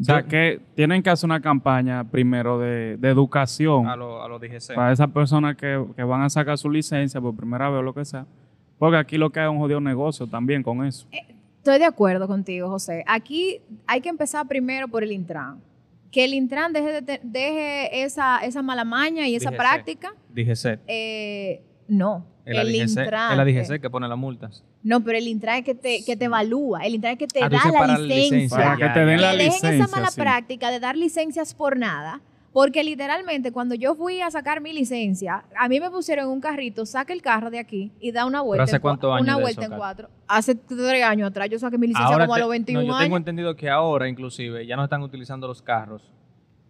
O 0.00 0.04
sea, 0.04 0.22
que 0.24 0.60
tienen 0.74 1.02
que 1.02 1.10
hacer 1.10 1.26
una 1.28 1.40
campaña 1.40 2.02
primero 2.02 2.58
de, 2.58 2.96
de 2.96 3.08
educación 3.08 3.86
A 3.86 3.94
lo, 3.94 4.20
a 4.22 4.28
lo 4.28 4.38
DGC. 4.40 4.74
para 4.74 4.90
esas 4.90 5.08
personas 5.10 5.54
que, 5.56 5.84
que 5.94 6.02
van 6.02 6.22
a 6.22 6.30
sacar 6.30 6.58
su 6.58 6.68
licencia 6.70 7.20
por 7.20 7.36
primera 7.36 7.70
vez 7.70 7.78
o 7.78 7.82
lo 7.82 7.94
que 7.94 8.04
sea. 8.04 8.26
Porque 8.78 8.96
aquí 8.96 9.16
lo 9.16 9.30
que 9.30 9.38
hay 9.38 9.46
es 9.46 9.52
un 9.52 9.58
jodido 9.58 9.80
negocio 9.80 10.26
también 10.26 10.62
con 10.64 10.84
eso. 10.84 11.06
Estoy 11.58 11.78
de 11.78 11.84
acuerdo 11.84 12.26
contigo, 12.26 12.68
José. 12.68 13.04
Aquí 13.06 13.60
hay 13.86 14.00
que 14.00 14.08
empezar 14.08 14.48
primero 14.48 14.88
por 14.88 15.04
el 15.04 15.12
Intran. 15.12 15.60
Que 16.10 16.24
el 16.24 16.34
Intran 16.34 16.72
deje, 16.72 17.00
de 17.02 17.20
deje 17.22 18.02
esa, 18.02 18.38
esa 18.40 18.60
mala 18.60 18.84
maña 18.84 19.28
y 19.28 19.36
esa 19.36 19.50
DGC. 19.50 19.56
práctica. 19.58 20.14
DGC. 20.34 20.80
Eh, 20.88 21.62
no. 21.86 22.26
El 22.44 22.66
DGC, 22.72 22.98
Intran. 23.00 23.30
es 23.32 23.36
la 23.38 23.44
DGC 23.44 23.80
que 23.80 23.88
pone 23.90 24.08
las 24.08 24.18
multas. 24.18 24.64
No, 24.82 25.02
pero 25.04 25.16
el 25.18 25.28
Intran 25.28 25.58
es 25.58 25.64
que 25.64 25.74
te, 25.74 26.04
que 26.04 26.16
te 26.16 26.24
evalúa. 26.24 26.80
El 26.84 26.94
Intran 26.96 27.12
es 27.12 27.18
que 27.18 27.26
te 27.28 27.40
Ah, 27.42 27.48
da 27.48 27.58
la 27.86 27.98
licencia. 27.98 28.16
licencia. 28.38 28.56
Para 28.58 28.76
que 28.76 28.88
te 28.88 29.04
den 29.06 29.20
la 29.20 29.30
que 29.30 29.36
dejen 29.36 29.52
licencia. 29.52 29.84
esa 29.84 29.96
mala 29.96 30.10
sí. 30.10 30.20
práctica 30.20 30.70
de 30.70 30.80
dar 30.80 30.96
licencias 30.96 31.54
por 31.54 31.76
nada. 31.76 32.20
Porque 32.52 32.84
literalmente 32.84 33.50
cuando 33.50 33.74
yo 33.74 33.94
fui 33.94 34.20
a 34.20 34.30
sacar 34.30 34.60
mi 34.60 34.74
licencia, 34.74 35.44
a 35.58 35.68
mí 35.70 35.80
me 35.80 35.90
pusieron 35.90 36.28
un 36.28 36.38
carrito, 36.40 36.84
saca 36.84 37.14
el 37.14 37.22
carro 37.22 37.50
de 37.50 37.58
aquí 37.58 37.92
y 37.98 38.12
da 38.12 38.26
una 38.26 38.42
vuelta. 38.42 38.64
hace 38.64 38.78
cuántos 38.78 39.10
años 39.10 39.22
Una 39.22 39.36
de 39.36 39.42
vuelta 39.42 39.62
eso, 39.62 39.72
en 39.72 39.78
cuatro. 39.78 40.10
Hace 40.28 40.54
tres 40.56 41.02
años 41.02 41.30
atrás 41.30 41.48
yo 41.48 41.58
saqué 41.58 41.78
mi 41.78 41.86
licencia 41.86 42.12
Ahora 42.12 42.26
como 42.26 42.34
a 42.34 42.38
los 42.40 42.50
21 42.50 42.80
no, 42.80 42.86
yo 42.86 42.92
tengo 42.98 43.04
años. 43.14 43.16
entendido 43.18 43.56
que 43.56 43.70
ahora, 43.70 44.06
inclusive, 44.06 44.66
ya 44.66 44.76
no 44.76 44.84
están 44.84 45.00
utilizando 45.02 45.46
los 45.48 45.62
carros. 45.62 46.02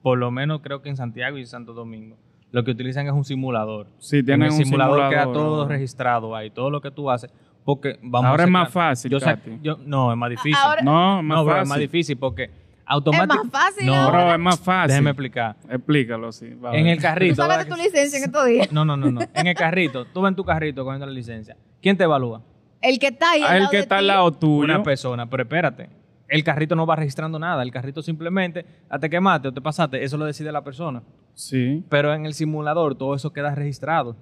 Por 0.02 0.18
lo 0.18 0.30
menos 0.30 0.61
creo 0.62 0.82
que 0.82 0.88
en 0.88 0.96
Santiago 0.96 1.37
y 1.38 1.46
Santo 1.46 1.72
Domingo. 1.72 2.16
Lo 2.52 2.62
que 2.64 2.70
utilizan 2.70 3.06
es 3.06 3.12
un 3.12 3.24
simulador. 3.24 3.88
Sí, 3.98 4.18
En 4.18 4.26
tienen 4.26 4.46
el 4.48 4.52
un 4.52 4.58
simulador, 4.64 5.08
queda 5.10 5.22
simulador, 5.22 5.34
todo 5.34 5.68
registrado 5.68 6.36
ahí, 6.36 6.50
todo 6.50 6.70
lo 6.70 6.80
que 6.80 6.90
tú 6.90 7.10
haces. 7.10 7.30
Porque 7.64 7.98
vamos 8.02 8.28
Ahora 8.30 8.42
a 8.44 8.46
es 8.46 8.52
más 8.52 8.70
fácil, 8.70 9.10
Yo 9.10 9.20
Katy. 9.20 9.58
yo- 9.62 9.78
no, 9.84 10.10
es 10.12 10.18
más 10.18 10.30
difícil. 10.30 10.54
Ahora- 10.62 10.82
No, 10.82 11.18
es 11.20 11.24
más 11.24 11.36
no, 11.38 11.44
bro, 11.44 11.52
fácil. 11.54 11.62
es 11.62 11.68
más 11.68 11.78
difícil 11.78 12.16
porque 12.18 12.42
Es 12.44 12.50
automáticamente. 12.86 13.44
más 13.56 13.64
fácil 13.66 13.86
No, 13.86 13.94
ahora. 13.94 14.24
Bro, 14.24 14.32
es 14.34 14.38
más 14.40 14.60
fácil. 14.60 14.88
Déjeme 14.88 15.10
explicar. 15.10 15.56
Explícalo, 15.70 16.32
sí. 16.32 16.54
va 16.54 16.76
En 16.76 16.86
el 16.88 17.00
carrito. 17.00 17.34
Tú 17.36 17.42
sacaste 17.42 17.64
¿verdad 17.64 17.76
tu 17.76 17.82
licencia 17.82 18.18
en 18.18 18.24
estos 18.24 18.46
días. 18.46 18.72
No, 18.72 18.84
no, 18.84 18.96
no, 18.96 19.10
no. 19.10 19.20
En 19.34 19.46
el 19.46 19.54
carrito. 19.54 20.04
Tú 20.06 20.20
vas 20.20 20.30
en 20.30 20.36
tu 20.36 20.44
carrito 20.44 20.84
cogiendo 20.84 21.06
la 21.06 21.12
licencia. 21.12 21.56
¿Quién 21.80 21.96
te 21.96 22.04
evalúa? 22.04 22.42
El 22.82 22.98
que 22.98 23.06
está 23.06 23.30
ahí. 23.30 23.42
Ah, 23.42 23.50
al 23.50 23.54
el 23.54 23.58
lado 23.60 23.70
que 23.70 23.76
de 23.78 23.82
está 23.84 23.98
al 23.98 24.06
lado 24.08 24.32
tuyo. 24.32 24.64
Una 24.64 24.82
persona. 24.82 25.30
Pero 25.30 25.44
espérate. 25.44 25.88
El 26.28 26.42
carrito 26.42 26.74
no 26.74 26.84
va 26.84 26.96
registrando 26.96 27.38
nada. 27.38 27.62
El 27.62 27.70
carrito 27.70 28.02
simplemente, 28.02 28.64
a 28.90 28.98
te 28.98 29.08
quemaste 29.08 29.48
o 29.48 29.52
te 29.52 29.60
pasaste, 29.60 30.02
eso 30.02 30.16
lo 30.18 30.24
decide 30.24 30.50
la 30.50 30.64
persona. 30.64 31.02
Sí. 31.35 31.85
Pero 31.88 32.14
en 32.14 32.27
el 32.27 32.35
simulador 32.35 32.95
todo 32.95 33.14
eso 33.14 33.33
queda 33.33 33.55
registrado. 33.55 34.16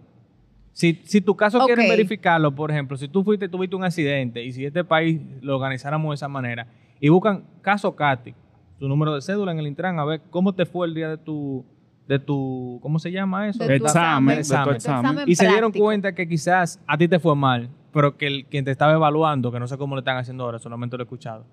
Si, 0.72 1.00
si 1.04 1.20
tu 1.20 1.36
caso 1.36 1.58
Ok. 1.58 1.66
quieren 1.66 1.88
verificarlo, 1.88 2.54
por 2.54 2.70
ejemplo, 2.70 2.96
si 2.96 3.08
tú 3.08 3.24
fuiste, 3.24 3.48
tuviste 3.48 3.76
un 3.76 3.84
accidente 3.84 4.42
y 4.44 4.52
si 4.52 4.64
este 4.64 4.84
país 4.84 5.20
lo 5.42 5.56
organizáramos 5.56 6.10
de 6.10 6.14
esa 6.14 6.28
manera 6.28 6.66
y 7.00 7.08
buscan 7.08 7.44
caso 7.60 7.94
Katy, 7.94 8.34
tu 8.78 8.88
número 8.88 9.14
de 9.14 9.20
cédula 9.20 9.52
en 9.52 9.58
el 9.58 9.66
Intran, 9.66 9.98
a 9.98 10.04
ver 10.04 10.22
cómo 10.30 10.54
te 10.54 10.64
fue 10.64 10.86
el 10.86 10.94
día 10.94 11.08
de 11.08 11.18
tu, 11.18 11.64
de 12.06 12.18
tu, 12.18 12.78
¿cómo 12.82 12.98
se 12.98 13.10
llama 13.10 13.48
eso? 13.48 13.64
De 13.64 13.78
tu 13.78 13.84
examen, 13.84 14.36
de 14.36 14.40
examen. 14.40 14.64
tu 14.64 14.74
examen. 14.76 15.04
examen. 15.10 15.28
y 15.28 15.34
se 15.34 15.44
dieron 15.44 15.60
práctico. 15.72 15.84
cuenta 15.84 16.14
que 16.14 16.28
quizás 16.28 16.80
a 16.86 16.96
ti 16.96 17.08
te 17.08 17.18
fue 17.18 17.34
mal, 17.36 17.68
pero 17.92 18.16
que 18.16 18.26
el, 18.26 18.46
quien 18.46 18.64
te 18.64 18.70
estaba 18.70 18.92
evaluando, 18.92 19.52
que 19.52 19.58
no 19.60 19.66
sé 19.66 19.76
cómo 19.76 19.96
le 19.96 20.00
están 20.00 20.16
haciendo 20.16 20.44
ahora, 20.44 20.58
solamente 20.58 20.96
lo 20.96 21.02
he 21.02 21.04
escuchado, 21.04 21.44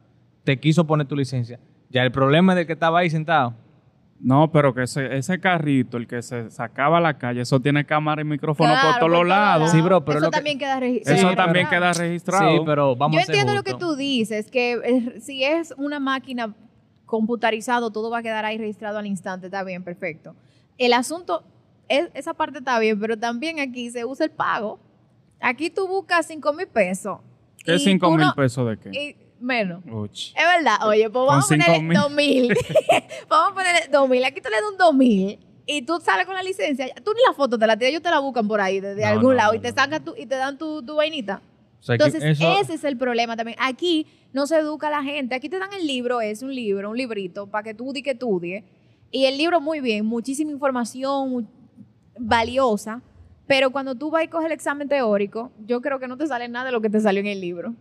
te 0.43 0.57
quiso 0.59 0.85
poner 0.87 1.07
tu 1.07 1.15
licencia. 1.15 1.59
Ya 1.89 2.03
el 2.03 2.11
problema 2.11 2.53
es 2.53 2.57
del 2.57 2.67
que 2.67 2.73
estaba 2.73 2.99
ahí 2.99 3.09
sentado. 3.09 3.55
No, 4.19 4.51
pero 4.51 4.73
que 4.73 4.83
ese, 4.83 5.15
ese 5.17 5.39
carrito, 5.39 5.97
el 5.97 6.07
que 6.07 6.21
se 6.23 6.49
sacaba 6.49 6.97
a 6.97 7.01
la 7.01 7.17
calle, 7.19 7.41
eso 7.41 7.59
tiene 7.59 7.85
cámara 7.85 8.21
y 8.21 8.25
micrófono 8.25 8.71
Claro, 8.71 8.89
por 8.89 8.99
todos 8.99 9.11
los 9.11 9.27
lados. 9.27 9.71
Sí, 9.71 9.79
bro, 9.81 10.03
pero 10.03 10.17
Eso 10.17 10.25
lo 10.25 10.31
que- 10.31 10.37
también 10.37 10.57
queda 10.57 10.79
registrado. 10.79 11.19
Eso 11.19 11.29
Sí, 11.29 11.35
también 11.35 11.67
pero- 11.69 11.81
queda 11.81 11.93
registrado. 11.93 12.51
Sí, 12.57 12.63
pero 12.65 12.95
vamos 12.95 13.15
Yo 13.15 13.19
a 13.19 13.23
entiendo 13.25 13.53
lo 13.53 13.63
que 13.63 13.75
tú 13.75 13.95
dices, 13.95 14.49
que 14.49 14.71
eh, 14.83 15.19
si 15.21 15.43
es 15.43 15.73
una 15.77 15.99
máquina 15.99 16.55
computarizado, 17.05 17.91
todo 17.91 18.09
va 18.09 18.19
a 18.19 18.23
quedar 18.23 18.43
ahí 18.45 18.57
registrado 18.57 18.97
al 18.97 19.05
instante, 19.05 19.47
está 19.47 19.63
bien, 19.63 19.83
perfecto. 19.83 20.35
El 20.77 20.93
asunto, 20.93 21.43
es, 21.87 22.09
esa 22.13 22.33
parte 22.33 22.59
está 22.59 22.77
bien, 22.79 22.99
pero 22.99 23.17
también 23.17 23.59
aquí 23.59 23.89
se 23.91 24.03
usa 24.03 24.25
el 24.25 24.31
pago. 24.31 24.79
Aquí 25.39 25.69
tú 25.69 25.87
buscas 25.87 26.25
5 26.27 26.51
mil 26.53 26.67
pesos. 26.67 27.19
¿Qué 27.63 27.75
y 27.75 27.79
cinco 27.79 28.07
tú 28.07 28.15
mil 28.17 28.25
no- 28.25 28.33
pesos 28.35 28.67
de 28.69 28.77
qué? 28.77 28.89
y 28.91 29.15
menos. 29.39 29.83
Uch. 29.89 30.33
Es 30.35 30.45
verdad, 30.57 30.87
oye, 30.87 31.09
pues 31.09 31.25
vamos 31.25 31.45
a 31.45 31.47
ponerle 31.47 31.79
5.000. 31.79 32.01
2 32.01 32.11
mil. 32.11 32.53
vamos 33.29 33.51
a 33.51 33.53
ponerle 33.53 33.81
2 33.91 34.09
mil. 34.09 34.23
Aquí 34.25 34.41
tú 34.41 34.49
le 34.49 34.55
das 34.55 34.71
un 34.71 34.77
2 34.77 34.93
mil 34.95 35.39
y 35.65 35.81
tú 35.81 35.99
sales 35.99 36.25
con 36.25 36.35
la 36.35 36.43
licencia, 36.43 36.87
tú 37.03 37.11
ni 37.13 37.19
la 37.27 37.33
foto 37.33 37.57
te 37.59 37.67
la 37.67 37.75
tiras, 37.77 37.89
ellos 37.91 38.01
te 38.01 38.09
la 38.09 38.19
buscan 38.19 38.47
por 38.47 38.61
ahí, 38.61 38.79
desde 38.79 39.01
No, 39.01 39.07
algún 39.07 39.29
no, 39.31 39.33
lado, 39.35 39.51
no, 39.51 39.57
y 39.57 39.61
te 39.61 39.71
sacan 39.73 40.03
tu, 40.03 40.15
y 40.15 40.25
te 40.25 40.35
dan 40.35 40.57
tu, 40.57 40.81
tu 40.83 40.95
vainita. 40.95 41.41
O 41.79 41.83
sea, 41.83 41.95
Entonces, 41.95 42.23
eso- 42.23 42.57
ese 42.59 42.73
es 42.75 42.83
el 42.83 42.97
problema 42.97 43.35
también. 43.35 43.57
Aquí 43.61 44.07
no 44.33 44.47
se 44.47 44.57
educa 44.57 44.87
a 44.87 44.91
la 44.91 45.03
gente. 45.03 45.35
Aquí 45.35 45.49
te 45.49 45.59
dan 45.59 45.71
el 45.73 45.85
libro, 45.85 46.21
es 46.21 46.41
un 46.41 46.53
libro, 46.55 46.89
un 46.89 46.97
librito, 46.97 47.47
para 47.47 47.63
que 47.63 47.73
tú 47.73 47.91
di 47.93 48.01
que 48.01 48.11
estudie. 48.11 48.63
Y 49.11 49.25
el 49.25 49.37
libro, 49.37 49.61
muy 49.61 49.79
bien, 49.79 50.05
muchísima 50.05 50.51
información 50.51 51.47
valiosa. 52.17 53.01
Pero 53.45 53.69
cuando 53.71 53.95
tú 53.95 54.09
vas 54.11 54.23
y 54.23 54.27
coges 54.27 54.47
el 54.47 54.51
examen 54.51 54.89
teórico, 54.89 55.51
yo 55.65 55.81
creo 55.81 55.99
que 55.99 56.07
no 56.07 56.17
te 56.17 56.27
sale 56.27 56.47
nada 56.49 56.65
de 56.65 56.71
lo 56.73 56.81
que 56.81 56.89
te 56.89 56.99
salió 56.99 57.21
en 57.21 57.27
el 57.27 57.39
libro. 57.39 57.73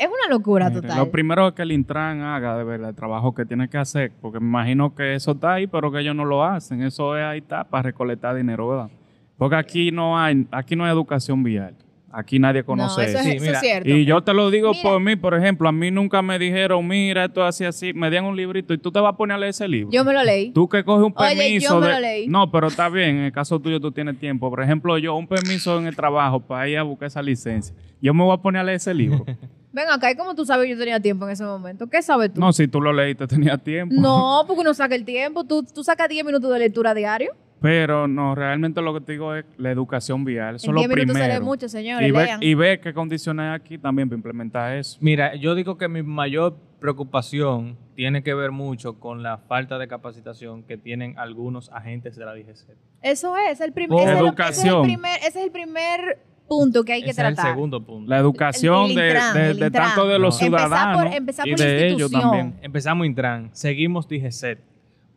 Es 0.00 0.06
una 0.08 0.34
locura 0.34 0.70
Mire, 0.70 0.80
total. 0.80 0.98
Lo 0.98 1.10
primero 1.10 1.48
es 1.48 1.52
que 1.54 1.60
el 1.62 1.72
Intran 1.72 2.22
haga 2.22 2.56
de 2.56 2.64
verdad 2.64 2.88
el 2.88 2.96
trabajo 2.96 3.34
que 3.34 3.44
tiene 3.44 3.68
que 3.68 3.76
hacer, 3.76 4.12
porque 4.22 4.40
me 4.40 4.46
imagino 4.46 4.94
que 4.94 5.14
eso 5.14 5.32
está 5.32 5.52
ahí, 5.54 5.66
pero 5.66 5.92
que 5.92 6.00
ellos 6.00 6.16
no 6.16 6.24
lo 6.24 6.42
hacen. 6.42 6.82
Eso 6.82 7.18
es 7.18 7.22
ahí 7.24 7.38
está 7.40 7.64
para 7.64 7.82
recolectar 7.82 8.34
dinero, 8.34 8.66
¿verdad? 8.66 8.88
Porque 9.36 9.56
aquí 9.56 9.90
no 9.90 10.18
hay, 10.18 10.46
aquí 10.50 10.74
no 10.74 10.84
hay 10.84 10.90
educación 10.90 11.42
vial. 11.42 11.74
Aquí 12.12 12.38
nadie 12.40 12.62
no, 12.62 12.66
conoce 12.66 13.04
eso, 13.04 13.18
es, 13.18 13.24
Sí, 13.24 13.30
eso 13.32 13.40
mira, 13.44 13.52
es 13.52 13.60
cierto. 13.60 13.88
Y 13.88 14.04
yo 14.04 14.20
te 14.22 14.34
lo 14.34 14.50
digo 14.50 14.70
Mira. 14.70 14.82
por 14.82 15.00
mí, 15.00 15.14
por 15.16 15.34
ejemplo, 15.34 15.68
a 15.68 15.72
mí 15.72 15.90
nunca 15.92 16.22
me 16.22 16.38
dijeron, 16.38 16.86
mira, 16.88 17.26
esto 17.26 17.42
es 17.42 17.48
así, 17.48 17.64
así, 17.64 17.92
me 17.92 18.10
dieron 18.10 18.30
un 18.30 18.36
librito 18.36 18.74
y 18.74 18.78
tú 18.78 18.90
te 18.90 18.98
vas 18.98 19.12
a 19.14 19.16
poner 19.16 19.36
a 19.36 19.38
leer 19.38 19.50
ese 19.50 19.68
libro. 19.68 19.90
Yo 19.92 20.04
me 20.04 20.12
lo 20.12 20.24
leí. 20.24 20.50
Tú 20.50 20.68
que 20.68 20.82
coges 20.82 21.06
un 21.06 21.12
Oye, 21.14 21.36
permiso. 21.36 21.74
yo 21.74 21.80
me 21.80 21.86
de- 21.86 21.92
lo 21.92 22.00
leí. 22.00 22.26
No, 22.26 22.50
pero 22.50 22.66
está 22.66 22.88
bien, 22.88 23.16
en 23.18 23.24
el 23.26 23.32
caso 23.32 23.60
tuyo 23.60 23.78
tú 23.78 23.92
tienes 23.92 24.18
tiempo. 24.18 24.50
Por 24.50 24.60
ejemplo, 24.62 24.98
yo, 24.98 25.14
un 25.14 25.28
permiso 25.28 25.78
en 25.78 25.86
el 25.86 25.94
trabajo 25.94 26.40
para 26.40 26.66
ir 26.68 26.78
a 26.78 26.82
buscar 26.82 27.06
esa 27.06 27.22
licencia. 27.22 27.76
Yo 28.00 28.12
me 28.12 28.24
voy 28.24 28.34
a 28.34 28.38
poner 28.38 28.60
a 28.60 28.64
leer 28.64 28.76
ese 28.76 28.92
libro. 28.94 29.24
Ven 29.72 29.88
acá, 29.88 30.10
¿y 30.10 30.16
cómo 30.16 30.34
tú 30.34 30.44
sabes 30.44 30.66
que 30.66 30.72
yo 30.72 30.78
tenía 30.78 30.98
tiempo 31.00 31.24
en 31.26 31.32
ese 31.32 31.44
momento? 31.44 31.86
¿Qué 31.88 32.02
sabes 32.02 32.32
tú? 32.34 32.40
no, 32.40 32.52
si 32.52 32.66
tú 32.68 32.80
lo 32.80 32.92
leíste, 32.92 33.26
tenía 33.26 33.56
tiempo. 33.58 33.94
No, 33.98 34.44
porque 34.48 34.62
uno 34.62 34.74
saca 34.74 34.94
el 34.94 35.04
tiempo. 35.04 35.44
Tú, 35.44 35.62
tú 35.62 35.84
sacas 35.84 36.08
10 36.08 36.24
minutos 36.24 36.52
de 36.52 36.58
lectura 36.58 36.92
diario. 36.94 37.32
Pero 37.62 38.08
no, 38.08 38.34
realmente 38.34 38.80
lo 38.80 38.94
que 38.94 39.02
te 39.02 39.12
digo 39.12 39.34
es 39.34 39.44
la 39.58 39.70
educación 39.70 40.24
vial. 40.24 40.56
Eso 40.56 40.70
En 40.70 40.70
es 40.70 40.74
lo 40.74 40.80
10 40.80 40.88
minutos 40.88 41.12
se 41.16 41.20
lee 41.22 41.28
primero. 41.28 41.44
mucho, 41.44 41.68
señores. 41.68 42.08
y, 42.08 42.10
ver, 42.10 42.24
lean. 42.26 42.42
y 42.42 42.54
ver 42.54 42.80
qué 42.80 42.94
condiciones 42.94 43.44
hay 43.44 43.54
aquí 43.54 43.76
también 43.78 44.08
para 44.08 44.16
implementar 44.16 44.76
eso. 44.76 44.96
Mira, 45.02 45.34
yo 45.36 45.54
digo 45.54 45.76
que 45.76 45.86
mi 45.86 46.02
mayor 46.02 46.56
preocupación 46.80 47.76
tiene 47.94 48.22
que 48.22 48.32
ver 48.34 48.50
mucho 48.50 48.98
con 48.98 49.22
la 49.22 49.36
falta 49.38 49.78
de 49.78 49.88
capacitación 49.88 50.62
que 50.62 50.78
tienen 50.78 51.18
algunos 51.18 51.70
agentes 51.72 52.16
de 52.16 52.24
la 52.24 52.32
DGC. 52.34 52.76
Eso 53.02 53.36
es, 53.36 53.60
el 53.60 53.72
prim- 53.72 53.92
ese, 53.92 54.04
es 54.04 54.06
lo- 54.06 54.12
ese 54.12 54.14
es 54.14 54.20
el 54.22 54.26
educación. 54.26 54.82
primer, 54.82 55.18
ese 55.18 55.28
es 55.28 55.36
el 55.44 55.50
primer 55.50 56.18
punto 56.50 56.82
que 56.84 56.92
hay 56.94 57.02
que 57.02 57.10
Ese 57.10 57.22
es 57.22 57.28
el 57.28 57.34
tratar. 57.36 57.54
segundo 57.54 57.80
punto. 57.84 58.10
La 58.10 58.18
educación 58.18 58.90
el 58.90 58.94
de, 58.96 59.06
Intran, 59.06 59.34
de- 59.34 59.50
el 59.52 59.58
de 59.60 59.66
Intran. 59.66 59.86
tanto 59.86 60.08
de 60.08 60.18
los 60.18 60.40
No. 60.40 60.46
Empezar 60.46 60.66
ciudadanos 60.68 61.02
por- 61.04 61.14
empezar 61.14 61.48
y 61.48 61.50
por 61.52 61.60
de 61.60 61.88
ellos 61.88 62.10
también. 62.10 62.54
Empezamos 62.60 63.06
Intran, 63.06 63.50
seguimos 63.52 64.08
DGC. 64.08 64.58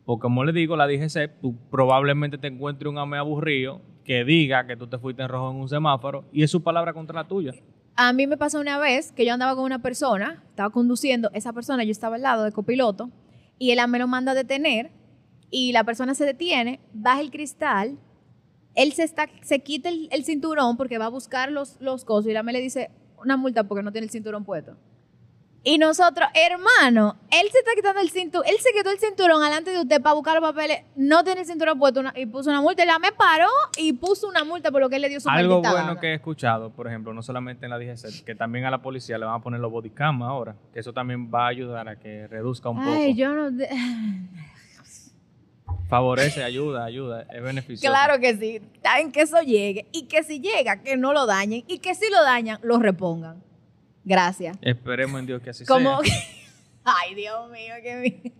Porque 0.04 0.20
como 0.22 0.44
le 0.44 0.52
digo, 0.52 0.76
la 0.76 0.86
DGC, 0.86 1.28
tú 1.40 1.56
probablemente 1.70 2.38
te 2.38 2.46
encuentres 2.46 2.88
un 2.90 2.98
ame 2.98 3.16
aburrido 3.18 3.80
que 4.04 4.22
diga 4.24 4.66
que 4.66 4.76
tú 4.76 4.86
te 4.86 4.98
fuiste 4.98 5.22
en 5.22 5.28
rojo 5.28 5.50
en 5.50 5.56
un 5.56 5.68
semáforo 5.68 6.24
y 6.32 6.42
es 6.42 6.50
su 6.50 6.62
palabra 6.62 6.92
contra 6.92 7.14
la 7.22 7.26
tuya. 7.26 7.52
A 7.96 8.12
mí 8.12 8.26
me 8.26 8.36
pasó 8.36 8.60
una 8.60 8.78
vez 8.78 9.12
que 9.12 9.24
yo 9.24 9.32
andaba 9.32 9.54
con 9.56 9.64
una 9.64 9.80
persona, 9.80 10.42
estaba 10.50 10.70
conduciendo, 10.70 11.30
esa 11.32 11.52
persona 11.52 11.84
yo 11.84 11.90
estaba 11.90 12.16
al 12.16 12.22
lado 12.22 12.44
de 12.44 12.52
copiloto 12.52 13.10
y 13.58 13.70
él 13.70 13.78
me 13.88 13.98
lo 13.98 14.06
manda 14.06 14.32
a 14.32 14.34
detener 14.34 14.90
y 15.50 15.72
la 15.72 15.84
persona 15.84 16.14
se 16.14 16.24
detiene, 16.24 16.80
baja 16.92 17.20
el 17.20 17.30
cristal, 17.30 17.96
él 18.74 18.92
se, 18.92 19.02
está, 19.04 19.28
se 19.42 19.60
quita 19.60 19.88
el, 19.88 20.08
el 20.10 20.24
cinturón 20.24 20.76
porque 20.76 20.98
va 20.98 21.06
a 21.06 21.10
buscar 21.10 21.50
los, 21.52 21.80
los 21.80 22.04
cosos 22.04 22.30
y 22.30 22.32
la 22.34 22.42
me 22.42 22.52
le 22.52 22.60
dice 22.60 22.90
una 23.22 23.36
multa 23.36 23.64
porque 23.64 23.82
no 23.82 23.92
tiene 23.92 24.06
el 24.06 24.10
cinturón 24.10 24.44
puesto. 24.44 24.76
Y 25.66 25.78
nosotros, 25.78 26.28
hermano, 26.34 27.16
él 27.30 27.48
se 27.50 27.58
está 27.60 27.70
quitando 27.74 27.98
el 28.02 28.10
cinturón, 28.10 28.46
él 28.46 28.56
se 28.60 28.68
quitó 28.76 28.90
el 28.90 28.98
cinturón 28.98 29.42
delante 29.42 29.70
de 29.70 29.80
usted 29.80 30.02
para 30.02 30.14
buscar 30.14 30.34
los 30.38 30.42
papeles, 30.52 30.82
no 30.94 31.24
tiene 31.24 31.40
el 31.40 31.46
cinturón 31.46 31.78
puesto 31.78 32.00
una- 32.00 32.12
y 32.14 32.26
puso 32.26 32.50
una 32.50 32.60
multa. 32.60 32.82
Y 32.84 32.86
la 32.86 32.98
me 32.98 33.12
paró 33.12 33.46
y 33.78 33.94
puso 33.94 34.28
una 34.28 34.44
multa 34.44 34.70
por 34.70 34.82
lo 34.82 34.90
que 34.90 34.96
él 34.96 35.02
le 35.02 35.08
dio 35.08 35.20
su 35.20 35.30
Algo 35.30 35.60
bueno 35.62 35.74
gana. 35.74 36.00
que 36.00 36.08
he 36.08 36.14
escuchado, 36.16 36.68
por 36.68 36.86
ejemplo, 36.86 37.14
no 37.14 37.22
solamente 37.22 37.64
en 37.64 37.70
la 37.70 37.78
DGC, 37.78 38.24
que 38.26 38.34
también 38.34 38.66
a 38.66 38.70
la 38.70 38.82
policía 38.82 39.16
le 39.16 39.24
van 39.24 39.36
a 39.36 39.42
poner 39.42 39.58
los 39.58 39.72
bodycam 39.72 40.22
ahora, 40.22 40.54
que 40.74 40.80
eso 40.80 40.92
también 40.92 41.30
va 41.34 41.46
a 41.46 41.48
ayudar 41.48 41.88
a 41.88 41.98
que 41.98 42.26
reduzca 42.28 42.68
un 42.68 42.80
Ay, 42.80 43.14
poco. 43.14 43.18
yo 43.18 43.32
no... 43.34 43.50
Favorece, 45.98 46.42
ayuda, 46.42 46.84
ayuda, 46.84 47.22
es 47.32 47.42
beneficioso. 47.42 47.92
Claro 47.92 48.18
que 48.20 48.36
sí. 48.36 48.56
Está 48.74 48.98
en 49.00 49.12
que 49.12 49.22
eso 49.22 49.40
llegue. 49.42 49.86
Y 49.92 50.02
que 50.06 50.22
si 50.22 50.40
llega, 50.40 50.82
que 50.82 50.96
no 50.96 51.12
lo 51.12 51.26
dañen. 51.26 51.62
Y 51.68 51.78
que 51.78 51.94
si 51.94 52.10
lo 52.10 52.22
dañan, 52.22 52.58
lo 52.62 52.78
repongan. 52.78 53.42
Gracias. 54.04 54.56
Esperemos 54.60 55.20
en 55.20 55.26
Dios 55.26 55.42
que 55.42 55.50
así 55.50 55.64
Como... 55.64 56.02
sea. 56.02 56.14
Ay, 56.84 57.14
Dios 57.14 57.50
mío, 57.50 57.74
qué 57.82 57.96
mi- 57.96 58.32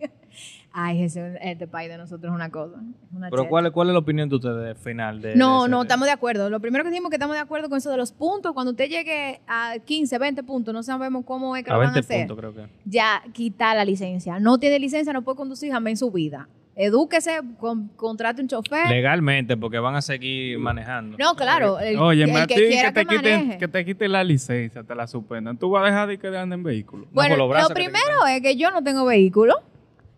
Ay, 0.71 0.97
Jesús, 0.97 1.21
este 1.41 1.65
país 1.67 1.89
de 1.89 1.97
nosotros 1.97 2.29
es 2.31 2.35
una 2.35 2.51
cosa. 2.51 2.75
es 2.75 3.15
una 3.15 3.29
Pero. 3.29 3.47
¿cuál, 3.47 3.71
¿cuál 3.71 3.87
es 3.87 3.93
la 3.93 3.99
opinión 3.99 4.27
de 4.27 4.35
ustedes 4.35 4.77
final? 4.77 5.21
De, 5.21 5.35
No, 5.35 5.63
de 5.63 5.69
no, 5.69 5.77
tema? 5.77 5.81
estamos 5.83 6.05
de 6.07 6.11
acuerdo. 6.11 6.49
Lo 6.49 6.59
primero 6.59 6.83
que 6.83 6.89
dijimos 6.89 7.09
que 7.09 7.15
estamos 7.15 7.35
de 7.37 7.39
acuerdo 7.41 7.69
con 7.69 7.77
eso 7.77 7.89
de 7.89 7.95
los 7.97 8.11
puntos. 8.11 8.51
Cuando 8.53 8.71
usted 8.71 8.89
llegue 8.89 9.39
a 9.47 9.77
15, 9.83 10.17
20 10.17 10.43
puntos, 10.43 10.73
no 10.73 10.83
sabemos 10.83 11.23
cómo 11.25 11.55
es 11.55 11.63
que 11.63 11.71
A 11.71 11.75
lo 11.75 11.79
van 11.79 11.89
a 11.89 11.93
20 11.93 11.99
hacer. 12.13 12.27
puntos 12.27 12.37
creo 12.37 12.53
que. 12.67 12.71
Ya 12.83 13.23
quita 13.31 13.73
la 13.73 13.85
licencia. 13.85 14.37
No 14.39 14.57
tiene 14.59 14.77
licencia, 14.77 15.13
no 15.13 15.21
puede 15.23 15.37
conducir 15.37 15.71
jamás 15.71 15.91
en 15.91 15.97
su 15.97 16.11
vida. 16.11 16.49
Edúquese, 16.77 17.39
con- 17.57 17.87
contrate 17.95 18.41
un 18.41 18.47
chofer. 18.49 18.89
Legalmente, 18.89 19.55
porque 19.55 19.79
van 19.79 19.95
a 19.95 20.01
seguir 20.01 20.59
manejando. 20.59 21.17
No, 21.17 21.33
claro. 21.35 21.79
El, 21.79 21.97
Oye, 21.97 22.23
el 22.25 22.35
a 22.35 22.45
que 22.47 22.55
que 22.55 22.91
te, 22.93 22.93
que 22.93 23.05
quiten, 23.05 23.57
que 23.57 23.67
te 23.69 23.85
quiten 23.85 24.11
la 24.11 24.23
licencia, 24.25 24.83
te 24.83 24.93
la 24.93 25.07
suspendan. 25.07 25.57
Tú 25.57 25.69
vas 25.69 25.83
a 25.83 25.85
dejar 25.85 26.07
de 26.09 26.17
que 26.17 26.27
anden 26.27 26.53
en 26.59 26.63
vehículo. 26.63 27.07
Bueno, 27.13 27.37
lo 27.37 27.69
primero 27.69 28.25
es 28.29 28.41
que 28.41 28.57
yo 28.57 28.71
no 28.71 28.83
tengo 28.83 29.05
vehículo. 29.05 29.53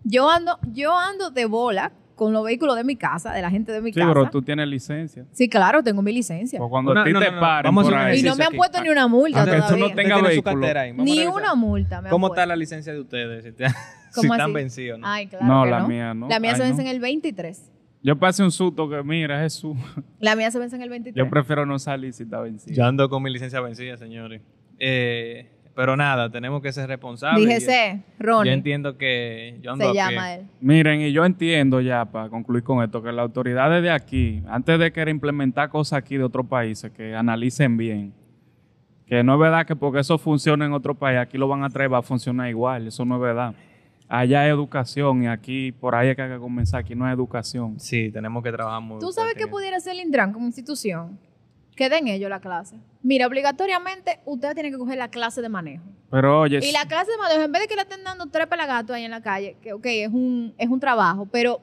Yo 0.04 0.30
ando, 0.32 0.58
yo 0.74 0.98
ando 0.98 1.30
de 1.32 1.46
bola 1.46 1.92
con 2.16 2.34
los 2.34 2.44
vehículos 2.44 2.76
de 2.76 2.84
mi 2.84 2.96
casa, 2.96 3.32
de 3.34 3.44
la 3.44 3.52
gente 3.52 3.72
de 3.72 3.80
mi 3.82 3.92
Sí, 3.94 4.00
casa. 4.00 4.12
pero 4.12 4.30
tú 4.32 4.42
tienes 4.42 4.68
licencia. 4.68 5.26
Sí, 5.34 5.48
claro, 5.48 5.84
tengo 5.84 6.02
mi 6.02 6.12
licencia. 6.12 6.58
Pues 6.58 6.70
cuando 6.72 6.92
Una- 6.92 7.02
a 7.02 7.04
ti 7.04 7.14
no, 7.14 7.20
te 7.20 7.30
no, 7.32 7.40
paren 7.40 7.76
por 7.76 7.94
ahí. 7.94 8.20
y 8.20 8.24
no 8.24 8.36
me 8.36 8.44
han 8.44 8.48
aquí. 8.48 8.58
puesto 8.58 8.82
ni 8.82 8.90
una 8.90 9.08
multa 9.08 9.42
Aunque 9.42 9.56
tú 9.58 9.62
todavía. 9.62 9.80
no 9.80 9.86
Usted 9.86 9.96
tenga 9.98 10.16
tiene 10.16 10.30
su 10.36 10.42
vehículo. 10.42 10.80
ahí. 10.80 10.94
Ni 10.94 11.26
una 11.28 11.54
multa 11.54 12.02
me 12.02 12.08
han 12.08 12.12
¿Cómo 12.12 12.30
puesto. 12.30 12.42
está 12.42 12.46
la 12.48 12.56
licencia 12.56 12.92
de 12.94 13.02
ustedes? 13.02 13.54
Si, 14.22 14.28
te- 14.28 14.28
si 14.28 14.28
¿Cómo 14.28 14.34
están 14.36 14.54
vencidos, 14.54 15.00
¿no? 15.00 15.08
Ay, 15.08 15.28
claro 15.28 15.46
No, 15.46 15.64
que 15.64 15.70
la 15.72 15.88
mía 15.88 16.14
no. 16.14 16.28
La 16.30 16.40
mía 16.40 16.56
se 16.56 16.64
vence 16.64 16.84
no. 16.84 16.90
en 16.90 16.96
el 16.96 17.02
23. 17.02 17.72
Yo 18.04 18.16
pasé 18.18 18.44
un 18.44 18.52
susto 18.52 18.88
que, 18.90 19.02
mira, 19.04 19.40
Jesús. 19.42 19.76
La 20.20 20.36
mía 20.36 20.50
se 20.52 20.60
vence 20.60 20.76
en 20.76 20.82
el 20.84 20.90
23. 20.90 21.26
Yo 21.26 21.30
prefiero 21.30 21.66
no 21.66 21.78
salir 21.80 22.14
si 22.14 22.24
está 22.24 22.40
vencido. 22.40 22.76
Yo 22.76 22.86
ando 22.86 23.10
con 23.10 23.22
mi 23.24 23.30
licencia 23.32 23.60
vencida, 23.60 23.98
señores. 23.98 24.42
Eh, 24.80 25.50
pero 25.76 25.96
nada, 25.98 26.30
tenemos 26.32 26.62
que 26.62 26.72
ser 26.72 26.88
responsables. 26.88 27.46
Díjese, 27.46 28.02
Ronnie, 28.18 28.50
yo 28.52 28.54
entiendo 28.56 28.98
que 28.98 29.58
yo 29.62 29.74
ando 29.74 29.84
se 29.84 29.90
a 29.90 30.08
pie. 30.08 30.16
llama 30.16 30.34
él. 30.36 30.46
Miren, 30.62 31.02
y 31.02 31.12
yo 31.12 31.24
entiendo 31.26 31.82
ya, 31.82 32.06
para 32.06 32.30
concluir 32.30 32.64
con 32.64 32.84
esto, 32.84 33.04
que 33.04 33.12
las 33.12 33.24
autoridades 33.24 33.84
de 33.84 33.92
aquí, 33.92 34.42
antes 34.48 34.80
de 34.80 34.92
querer 34.92 35.10
implementar 35.10 35.70
cosas 35.70 35.98
aquí 36.00 36.18
de 36.18 36.24
otros 36.24 36.46
países, 36.48 36.92
que 36.92 37.14
analicen 37.16 37.78
bien. 37.78 38.14
Que 39.06 39.24
no 39.24 39.34
es 39.36 39.40
verdad 39.40 39.66
que 39.66 39.76
porque 39.76 40.00
eso 40.00 40.18
funciona 40.18 40.66
en 40.66 40.74
otro 40.74 40.94
país, 40.96 41.18
aquí 41.20 41.38
lo 41.38 41.48
van 41.48 41.64
a 41.64 41.70
traer, 41.70 41.92
va 41.94 42.00
a 42.00 42.02
funcionar 42.02 42.50
igual. 42.50 42.88
Eso 42.88 43.06
no 43.06 43.16
es 43.16 43.22
verdad. 43.22 43.54
Allá 44.10 44.42
hay 44.42 44.50
educación 44.50 45.24
y 45.24 45.28
aquí, 45.28 45.72
por 45.72 45.94
ahí 45.96 46.10
es 46.10 46.16
que 46.16 46.22
hay 46.22 46.30
que 46.30 46.40
comenzar. 46.40 46.80
Aquí 46.80 46.96
no 46.96 47.06
hay 47.06 47.14
educación. 47.14 47.80
Sí, 47.80 48.10
tenemos 48.12 48.42
que 48.44 48.52
trabajar 48.52 48.82
muy 48.82 49.00
¿Tú 49.00 49.12
sabes 49.12 49.36
qué 49.36 49.48
pudiera 49.48 49.78
hacer 49.78 49.94
el 49.94 50.00
Intran 50.00 50.32
como 50.32 50.46
institución? 50.46 51.20
Que 51.76 51.90
den 51.90 52.08
ellos 52.08 52.30
la 52.30 52.40
clase. 52.40 52.78
Mira, 53.04 53.28
obligatoriamente 53.28 54.20
ustedes 54.26 54.56
tienen 54.56 54.72
que 54.72 54.80
coger 54.80 54.98
la 54.98 55.10
clase 55.10 55.42
de 55.42 55.50
manejo. 55.50 55.84
Pero 56.10 56.40
oye, 56.42 56.60
Y 56.64 56.72
la 56.72 56.86
clase 56.88 57.12
de 57.12 57.18
manejo, 57.18 57.42
en 57.42 57.52
vez 57.52 57.62
de 57.64 57.68
que 57.68 57.76
le 57.76 57.82
estén 57.82 58.04
dando 58.04 58.28
tres 58.28 58.48
pelagatos 58.48 58.96
ahí 58.96 59.04
en 59.04 59.12
la 59.12 59.22
calle, 59.22 59.58
que 59.62 59.74
ok, 59.74 59.86
es 59.86 60.10
un, 60.10 60.54
es 60.58 60.70
un 60.70 60.80
trabajo, 60.80 61.28
pero 61.30 61.62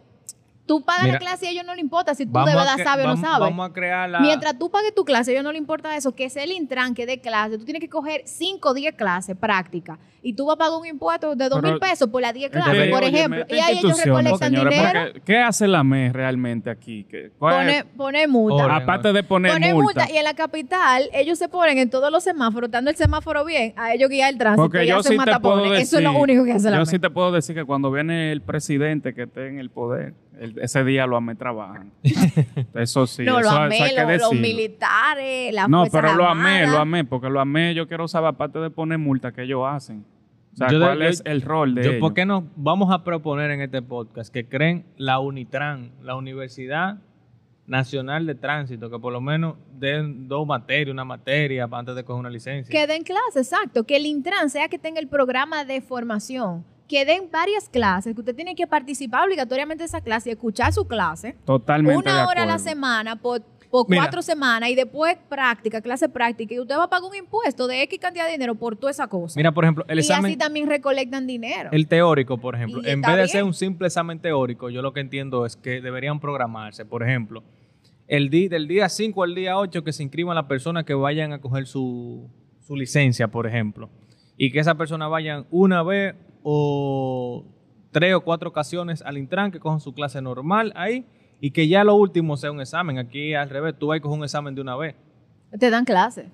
tú 0.67 0.83
pagas 0.85 1.03
Mira, 1.05 1.13
la 1.15 1.19
clase 1.19 1.45
y 1.45 1.49
a 1.49 1.51
ellos 1.53 1.65
no 1.67 1.75
le 1.75 1.81
importa 1.81 2.15
si 2.15 2.25
tú 2.27 2.33
de 2.39 2.45
verdad 2.55 2.77
sabes 2.83 3.05
o 3.05 3.09
no 3.09 3.17
sabes. 3.17 3.41
Vamos 3.41 3.69
a 3.69 3.73
crear 3.73 4.09
la... 4.09 4.21
Mientras 4.21 4.59
tú 4.59 4.71
pagues 4.71 4.95
tu 4.95 5.05
clase, 5.05 5.31
a 5.31 5.35
ellos 5.35 5.45
no 5.45 5.53
le 5.53 5.59
importa 5.59 5.95
eso, 5.97 6.15
que 6.15 6.25
es 6.25 6.37
el 6.37 6.53
Intran 6.53 6.95
que 6.95 7.05
dé 7.07 7.21
clase. 7.21 7.59
Tú 7.59 7.65
tienes 7.65 7.81
que 7.81 7.89
coger 7.89 8.23
5 8.25 8.69
o 8.69 8.75
10 8.75 8.95
clases 8.95 9.37
prácticas 9.37 9.99
y 10.23 10.33
tú 10.33 10.47
vas 10.47 10.55
a 10.55 10.59
pagar 10.59 10.79
un 10.81 10.87
impuesto 10.87 11.35
de 11.37 11.49
2 11.51 11.63
mil 11.63 11.79
pesos 11.79 12.09
por 12.09 12.23
las 12.23 12.33
10 12.33 12.47
es 12.47 12.51
que, 12.51 12.59
clases, 12.63 12.89
por 12.91 13.05
ejemplo. 13.05 13.45
Y 13.49 13.55
ahí 13.59 13.79
ellos 13.79 14.03
recolectan 14.03 14.53
dinero, 14.53 14.71
porque, 14.71 15.21
¿Qué 15.21 15.39
hace 15.39 15.69
la 15.69 15.85
MES 15.85 16.13
realmente 16.15 16.71
aquí? 16.71 17.05
¿Qué- 17.11 17.31
cuál 17.39 17.69
es- 17.69 17.85
pone, 17.85 17.95
pone 17.97 18.27
multa. 18.27 18.77
Aparte 18.77 19.13
de 19.13 19.23
poner 19.23 19.53
Poner 19.53 19.75
multa. 19.75 20.01
multa 20.01 20.13
y 20.15 20.17
en 20.17 20.25
la 20.25 20.33
capital 20.35 21.11
ellos 21.13 21.39
se 21.39 21.49
ponen 21.51 21.77
en 21.77 21.91
todos 21.91 22.11
los 22.11 22.25
semáforos, 22.25 22.71
dando 22.71 22.91
el 22.91 22.97
semáforo 22.97 23.45
bien, 23.45 23.75
a 23.77 23.93
ellos 23.93 24.09
guiar 24.09 24.33
el 24.33 24.39
tránsito 24.39 24.63
Porque 24.63 24.85
y 24.85 24.89
yo 24.89 24.97
hacen 24.99 25.19
sí 25.19 25.25
te 25.25 25.41
puedo 25.41 25.63
decir, 25.63 25.77
Eso 25.83 25.99
es 25.99 26.05
lo 26.05 26.13
único 26.13 26.45
que 26.45 26.53
hace 26.53 26.71
la 26.71 26.77
yo 26.77 26.81
MES. 26.81 26.89
sí 26.89 26.99
te 26.99 27.11
puedo 27.11 27.31
decir 27.33 27.55
que 27.55 27.65
cuando 27.67 27.91
viene 27.91 28.33
el 28.33 28.41
presidente 28.41 29.15
que 29.15 29.25
esté 29.25 29.49
en 29.49 29.59
el 29.59 29.69
poder, 29.71 30.15
el- 30.41 30.59
ese 30.61 30.85
día 30.85 31.07
lo 31.07 31.17
amé 31.17 31.35
trabajan. 31.35 31.93
Eso 32.75 33.07
sí, 33.07 33.23
no, 33.25 33.39
eso, 33.41 33.51
lo 33.51 33.57
amé, 33.57 33.79
eso 33.87 34.03
lo- 34.03 34.17
los 34.19 34.33
militares, 34.35 35.53
la 35.55 35.69
No, 35.69 35.85
pero 35.91 36.15
lo 36.15 36.27
amé, 36.29 36.61
Armada. 36.61 36.73
lo 36.73 36.79
amé, 36.79 37.05
porque 37.05 37.29
lo 37.31 37.41
amé, 37.41 37.75
yo 37.75 37.87
quiero 37.89 38.09
saber 38.09 38.31
aparte 38.31 38.59
de 38.59 38.71
poner 38.71 38.99
multa 38.99 39.33
que 39.33 39.43
ellos 39.43 39.63
hacen. 39.67 40.05
O 40.53 40.57
sea, 40.57 40.69
Yo 40.69 40.79
de- 40.79 40.85
¿cuál 40.87 40.99
yo- 41.01 41.05
es 41.07 41.23
el 41.25 41.43
rol 41.43 41.75
de 41.75 41.83
Yo, 41.85 41.91
ellos? 41.91 42.01
¿Por 42.01 42.15
qué 42.15 42.25
no 42.27 42.47
vamos 42.57 42.93
a 42.93 43.03
proponer 43.05 43.51
en 43.51 43.61
este 43.61 43.83
podcast 43.83 44.33
que 44.33 44.47
creen 44.49 44.85
la 44.97 45.19
UNITRAN, 45.19 45.91
la 46.03 46.15
Universidad 46.17 46.99
Nacional 47.67 48.27
de 48.27 48.35
Tránsito, 48.35 48.91
que 48.91 48.99
por 48.99 49.13
lo 49.13 49.21
menos 49.21 49.57
den 49.79 50.29
dos 50.29 50.47
materias, 50.47 50.93
una 50.93 51.05
materia 51.05 51.67
para 51.67 51.81
antes 51.81 51.95
de 51.97 52.05
coger 52.05 52.21
una 52.21 52.31
licencia? 52.31 52.71
Que 52.71 52.87
den 52.87 53.03
clase, 53.03 53.39
exacto. 53.41 53.85
Que 53.85 53.97
el 53.97 54.07
Intran 54.07 54.51
sea 54.51 54.69
que 54.69 54.79
tenga 54.79 55.01
el 55.01 55.09
programa 55.09 55.65
de 55.65 55.81
formación. 55.81 56.65
Que 56.89 57.05
den 57.05 57.31
varias 57.33 57.69
clases, 57.69 58.15
que 58.15 58.21
usted 58.21 58.35
tiene 58.37 58.55
que 58.55 58.67
participar 58.67 59.25
obligatoriamente 59.27 59.83
de 59.83 59.87
esa 59.87 60.01
clase 60.01 60.29
y 60.31 60.33
escuchar 60.33 60.73
su 60.73 60.87
clase 60.87 61.35
Totalmente 61.45 61.93
de 62.11 62.15
una 62.15 62.27
hora 62.29 62.43
a 62.43 62.47
la 62.47 62.59
semana 62.59 63.17
por, 63.17 63.43
por 63.71 63.89
Mira. 63.89 64.03
cuatro 64.03 64.21
semanas 64.23 64.69
y 64.69 64.75
después 64.75 65.17
práctica, 65.29 65.81
clase 65.81 66.09
práctica 66.11 66.55
y 66.55 66.61
usted 66.61 66.77
va 66.77 66.85
a 66.85 66.91
pagar 66.91 67.09
un 67.11 67.17
impuesto 67.17 67.67
de 67.67 67.83
X 67.85 67.99
cantidad 67.99 68.27
de 68.27 68.33
dinero 68.33 68.55
por 68.55 68.77
toda 68.77 68.91
esa 68.91 69.07
cosa. 69.09 69.35
Mira, 69.39 69.51
por 69.53 69.65
ejemplo, 69.65 69.85
el 69.89 69.97
y 69.99 70.01
así 70.01 70.13
examen, 70.13 70.39
también 70.39 70.69
recolectan 70.69 71.27
dinero. 71.27 71.71
el 71.73 71.89
teórico, 71.89 72.37
por 72.39 72.55
ejemplo, 72.55 72.83
Y 72.85 72.91
en 72.91 73.01
vez 73.01 73.11
de 73.13 73.17
bien. 73.17 73.29
ser 73.29 73.45
un 73.45 73.55
simple 73.55 73.87
examen 73.87 74.19
teórico, 74.21 74.69
yo 74.69 74.83
lo 74.83 74.93
que 74.93 75.01
entiendo 75.01 75.47
es 75.47 75.57
que 75.57 75.81
deberían 75.81 76.21
programarse, 76.21 76.85
por 76.85 77.03
ejemplo, 77.03 77.43
el 78.07 78.29
di- 78.29 78.49
del 78.49 78.69
día 78.69 78.91
5 78.91 79.23
al 79.23 79.35
día 79.35 79.57
8 79.57 79.83
que 79.83 79.93
se 79.95 80.03
inscriban 80.03 80.35
las 80.35 80.45
personas 80.45 80.85
que 80.85 80.93
vayan 80.93 81.33
a 81.33 81.41
coger 81.41 81.67
su, 81.67 82.29
su 82.61 82.77
licencia, 82.77 83.29
por 83.29 83.47
ejemplo, 83.47 83.89
y 84.37 84.53
que 84.53 84.59
esas 84.61 84.75
personas 84.75 85.09
vayan 85.09 85.47
una 85.51 85.83
vez 85.83 86.15
o 86.45 87.45
tres 87.91 88.15
o 88.15 88.21
cuatro 88.21 88.49
ocasiones 88.51 89.03
al 89.03 89.19
Intran, 89.19 89.51
que 89.51 89.59
cojan 89.59 89.81
su 89.81 89.93
clase 89.95 90.21
normal 90.21 90.73
ahí, 90.77 91.05
y 91.41 91.51
que 91.51 91.67
ya 91.69 91.83
lo 91.85 91.95
último 91.97 92.37
sea 92.37 92.53
un 92.53 92.61
examen. 92.61 92.99
Aquí 92.99 93.35
al 93.35 93.51
revés, 93.51 93.75
tú 93.79 93.89
vas 93.89 93.99
a 93.99 94.01
coger 94.03 94.19
un 94.19 94.25
examen 94.25 94.55
de 94.55 94.61
una 94.61 94.77
vez. 94.77 94.95
Te 95.59 95.71
dan 95.71 95.85
clase 95.85 96.29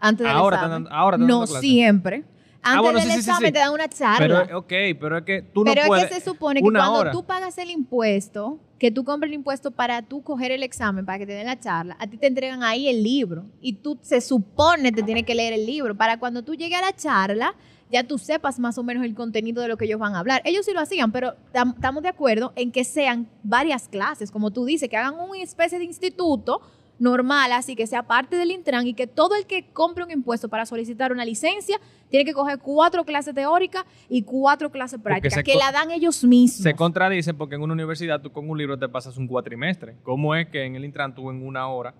antes 0.00 0.26
del 0.26 0.36
Ahora 0.36 0.58
te 0.58 0.64
examen. 0.66 0.84
dan- 0.84 0.92
ahora 0.92 1.16
te 1.18 1.24
no 1.24 1.38
clase. 1.46 1.60
siempre. 1.60 2.24
Antes 2.66 2.80
bueno, 2.82 2.98
del 2.98 3.08
sí, 3.08 3.14
sí, 3.16 3.22
sí, 3.22 3.30
examen 3.30 3.48
sí. 3.48 3.52
te 3.52 3.58
dan 3.58 3.72
una 3.72 3.88
charla. 3.88 4.44
Pero, 4.46 4.58
ok, 4.58 4.72
pero 4.98 5.18
es 5.18 5.24
que 5.24 5.42
tú 5.42 5.64
Pero 5.64 5.82
no 5.82 5.86
puedes... 5.88 6.04
es 6.04 6.10
que 6.10 6.20
se 6.20 6.24
supone 6.30 6.60
que 6.62 6.70
cuando 6.70 6.92
hora. 6.94 7.10
tú 7.12 7.22
pagas 7.24 7.58
el 7.58 7.68
impuesto, 7.70 8.58
que 8.78 8.90
tú 8.90 9.04
compras 9.04 9.28
el 9.28 9.34
impuesto 9.34 9.70
para 9.70 10.00
tú 10.00 10.22
coger 10.22 10.50
el 10.50 10.62
examen, 10.62 11.04
para 11.04 11.18
que 11.18 11.26
te 11.26 11.32
den 11.34 11.46
la 11.46 11.60
charla, 11.60 11.94
a 12.00 12.06
ti 12.06 12.16
te 12.16 12.26
entregan 12.26 12.62
ahí 12.62 12.88
el 12.88 13.02
libro. 13.02 13.44
Y 13.60 13.74
tú 13.74 13.98
se 14.00 14.22
supone 14.22 14.92
te 14.92 15.02
tienes 15.02 15.24
que 15.24 15.34
leer 15.34 15.52
el 15.52 15.66
libro. 15.66 15.94
Para 15.94 16.18
cuando 16.18 16.42
tú 16.42 16.54
llegues 16.54 16.78
a 16.78 16.82
la 16.82 16.96
charla, 16.96 17.54
ya 17.94 18.04
tú 18.06 18.18
sepas 18.18 18.58
más 18.58 18.76
o 18.78 18.82
menos 18.82 19.04
el 19.04 19.14
contenido 19.14 19.62
de 19.62 19.68
lo 19.68 19.76
que 19.76 19.86
ellos 19.86 19.98
van 19.98 20.14
a 20.14 20.18
hablar. 20.18 20.42
Ellos 20.44 20.66
sí 20.66 20.72
lo 20.72 20.80
hacían, 20.80 21.10
pero 21.12 21.34
tam- 21.52 21.74
estamos 21.74 22.02
de 22.02 22.10
acuerdo 22.10 22.52
en 22.56 22.70
que 22.72 22.84
sean 22.84 23.28
varias 23.42 23.88
clases, 23.88 24.30
como 24.30 24.50
tú 24.50 24.64
dices, 24.64 24.88
que 24.88 24.96
hagan 24.96 25.14
una 25.18 25.40
especie 25.42 25.78
de 25.78 25.84
instituto 25.84 26.60
normal, 26.98 27.50
así 27.52 27.74
que 27.74 27.86
sea 27.88 28.04
parte 28.04 28.36
del 28.36 28.52
Intran 28.52 28.86
y 28.86 28.94
que 28.94 29.08
todo 29.08 29.34
el 29.34 29.46
que 29.46 29.66
compre 29.72 30.04
un 30.04 30.12
impuesto 30.12 30.48
para 30.48 30.64
solicitar 30.64 31.10
una 31.10 31.24
licencia 31.24 31.80
tiene 32.08 32.24
que 32.24 32.32
coger 32.32 32.58
cuatro 32.60 33.04
clases 33.04 33.34
teóricas 33.34 33.84
y 34.08 34.22
cuatro 34.22 34.70
clases 34.70 35.00
prácticas, 35.00 35.42
que 35.42 35.56
la 35.56 35.72
dan 35.72 35.90
ellos 35.90 36.22
mismos. 36.22 36.62
Se 36.62 36.74
contradice 36.74 37.34
porque 37.34 37.56
en 37.56 37.62
una 37.62 37.72
universidad 37.72 38.20
tú 38.20 38.30
con 38.30 38.48
un 38.48 38.56
libro 38.56 38.78
te 38.78 38.88
pasas 38.88 39.16
un 39.16 39.26
cuatrimestre. 39.26 39.96
¿Cómo 40.04 40.36
es 40.36 40.46
que 40.48 40.64
en 40.64 40.76
el 40.76 40.84
Intran 40.84 41.14
tú 41.14 41.30
en 41.30 41.44
una 41.44 41.66
hora 41.66 41.94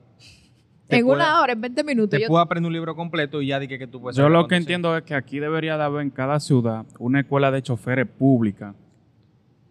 en 0.88 1.06
una 1.06 1.40
hora, 1.40 1.52
en 1.54 1.60
20 1.60 1.84
minutos. 1.84 2.10
te 2.10 2.20
yo- 2.20 2.28
puedes 2.28 2.44
aprender 2.44 2.66
un 2.68 2.72
libro 2.72 2.94
completo 2.94 3.40
y 3.42 3.48
ya 3.48 3.58
di 3.58 3.68
que, 3.68 3.78
que 3.78 3.86
tú 3.86 4.00
puedes 4.00 4.16
Yo 4.16 4.28
lo 4.28 4.46
que 4.48 4.56
entiendo 4.56 4.96
es 4.96 5.02
que 5.04 5.14
aquí 5.14 5.38
debería 5.40 5.76
de 5.76 5.84
haber 5.84 6.02
en 6.02 6.10
cada 6.10 6.38
ciudad 6.40 6.84
una 6.98 7.20
escuela 7.20 7.50
de 7.50 7.62
choferes 7.62 8.06
pública 8.06 8.74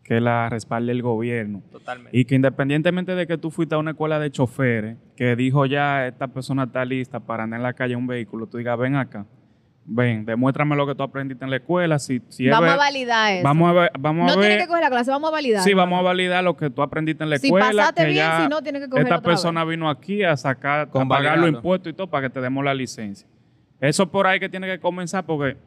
que 0.04 0.20
la 0.20 0.50
respalde 0.50 0.92
el 0.92 1.02
gobierno. 1.02 1.62
Totalmente. 1.72 2.18
Y 2.18 2.26
que 2.26 2.36
independientemente 2.36 3.16
de 3.16 3.26
que 3.26 3.38
tú 3.38 3.52
fuiste 3.52 3.76
a 3.76 3.78
una 3.78 3.92
escuela 3.92 4.20
de 4.20 4.32
choferes 4.32 4.98
que 5.16 5.36
dijo 5.38 5.66
ya 5.66 6.08
esta 6.08 6.28
persona 6.28 6.64
está 6.64 6.84
lista 6.84 7.20
para 7.22 7.44
andar 7.44 7.60
en 7.60 7.64
la 7.64 7.74
calle 7.74 7.96
un 7.96 8.08
vehículo, 8.08 8.48
tú 8.48 8.58
digas, 8.58 8.78
ven 8.78 8.96
acá, 8.98 9.26
ven, 9.86 10.26
demuéstrame 10.26 10.76
lo 10.76 10.88
que 10.88 10.96
tú 10.96 11.04
aprendiste 11.04 11.44
en 11.44 11.50
la 11.52 11.58
escuela. 11.58 12.00
Si, 12.00 12.22
si 12.30 12.46
es 12.48 12.52
vamos 12.52 12.70
a 12.70 12.78
validar 12.78 13.34
eso. 13.34 13.44
vamos 13.44 13.70
a 13.70 13.74
ver, 13.74 13.92
vamos 14.00 14.26
no 14.28 14.32
a 14.32 14.36
tiene 14.36 14.48
ver 14.56 14.60
que 14.60 14.68
coger 14.68 14.84
la 14.84 14.90
clase, 14.90 15.12
vamos 15.12 15.30
a 15.30 15.32
validar. 15.32 15.64
Sí, 15.64 15.74
vamos 15.74 16.00
a 16.00 16.02
validar 16.02 16.44
lo 16.44 16.56
que 16.56 16.70
tú 16.70 16.82
aprendiste 16.82 17.24
en 17.24 17.30
la 17.30 17.38
Si 17.38 17.48
escuela. 17.48 17.68
pasaste 17.68 18.02
que 18.04 18.08
bien, 18.10 18.18
ya 18.26 18.44
si 18.44 18.50
no, 18.50 18.62
tienes 18.62 18.82
que 18.82 18.90
cogerlo 18.90 19.08
Esta 19.08 19.18
otra 19.20 19.30
vez. 19.32 19.40
persona 19.42 19.66
vino 19.66 19.90
aquí 19.90 20.24
a 20.24 20.38
sacar, 20.38 20.80
a 20.82 20.86
Con 20.88 21.08
pagar 21.08 21.38
los 21.38 21.50
impuestos 21.50 21.92
y 21.92 21.96
todo 21.96 22.08
para 22.08 22.28
que 22.28 22.34
te 22.34 22.40
demos 22.42 22.64
la 22.64 22.74
licencia. 22.74 23.28
Eso 23.82 24.10
por 24.10 24.28
ahí 24.28 24.40
que 24.40 24.48
tiene 24.50 24.68
que 24.68 24.80
comenzar 24.80 25.26
porque 25.26 25.58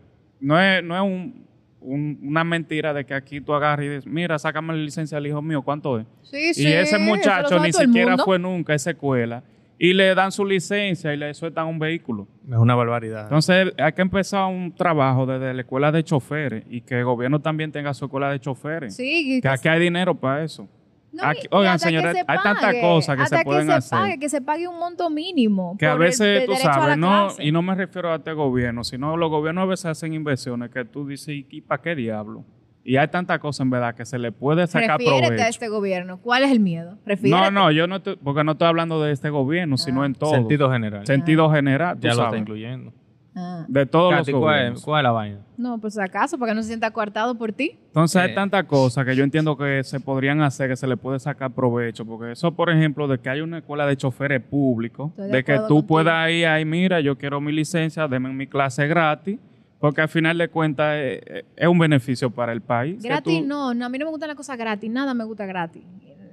no 0.41 0.59
es, 0.61 0.83
no 0.83 0.95
es 0.97 1.03
un- 1.03 1.47
un- 1.83 2.19
una 2.23 2.43
mentira 2.43 2.93
de 2.95 3.05
que 3.05 3.15
aquí 3.15 3.41
tú 3.41 3.53
agarras 3.55 3.85
y 3.85 3.89
dices, 3.89 4.07
mira, 4.07 4.39
sácame 4.39 4.73
la 4.75 4.81
licencia 4.81 5.19
al 5.19 5.27
hijo 5.27 5.41
mío, 5.43 5.61
¿cuánto 5.63 5.99
es? 6.01 6.07
Sí, 6.23 6.55
sí, 6.55 6.63
y 6.67 6.73
ese 6.73 6.99
muchacho 6.99 7.59
ni 7.61 7.73
siquiera 7.73 8.17
fue 8.19 8.39
nunca 8.39 8.73
a 8.73 8.77
esa 8.77 8.91
escuela 8.91 9.43
y 9.79 9.93
le 9.93 10.15
dan 10.15 10.33
su 10.33 10.45
licencia 10.45 11.13
y 11.13 11.17
le 11.17 11.35
sueltan 11.35 11.67
un 11.67 11.79
vehículo. 11.79 12.27
Es 12.49 12.57
una 12.57 12.75
barbaridad. 12.75 13.25
Entonces 13.25 13.73
hay 13.79 13.93
que 13.93 14.03
empezar 14.03 14.47
un 14.47 14.75
trabajo 14.75 15.27
desde 15.27 15.53
la 15.53 15.61
escuela 15.61 15.93
de 15.93 16.03
choferes 16.03 16.65
y 16.71 16.81
que 16.81 16.99
el 16.99 17.05
gobierno 17.05 17.41
también 17.41 17.73
tenga 17.73 17.93
su 17.95 18.07
escuela 18.07 18.31
de 18.31 18.41
choferes. 18.41 18.97
Sí, 18.97 19.41
Que 19.43 19.49
aquí 19.49 19.69
hay 19.69 19.81
dinero 19.81 20.15
para 20.15 20.45
eso. 20.45 20.69
No, 21.13 21.23
Aquí- 21.25 21.47
oigan, 21.51 21.79
señores, 21.79 22.13
se 22.13 22.25
hay 22.27 22.39
tantas 22.43 22.75
cosas 22.83 23.17
que 23.17 23.23
hasta 23.23 23.39
se 23.39 23.45
pueden 23.45 23.63
que 23.67 23.73
se 23.73 23.79
hacer. 23.79 23.99
Pague, 23.99 24.19
que 24.19 24.29
se 24.29 24.43
pague 24.43 24.69
un 24.69 24.79
monto 24.79 25.09
mínimo. 25.09 25.75
Que 25.79 25.87
a 25.87 25.93
por 25.93 26.03
el- 26.03 26.09
veces, 26.09 26.41
de 26.41 26.47
tú 26.47 26.53
sabes, 26.57 26.99
no, 26.99 27.29
y 27.39 27.53
no 27.53 27.63
me 27.63 27.75
refiero 27.75 28.13
a 28.13 28.17
este 28.17 28.33
gobierno, 28.35 28.85
sino 28.85 29.17
los 29.17 29.31
gobiernos 29.31 29.63
a 29.63 29.67
veces 29.67 29.87
hacen 29.87 30.13
inversiones 30.13 30.71
que 30.71 30.85
tú 30.85 31.07
dices, 31.07 31.29
¿y, 31.29 31.47
y 31.49 31.61
para 31.63 31.81
qué 31.81 31.95
diablo? 31.95 32.45
Y 32.87 32.97
hay 32.97 33.09
tantas 33.09 33.39
cosas 33.41 33.61
en 33.65 33.71
verdad 33.71 33.95
que 33.95 34.05
se 34.05 34.19
le 34.19 34.31
puede 34.33 34.67
sacar 34.67 34.99
Refiérete 34.99 35.27
provecho. 35.27 35.45
a 35.45 35.49
este 35.49 35.69
gobierno. 35.69 36.19
¿Cuál 36.23 36.45
es 36.45 36.53
el 36.53 36.61
miedo? 36.61 36.97
Refiérete. 37.05 37.45
No, 37.45 37.51
no, 37.51 37.71
yo 37.73 37.87
no 37.89 37.97
estoy, 37.97 38.17
porque 38.23 38.45
no 38.45 38.53
estoy 38.53 38.69
hablando 38.69 39.03
de 39.03 39.13
este 39.13 39.29
gobierno, 39.31 39.77
sino 39.77 40.03
Ah. 40.03 40.07
en 40.07 40.15
todo. 40.15 40.31
Sentido 40.31 40.71
general. 40.71 41.05
Sentido 41.07 41.51
general, 41.51 41.99
tú 41.99 42.07
ya 42.07 42.15
lo 42.15 42.25
está 42.25 42.37
incluyendo. 42.39 42.93
Ah. 43.39 43.67
de 43.69 43.85
todos 43.85 44.15
Katy, 44.15 44.33
los 44.33 44.41
¿cuál, 44.41 44.73
es, 44.73 44.81
cuál 44.83 45.01
es 45.01 45.05
la 45.05 45.11
vaina? 45.11 45.41
No, 45.59 45.79
pues 45.79 45.99
acaso, 45.99 46.39
para 46.39 46.53
que 46.53 46.57
no 46.57 46.63
se 46.63 46.69
sienta 46.69 46.91
coartado 46.91 47.37
por 47.37 47.53
ti. 47.53 47.79
Entonces 47.89 48.23
hay 48.23 48.35
tantas 48.35 48.65
cosas 48.65 49.05
que 49.05 49.15
yo 49.15 49.25
entiendo 49.25 49.59
que 49.59 49.85
se 49.85 50.01
podrían 50.01 50.41
hacer, 50.41 50.71
que 50.71 50.77
se 50.77 50.87
le 50.87 50.97
puede 50.97 51.19
sacar 51.19 51.51
provecho, 51.51 52.07
porque 52.07 52.33
eso, 52.33 52.53
por 52.55 52.71
ejemplo, 52.71 53.07
de 53.07 53.19
que 53.19 53.29
hay 53.29 53.43
una 53.43 53.59
escuela 53.59 53.85
de 53.85 53.95
choferes 53.95 54.41
públicos, 54.41 55.15
de 55.19 55.29
de, 55.29 55.45
que 55.45 55.53
tú 55.57 55.61
contigo. 55.61 55.87
puedas 55.87 56.31
ir 56.31 56.47
ahí, 56.47 56.65
mira, 56.65 57.01
yo 57.01 57.19
quiero 57.19 57.39
mi 57.43 57.53
licencia, 57.53 58.09
denme 58.09 58.33
mi 58.33 58.47
clase 58.47 58.87
gratis, 58.87 59.39
porque 59.87 60.01
al 60.01 60.09
final 60.09 60.37
de 60.37 60.49
cuentas 60.49 60.97
eh, 60.97 61.21
eh, 61.25 61.45
es, 61.55 61.69
un 61.69 61.79
beneficio 61.79 62.29
para 62.29 62.53
el 62.53 62.61
país. 62.61 63.01
Gratis 63.01 63.39
tú- 63.41 63.47
no, 63.47 63.73
no, 63.73 63.87
a 63.87 63.89
mí 63.89 63.99
no 63.99 64.07
me 64.07 64.11
gustan 64.11 64.27
las 64.27 64.37
cosas 64.37 64.59
gratis, 64.59 64.91
nada 64.91 65.15
me 65.15 65.23
gusta 65.23 65.47
gratis. 65.47 65.85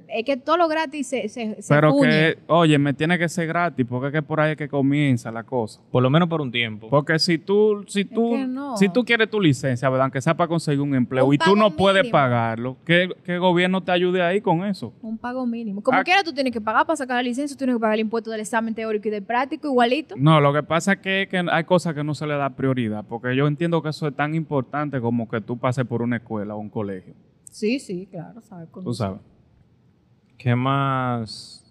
Es 0.07 0.25
que 0.25 0.37
todo 0.37 0.57
lo 0.57 0.67
gratis 0.67 1.07
se, 1.07 1.27
se, 1.29 1.61
se 1.61 1.73
Pero 1.73 1.93
que, 1.99 2.37
oye, 2.47 2.77
me 2.77 2.93
tiene 2.93 3.17
que 3.17 3.27
ser 3.29 3.47
gratis, 3.47 3.85
porque 3.89 4.07
es 4.07 4.13
que 4.13 4.21
por 4.21 4.39
ahí 4.39 4.51
es 4.51 4.57
que 4.57 4.67
comienza 4.69 5.31
la 5.31 5.43
cosa. 5.43 5.81
Por 5.91 6.03
lo 6.03 6.09
menos 6.09 6.29
por 6.29 6.41
un 6.41 6.51
tiempo. 6.51 6.87
Porque 6.89 7.17
si 7.19 7.37
tú, 7.37 7.83
si 7.87 8.05
tú, 8.05 8.37
no. 8.37 8.77
si 8.77 8.89
tú 8.89 9.03
quieres 9.03 9.29
tu 9.29 9.39
licencia, 9.41 9.89
¿verdad? 9.89 10.05
Aunque 10.05 10.21
sea 10.21 10.35
para 10.35 10.47
conseguir 10.47 10.81
un 10.81 10.93
empleo 10.95 11.25
Un 11.25 11.33
y 11.35 11.37
tú 11.37 11.55
no 11.55 11.71
puedes 11.75 12.07
pagarlo, 12.09 12.77
¿qué, 12.85 13.09
qué 13.23 13.37
gobierno 13.37 13.81
te 13.83 13.91
ayude 13.91 14.21
ahí 14.21 14.41
con 14.41 14.63
eso? 14.65 14.93
Un 15.01 15.17
pago 15.17 15.45
mínimo. 15.45 15.81
Como 15.81 15.97
Ah. 15.99 16.03
quiera, 16.03 16.23
tú 16.23 16.33
tienes 16.33 16.53
que 16.53 16.61
pagar 16.61 16.85
para 16.85 16.97
sacar 16.97 17.15
la 17.17 17.23
licencia, 17.23 17.55
tú 17.55 17.59
tienes 17.59 17.75
que 17.75 17.79
pagar 17.79 17.95
el 17.95 18.01
impuesto 18.01 18.29
del 18.31 18.41
examen 18.41 18.73
teórico 18.75 19.07
y 19.07 19.11
del 19.11 19.23
práctico, 19.23 19.67
igualito. 19.67 20.15
No, 20.17 20.39
lo 20.41 20.53
que 20.53 20.63
pasa 20.63 20.93
es 20.93 20.99
que, 20.99 21.27
que 21.29 21.43
hay 21.51 21.63
cosas 21.63 21.93
que 21.95 22.03
no 22.03 22.13
se 22.13 22.27
le 22.27 22.35
da 22.35 22.49
prioridad, 22.51 23.03
porque 23.07 23.35
yo 23.35 23.47
entiendo 23.47 23.81
que 23.81 23.89
eso 23.89 24.07
es 24.07 24.15
tan 24.15 24.35
importante 24.35 24.99
como 25.01 25.27
que 25.27 25.41
tú 25.41 25.57
pases 25.57 25.85
por 25.85 26.01
una 26.01 26.17
escuela 26.17 26.55
o 26.55 26.59
un 26.59 26.69
colegio, 26.69 27.13
Sí, 27.49 27.79
sí, 27.79 28.07
claro, 28.09 28.41
sabes. 28.41 28.67
tú 28.83 28.93
sabes. 28.93 29.19
¿Qué 30.37 30.55
más 30.55 31.63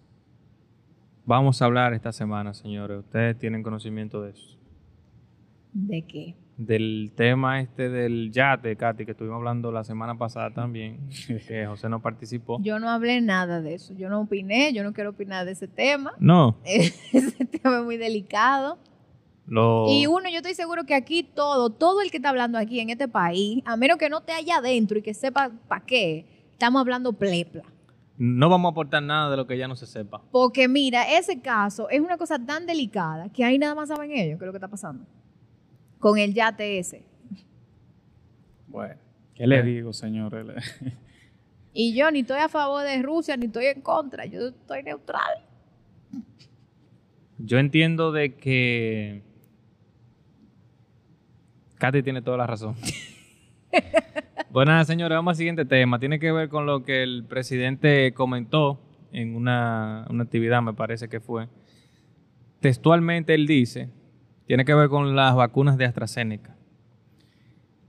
vamos 1.25 1.61
a 1.61 1.65
hablar 1.65 1.95
esta 1.95 2.13
semana, 2.13 2.55
señores? 2.55 3.01
Ustedes 3.01 3.39
tienen 3.39 3.63
conocimiento 3.63 4.23
de 4.23 4.31
eso. 4.31 4.59
¿De 5.73 6.03
qué? 6.03 6.35
Del 6.57 7.13
tema 7.17 7.61
este 7.61 7.89
del 7.89 8.31
yate, 8.31 8.77
Katy, 8.77 9.05
que 9.05 9.13
estuvimos 9.13 9.39
hablando 9.39 9.73
la 9.73 9.85
semana 9.85 10.17
pasada 10.17 10.53
también, 10.53 11.09
que 11.49 11.67
José 11.67 11.89
no 11.89 12.01
participó. 12.01 12.59
Yo 12.63 12.79
no 12.79 12.89
hablé 12.91 13.21
nada 13.21 13.61
de 13.61 13.75
eso. 13.75 13.95
Yo 13.95 14.09
no 14.09 14.21
opiné, 14.21 14.73
yo 14.73 14.85
no 14.85 14.93
quiero 14.93 15.11
opinar 15.11 15.47
de 15.47 15.53
ese 15.53 15.67
tema. 15.67 16.13
No, 16.19 16.59
ese 16.65 17.45
tema 17.47 17.79
es 17.79 17.85
muy 17.85 17.97
delicado. 17.97 18.79
lo... 19.47 19.87
Y 19.89 20.07
uno, 20.07 20.29
yo 20.31 20.37
estoy 20.37 20.55
seguro 20.55 20.85
que 20.85 20.95
aquí 20.95 21.23
todo, 21.23 21.71
todo 21.71 22.01
el 22.03 22.11
que 22.11 22.19
está 22.19 22.29
hablando 22.29 22.59
aquí 22.59 22.81
en 22.81 22.91
este 22.91 23.09
país, 23.09 23.63
a 23.65 23.77
menos 23.77 23.97
que 23.97 24.09
no 24.11 24.19
esté 24.19 24.33
allá 24.33 24.59
adentro 24.59 24.99
y 24.99 25.03
que 25.03 25.15
sepa 25.15 25.51
para 25.69 25.85
qué, 25.85 26.27
estamos 26.53 26.81
hablando 26.81 27.15
plepla. 27.15 27.65
No 28.25 28.49
vamos 28.49 28.69
a 28.69 28.71
aportar 28.71 29.03
nada 29.03 29.33
de 29.33 29.37
lo 29.37 29.49
que 29.49 29.59
ya 29.59 29.67
no 29.67 29.75
se 29.75 29.85
sepa. 29.85 30.23
Porque 30.31 30.69
mira, 30.69 31.19
ese 31.19 31.41
caso 31.41 31.91
es 31.91 32.01
una 32.01 32.17
cosa 32.17 32.39
tan 32.39 32.67
delicada 32.67 33.29
que 33.31 33.45
ahí 33.45 33.59
nada 33.59 33.75
más 33.75 33.89
saben 33.89 34.13
ellos 34.13 34.39
qué 34.39 34.45
es 34.45 34.47
lo 34.47 34.53
que 34.53 34.59
está 34.59 34.69
pasando. 34.69 35.05
Con 35.99 36.17
el 36.19 36.33
yate 36.33 36.79
ese. 36.79 37.05
Bueno. 38.69 38.95
¿Qué 39.35 39.45
le 39.45 39.61
digo, 39.65 39.93
señores? 39.93 40.47
Y 41.75 41.97
yo 41.97 42.11
ni 42.11 42.21
estoy 42.21 42.39
a 42.39 42.51
favor 42.51 42.85
de 42.85 43.01
Rusia 43.01 43.35
ni 43.39 43.47
estoy 43.47 43.65
en 43.65 43.81
contra, 43.81 44.27
yo 44.27 44.49
estoy 44.49 44.83
neutral. 44.83 45.43
Yo 47.39 47.59
entiendo 47.59 48.13
de 48.13 48.35
que 48.35 49.23
Katy 51.79 52.03
tiene 52.03 52.21
toda 52.21 52.37
la 52.37 52.47
razón. 52.47 52.77
Bueno, 54.53 54.85
señores, 54.85 55.17
vamos 55.17 55.33
al 55.33 55.37
siguiente 55.37 55.65
tema. 55.65 55.99
Tiene 55.99 56.19
que 56.19 56.31
ver 56.31 56.51
con 56.51 56.67
lo 56.67 56.85
que 56.85 57.03
el 57.03 57.25
presidente 57.25 58.13
comentó 58.13 58.79
en 59.11 59.35
una, 59.35 60.07
una 60.11 60.25
actividad, 60.25 60.61
me 60.61 60.75
parece 60.75 61.09
que 61.09 61.21
fue. 61.21 61.49
Textualmente 62.61 63.33
él 63.33 63.47
dice, 63.47 63.89
tiene 64.47 64.67
que 64.67 64.75
ver 64.75 64.91
con 64.91 65.17
las 65.17 65.35
vacunas 65.35 65.79
de 65.79 65.87
AstraZeneca. 65.87 66.55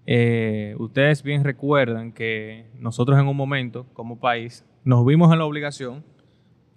Eh, 0.06 0.76
ustedes 0.80 1.22
bien 1.22 1.44
recuerdan 1.44 2.14
que 2.14 2.68
nosotros 2.80 3.20
en 3.20 3.28
un 3.28 3.36
momento, 3.36 3.86
como 3.92 4.22
país, 4.22 4.66
nos 4.86 5.06
vimos 5.06 5.34
en 5.34 5.40
la 5.40 5.46
obligación 5.46 6.06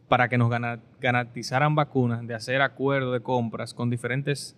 para 0.08 0.28
que 0.28 0.36
nos 0.36 0.50
garantizaran 1.00 1.76
vacunas, 1.76 2.26
de 2.26 2.34
hacer 2.34 2.60
acuerdos 2.60 3.12
de 3.12 3.20
compras 3.20 3.72
con 3.72 3.88
diferentes, 3.88 4.56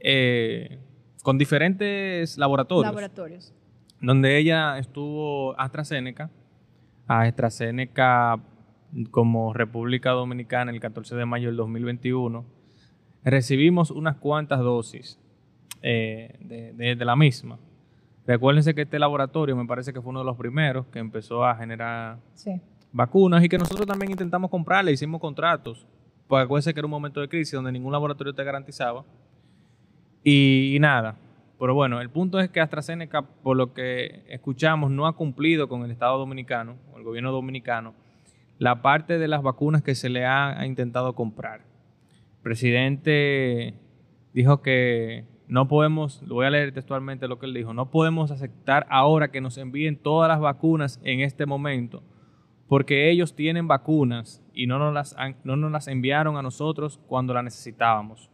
eh, 0.00 0.78
con 1.22 1.36
diferentes 1.36 2.38
laboratorios. 2.38 2.86
Laboratorios. 2.86 3.52
Donde 4.00 4.38
ella 4.38 4.78
estuvo 4.78 5.58
AstraZeneca, 5.60 6.30
a 7.06 7.22
AstraZeneca 7.22 8.38
como 9.10 9.52
República 9.52 10.10
Dominicana 10.10 10.70
el 10.72 10.80
14 10.80 11.14
de 11.16 11.26
mayo 11.26 11.48
del 11.48 11.56
2021, 11.56 12.44
recibimos 13.24 13.90
unas 13.90 14.16
cuantas 14.16 14.60
dosis 14.60 15.18
eh, 15.82 16.36
de, 16.40 16.72
de- 16.72 16.96
de 16.96 17.04
la 17.04 17.16
misma. 17.16 17.58
Recuérdense 18.26 18.74
que 18.74 18.82
este 18.82 18.98
laboratorio 18.98 19.56
me 19.56 19.64
parece 19.66 19.92
que 19.92 20.00
fue 20.00 20.10
uno 20.10 20.20
de 20.20 20.26
los 20.26 20.36
primeros 20.36 20.86
que 20.86 20.98
empezó 20.98 21.44
a 21.44 21.56
generar 21.56 22.18
Sí. 22.34 22.60
vacunas 22.92 23.42
y 23.44 23.48
que 23.48 23.58
nosotros 23.58 23.86
también 23.86 24.10
intentamos 24.12 24.50
comprarle, 24.50 24.92
hicimos 24.92 25.20
contratos. 25.20 25.86
Pues 26.28 26.44
acuérdense 26.44 26.72
que 26.72 26.80
era 26.80 26.86
un 26.86 26.90
momento 26.92 27.20
de 27.20 27.28
crisis 27.28 27.52
donde 27.54 27.72
ningún 27.72 27.92
laboratorio 27.92 28.32
te 28.34 28.44
garantizaba. 28.44 29.04
Y, 30.22 30.74
y 30.76 30.78
nada. 30.78 31.16
Pero 31.60 31.74
bueno, 31.74 32.00
el 32.00 32.08
punto 32.08 32.40
es 32.40 32.48
que 32.48 32.62
AstraZeneca, 32.62 33.20
por 33.20 33.54
lo 33.54 33.74
que 33.74 34.24
escuchamos, 34.28 34.90
no 34.90 35.06
ha 35.06 35.14
cumplido 35.14 35.68
con 35.68 35.84
el 35.84 35.90
Estado 35.90 36.16
dominicano, 36.18 36.78
o 36.90 36.96
el 36.96 37.04
gobierno 37.04 37.32
dominicano, 37.32 37.94
la 38.56 38.80
parte 38.80 39.18
de 39.18 39.28
las 39.28 39.42
vacunas 39.42 39.82
que 39.82 39.94
se 39.94 40.08
le 40.08 40.24
ha, 40.24 40.64
intentado 40.64 41.14
comprar. 41.14 41.60
El 41.60 42.42
presidente 42.42 43.74
dijo 44.32 44.62
que 44.62 45.26
no 45.48 45.68
podemos, 45.68 46.22
lo 46.22 46.36
voy 46.36 46.46
a 46.46 46.50
leer 46.50 46.72
textualmente 46.72 47.28
lo 47.28 47.38
que 47.38 47.44
él 47.44 47.52
dijo, 47.52 47.74
no 47.74 47.90
podemos 47.90 48.30
aceptar 48.30 48.86
ahora 48.88 49.30
que 49.30 49.42
nos 49.42 49.58
envíen 49.58 49.96
todas 49.98 50.30
las 50.30 50.40
vacunas 50.40 50.98
en 51.04 51.20
este 51.20 51.44
momento, 51.44 52.02
porque 52.68 53.10
ellos 53.10 53.36
tienen 53.36 53.68
vacunas 53.68 54.42
y 54.54 54.66
no 54.66 54.78
nos 54.78 54.94
las, 54.94 55.14
no 55.44 55.56
nos 55.56 55.70
las 55.70 55.88
enviaron 55.88 56.38
a 56.38 56.42
nosotros 56.42 56.98
cuando 57.06 57.34
las 57.34 57.44
necesitábamos. 57.44 58.30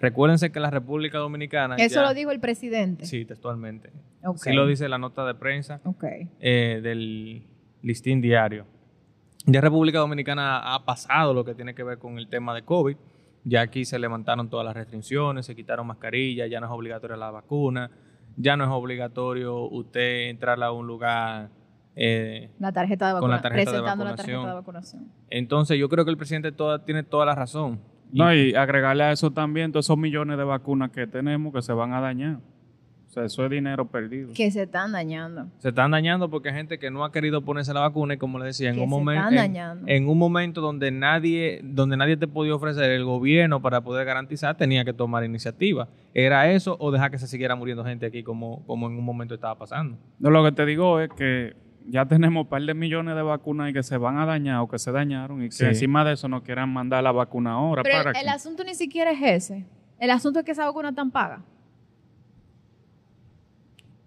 Recuérdense 0.00 0.50
que 0.50 0.60
la 0.60 0.70
República 0.70 1.18
Dominicana... 1.18 1.76
Eso 1.76 1.96
ya- 1.96 2.02
lo 2.08 2.14
dijo 2.14 2.30
el 2.30 2.40
presidente. 2.40 3.04
Sí, 3.04 3.24
textualmente. 3.24 3.92
Ok. 4.24 4.38
Sí 4.38 4.52
lo 4.52 4.66
dice 4.66 4.88
la 4.88 4.98
nota 4.98 5.24
de 5.26 5.34
prensa 5.34 5.80
eh, 6.40 6.80
del 6.82 7.44
listín 7.82 8.20
diario. 8.20 8.64
Ya 9.46 9.60
República 9.60 9.98
Dominicana 9.98 10.74
ha 10.74 10.84
pasado 10.84 11.32
lo 11.34 11.44
que 11.44 11.54
tiene 11.54 11.74
que 11.74 11.82
ver 11.82 11.98
con 11.98 12.18
el 12.18 12.28
tema 12.28 12.54
de 12.54 12.62
COVID. 12.62 12.96
Ya 13.44 13.62
aquí 13.62 13.84
se 13.84 13.98
levantaron 13.98 14.50
todas 14.50 14.66
las 14.66 14.74
restricciones, 14.74 15.46
se 15.46 15.54
quitaron 15.56 15.86
mascarillas, 15.86 16.50
ya 16.50 16.60
no 16.60 16.66
es 16.66 16.72
obligatoria 16.72 17.16
la 17.16 17.30
vacuna, 17.30 17.90
ya 18.36 18.56
no 18.56 18.64
es 18.64 18.70
obligatorio 18.70 19.62
usted 19.64 20.28
entrar 20.28 20.62
a 20.62 20.72
un 20.72 20.86
lugar. 20.86 21.48
eh, 21.96 22.50
La 22.58 22.70
tarjeta 22.72 23.06
de 23.14 23.20
Con 23.20 23.30
vacunación. 23.30 23.36
la 23.38 23.42
tarjeta 23.42 23.70
de 23.72 23.76
presentando 23.78 24.04
la 24.04 24.10
vacunación. 24.12 24.36
tarjeta 24.36 24.48
de 24.48 24.54
vacunación. 24.60 25.08
entonces 25.30 25.78
yo 25.78 25.88
creo 25.88 26.04
que 26.04 26.10
el 26.10 26.16
presidente 26.18 26.52
toda- 26.52 26.84
tiene 26.84 27.02
toda 27.02 27.24
la 27.26 27.34
razón. 27.34 27.80
No, 28.12 28.34
y 28.34 28.54
agregarle 28.54 29.04
a 29.04 29.12
eso 29.12 29.30
también 29.30 29.72
todos 29.72 29.86
esos 29.86 29.98
millones 29.98 30.36
de 30.38 30.44
vacunas 30.44 30.90
que 30.90 31.06
tenemos 31.06 31.52
que 31.54 31.62
se 31.62 31.72
van 31.72 31.92
a 31.92 32.00
dañar. 32.00 32.38
O 33.08 33.12
sea, 33.12 33.24
eso 33.24 33.44
es 33.44 33.50
dinero 33.50 33.88
perdido. 33.88 34.32
Que 34.34 34.52
se 34.52 34.62
están 34.62 34.92
dañando. 34.92 35.48
se 35.58 35.70
están 35.70 35.90
dañando 35.90 36.30
porque 36.30 36.50
hay 36.50 36.54
gente 36.54 36.78
que 36.78 36.92
no 36.92 37.04
ha 37.04 37.10
querido 37.10 37.42
ponerse 37.44 37.74
la 37.74 37.80
vacuna 37.80 38.14
y 38.14 38.18
como 38.18 38.38
le 38.38 38.44
decía, 38.44 38.68
en 38.70 38.76
Que 38.76 38.82
un 38.82 38.86
se 38.88 38.90
momento 38.94 39.20
están 39.22 39.32
en, 39.34 39.52
dañando. 39.52 39.84
en 39.88 40.08
un 40.08 40.16
momento 40.16 40.60
donde 40.60 40.92
nadie 40.92 41.60
donde 41.64 41.96
nadie 41.96 42.16
te 42.16 42.28
podía 42.28 42.54
ofrecer 42.54 42.88
el 42.92 43.04
gobierno 43.04 43.60
para 43.60 43.80
poder 43.80 44.06
garantizar, 44.06 44.56
tenía 44.56 44.84
que 44.84 44.92
tomar 44.92 45.24
iniciativa. 45.24 45.88
Era 46.14 46.52
eso 46.52 46.76
o 46.78 46.92
dejar 46.92 47.10
que 47.10 47.18
se 47.18 47.26
siguiera 47.26 47.56
muriendo 47.56 47.84
gente 47.84 48.06
aquí 48.06 48.22
como 48.22 48.64
como 48.64 48.86
en 48.86 48.92
un 48.96 49.04
momento 49.04 49.34
estaba 49.34 49.56
pasando. 49.58 49.98
No, 50.20 50.30
lo 50.30 50.44
que 50.44 50.52
te 50.52 50.64
digo 50.64 51.00
es 51.00 51.10
que 51.10 51.56
ya 51.86 52.06
tenemos 52.06 52.42
un 52.44 52.48
par 52.48 52.62
de 52.62 52.74
millones 52.74 53.14
de 53.16 53.22
vacunas 53.22 53.70
y 53.70 53.72
que 53.72 53.82
se 53.82 53.96
van 53.96 54.18
a 54.18 54.26
dañar 54.26 54.60
o 54.60 54.68
que 54.68 54.78
se 54.78 54.92
dañaron 54.92 55.42
y 55.42 55.46
que 55.46 55.52
Sí. 55.52 55.64
encima 55.64 56.04
de 56.04 56.12
eso 56.14 56.28
no 56.28 56.42
quieran 56.42 56.72
mandar 56.72 57.02
la 57.02 57.12
vacuna 57.12 57.52
ahora. 57.52 57.82
Pero 57.82 57.98
para 58.04 58.10
el, 58.10 58.26
el 58.26 58.28
asunto 58.28 58.62
ni 58.64 58.74
siquiera 58.74 59.10
es 59.10 59.20
ese. 59.22 59.66
El 59.98 60.10
asunto 60.10 60.38
es 60.38 60.44
que 60.44 60.52
esa 60.52 60.64
vacuna 60.66 60.94
tan 60.94 61.10
paga. 61.10 61.42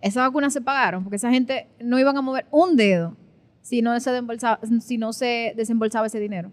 Esas 0.01 0.25
vacunas 0.27 0.51
se 0.53 0.61
pagaron 0.61 1.03
porque 1.03 1.15
esa 1.15 1.29
gente 1.31 1.67
no 1.79 1.97
iban 1.97 2.17
a 2.17 2.21
mover 2.21 2.45
un 2.51 2.75
dedo 2.75 3.15
si 3.61 3.81
no 3.81 3.97
se 3.99 4.09
desembolsaba, 4.11 4.59
si 4.81 4.97
no 4.97 5.13
se 5.13 5.53
desembolsaba 5.55 6.07
ese 6.07 6.19
dinero. 6.19 6.51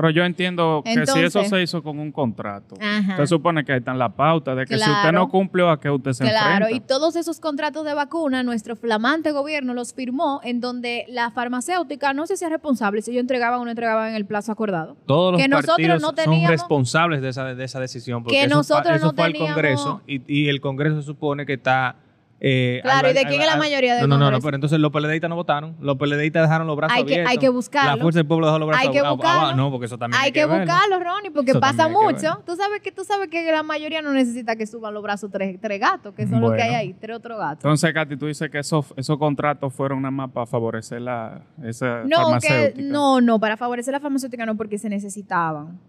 Pero 0.00 0.10
yo 0.10 0.22
entiendo 0.24 0.80
que 0.84 1.04
si 1.06 1.18
eso 1.18 1.42
se 1.42 1.60
hizo 1.60 1.82
con 1.82 1.98
un 1.98 2.12
contrato, 2.12 2.76
Ajá. 2.80 3.16
se 3.16 3.26
supone 3.26 3.64
que 3.64 3.72
ahí 3.72 3.78
están 3.80 3.98
las 3.98 4.12
pautas 4.12 4.56
de 4.56 4.64
que 4.64 4.78
si 4.78 4.88
usted 4.88 5.10
no 5.10 5.28
cumplió, 5.28 5.70
a 5.70 5.80
qué 5.80 5.90
usted 5.90 6.12
se 6.12 6.22
Claro, 6.24 6.68
y 6.70 6.78
todos 6.78 7.16
esos 7.16 7.40
contratos 7.40 7.84
de 7.84 7.94
vacuna, 7.94 8.44
nuestro 8.44 8.76
flamante 8.76 9.32
gobierno 9.32 9.74
los 9.74 9.92
firmó 9.94 10.40
en 10.44 10.60
donde 10.60 11.04
la 11.08 11.32
farmacéutica 11.32 12.12
no 12.14 12.28
se 12.28 12.34
hacía 12.34 12.48
responsable 12.48 13.02
si 13.02 13.10
ellos 13.10 13.22
entregaban 13.22 13.58
o 13.58 13.64
no 13.64 13.70
entregaban 13.72 14.10
en 14.10 14.14
el 14.14 14.24
plazo 14.24 14.52
acordado. 14.52 14.96
Todos 15.06 15.32
los 15.32 15.42
Que 15.42 15.48
nosotros 15.48 15.74
partidos 15.78 16.00
no 16.00 16.06
son 16.08 16.14
teníamos- 16.14 16.50
responsables 16.52 17.20
de 17.20 17.30
esa, 17.30 17.44
de 17.46 17.64
esa 17.64 17.80
decisión 17.80 18.22
porque 18.22 18.36
Que 18.38 18.44
eso, 18.44 18.54
nosotros 18.54 18.94
eso 18.94 19.06
no 19.06 19.12
fue 19.14 19.24
al 19.24 19.32
teníamos- 19.32 19.54
Congreso 19.54 20.00
y, 20.06 20.22
y 20.32 20.48
el 20.48 20.60
Congreso 20.60 21.00
se 21.00 21.06
supone 21.06 21.44
que 21.44 21.54
está 21.54 21.96
eh, 22.40 22.78
Claro, 22.84 23.08
al- 23.08 23.14
¿y 23.14 23.18
de 23.18 23.24
quién 23.26 23.40
es 23.40 23.46
la 23.48 23.56
mayoría 23.56 23.94
del 23.96 24.08
No, 24.08 24.16
no, 24.16 24.24
no, 24.26 24.30
no, 24.30 24.40
pero 24.40 24.54
entonces 24.54 24.78
los 24.78 24.92
PLDistas 24.92 25.28
no 25.28 25.34
votaron, 25.34 25.74
los 25.80 25.96
PLDistas 25.96 26.42
dejaron 26.42 26.66
los 26.68 26.76
brazos 26.76 26.96
Hay 26.96 27.04
que- 27.04 27.14
hay 27.14 27.18
abiertos. 27.20 27.40
que 27.40 27.48
buscarlo. 27.48 27.96
La 27.96 28.02
fuerza 28.02 28.18
del 28.20 28.26
pueblo 28.28 28.46
dejó 28.46 28.58
los 28.60 28.68
brazos 28.68 28.86
Hay 28.86 28.92
que 28.92 29.02
ab- 29.02 29.10
buscarlo. 29.16 29.56
No, 29.56 29.70
porque 29.72 29.86
eso 29.86 29.98
también 29.98 30.22
Hay 30.22 30.30
que 30.30 30.46
verlo. 30.46 30.64
buscarlo, 30.64 30.98
Ronnie, 31.00 31.30
porque 31.32 31.50
Eso 31.50 31.60
pasa 31.60 31.86
hay 31.86 31.92
que 31.92 31.98
mucho. 31.98 32.42
Tú 32.46 32.54
sabes 32.54 32.80
que 32.80 32.92
tú 32.92 33.04
sabes 33.04 33.28
que 33.28 33.50
la 33.50 33.62
mayoría 33.64 34.02
no 34.02 34.12
necesita 34.12 34.54
que 34.54 34.66
suban 34.66 34.94
los 34.94 35.02
brazos 35.02 35.30
tres, 35.32 35.58
tres 35.60 35.80
gatos, 35.80 36.14
que 36.14 36.26
son 36.28 36.40
los 36.40 36.52
que 36.54 36.62
hay 36.62 36.74
ahí, 36.74 36.92
tres 36.94 37.16
otros 37.16 37.38
gatos. 37.38 37.64
Entonces, 37.64 37.92
Katy, 37.92 38.16
tú 38.16 38.26
dices 38.26 38.48
que 38.50 38.58
esos, 38.60 38.94
esos 38.96 39.18
contratos 39.18 39.74
fueron 39.74 40.02
nada 40.02 40.12
más 40.12 40.30
para 40.30 40.46
favorecer 40.46 41.00
la, 41.00 41.42
esa 41.64 42.02
No, 42.04 42.08
que, 42.40 42.48
farmacéutica. 42.48 42.82
no, 42.88 43.20
no, 43.20 43.40
para 43.40 43.56
favorecer 43.56 43.92
la 43.92 44.00
farmacéutica 44.00 44.46
no, 44.46 44.56
porque 44.56 44.78
se 44.78 44.88
necesitaban. 44.88 45.80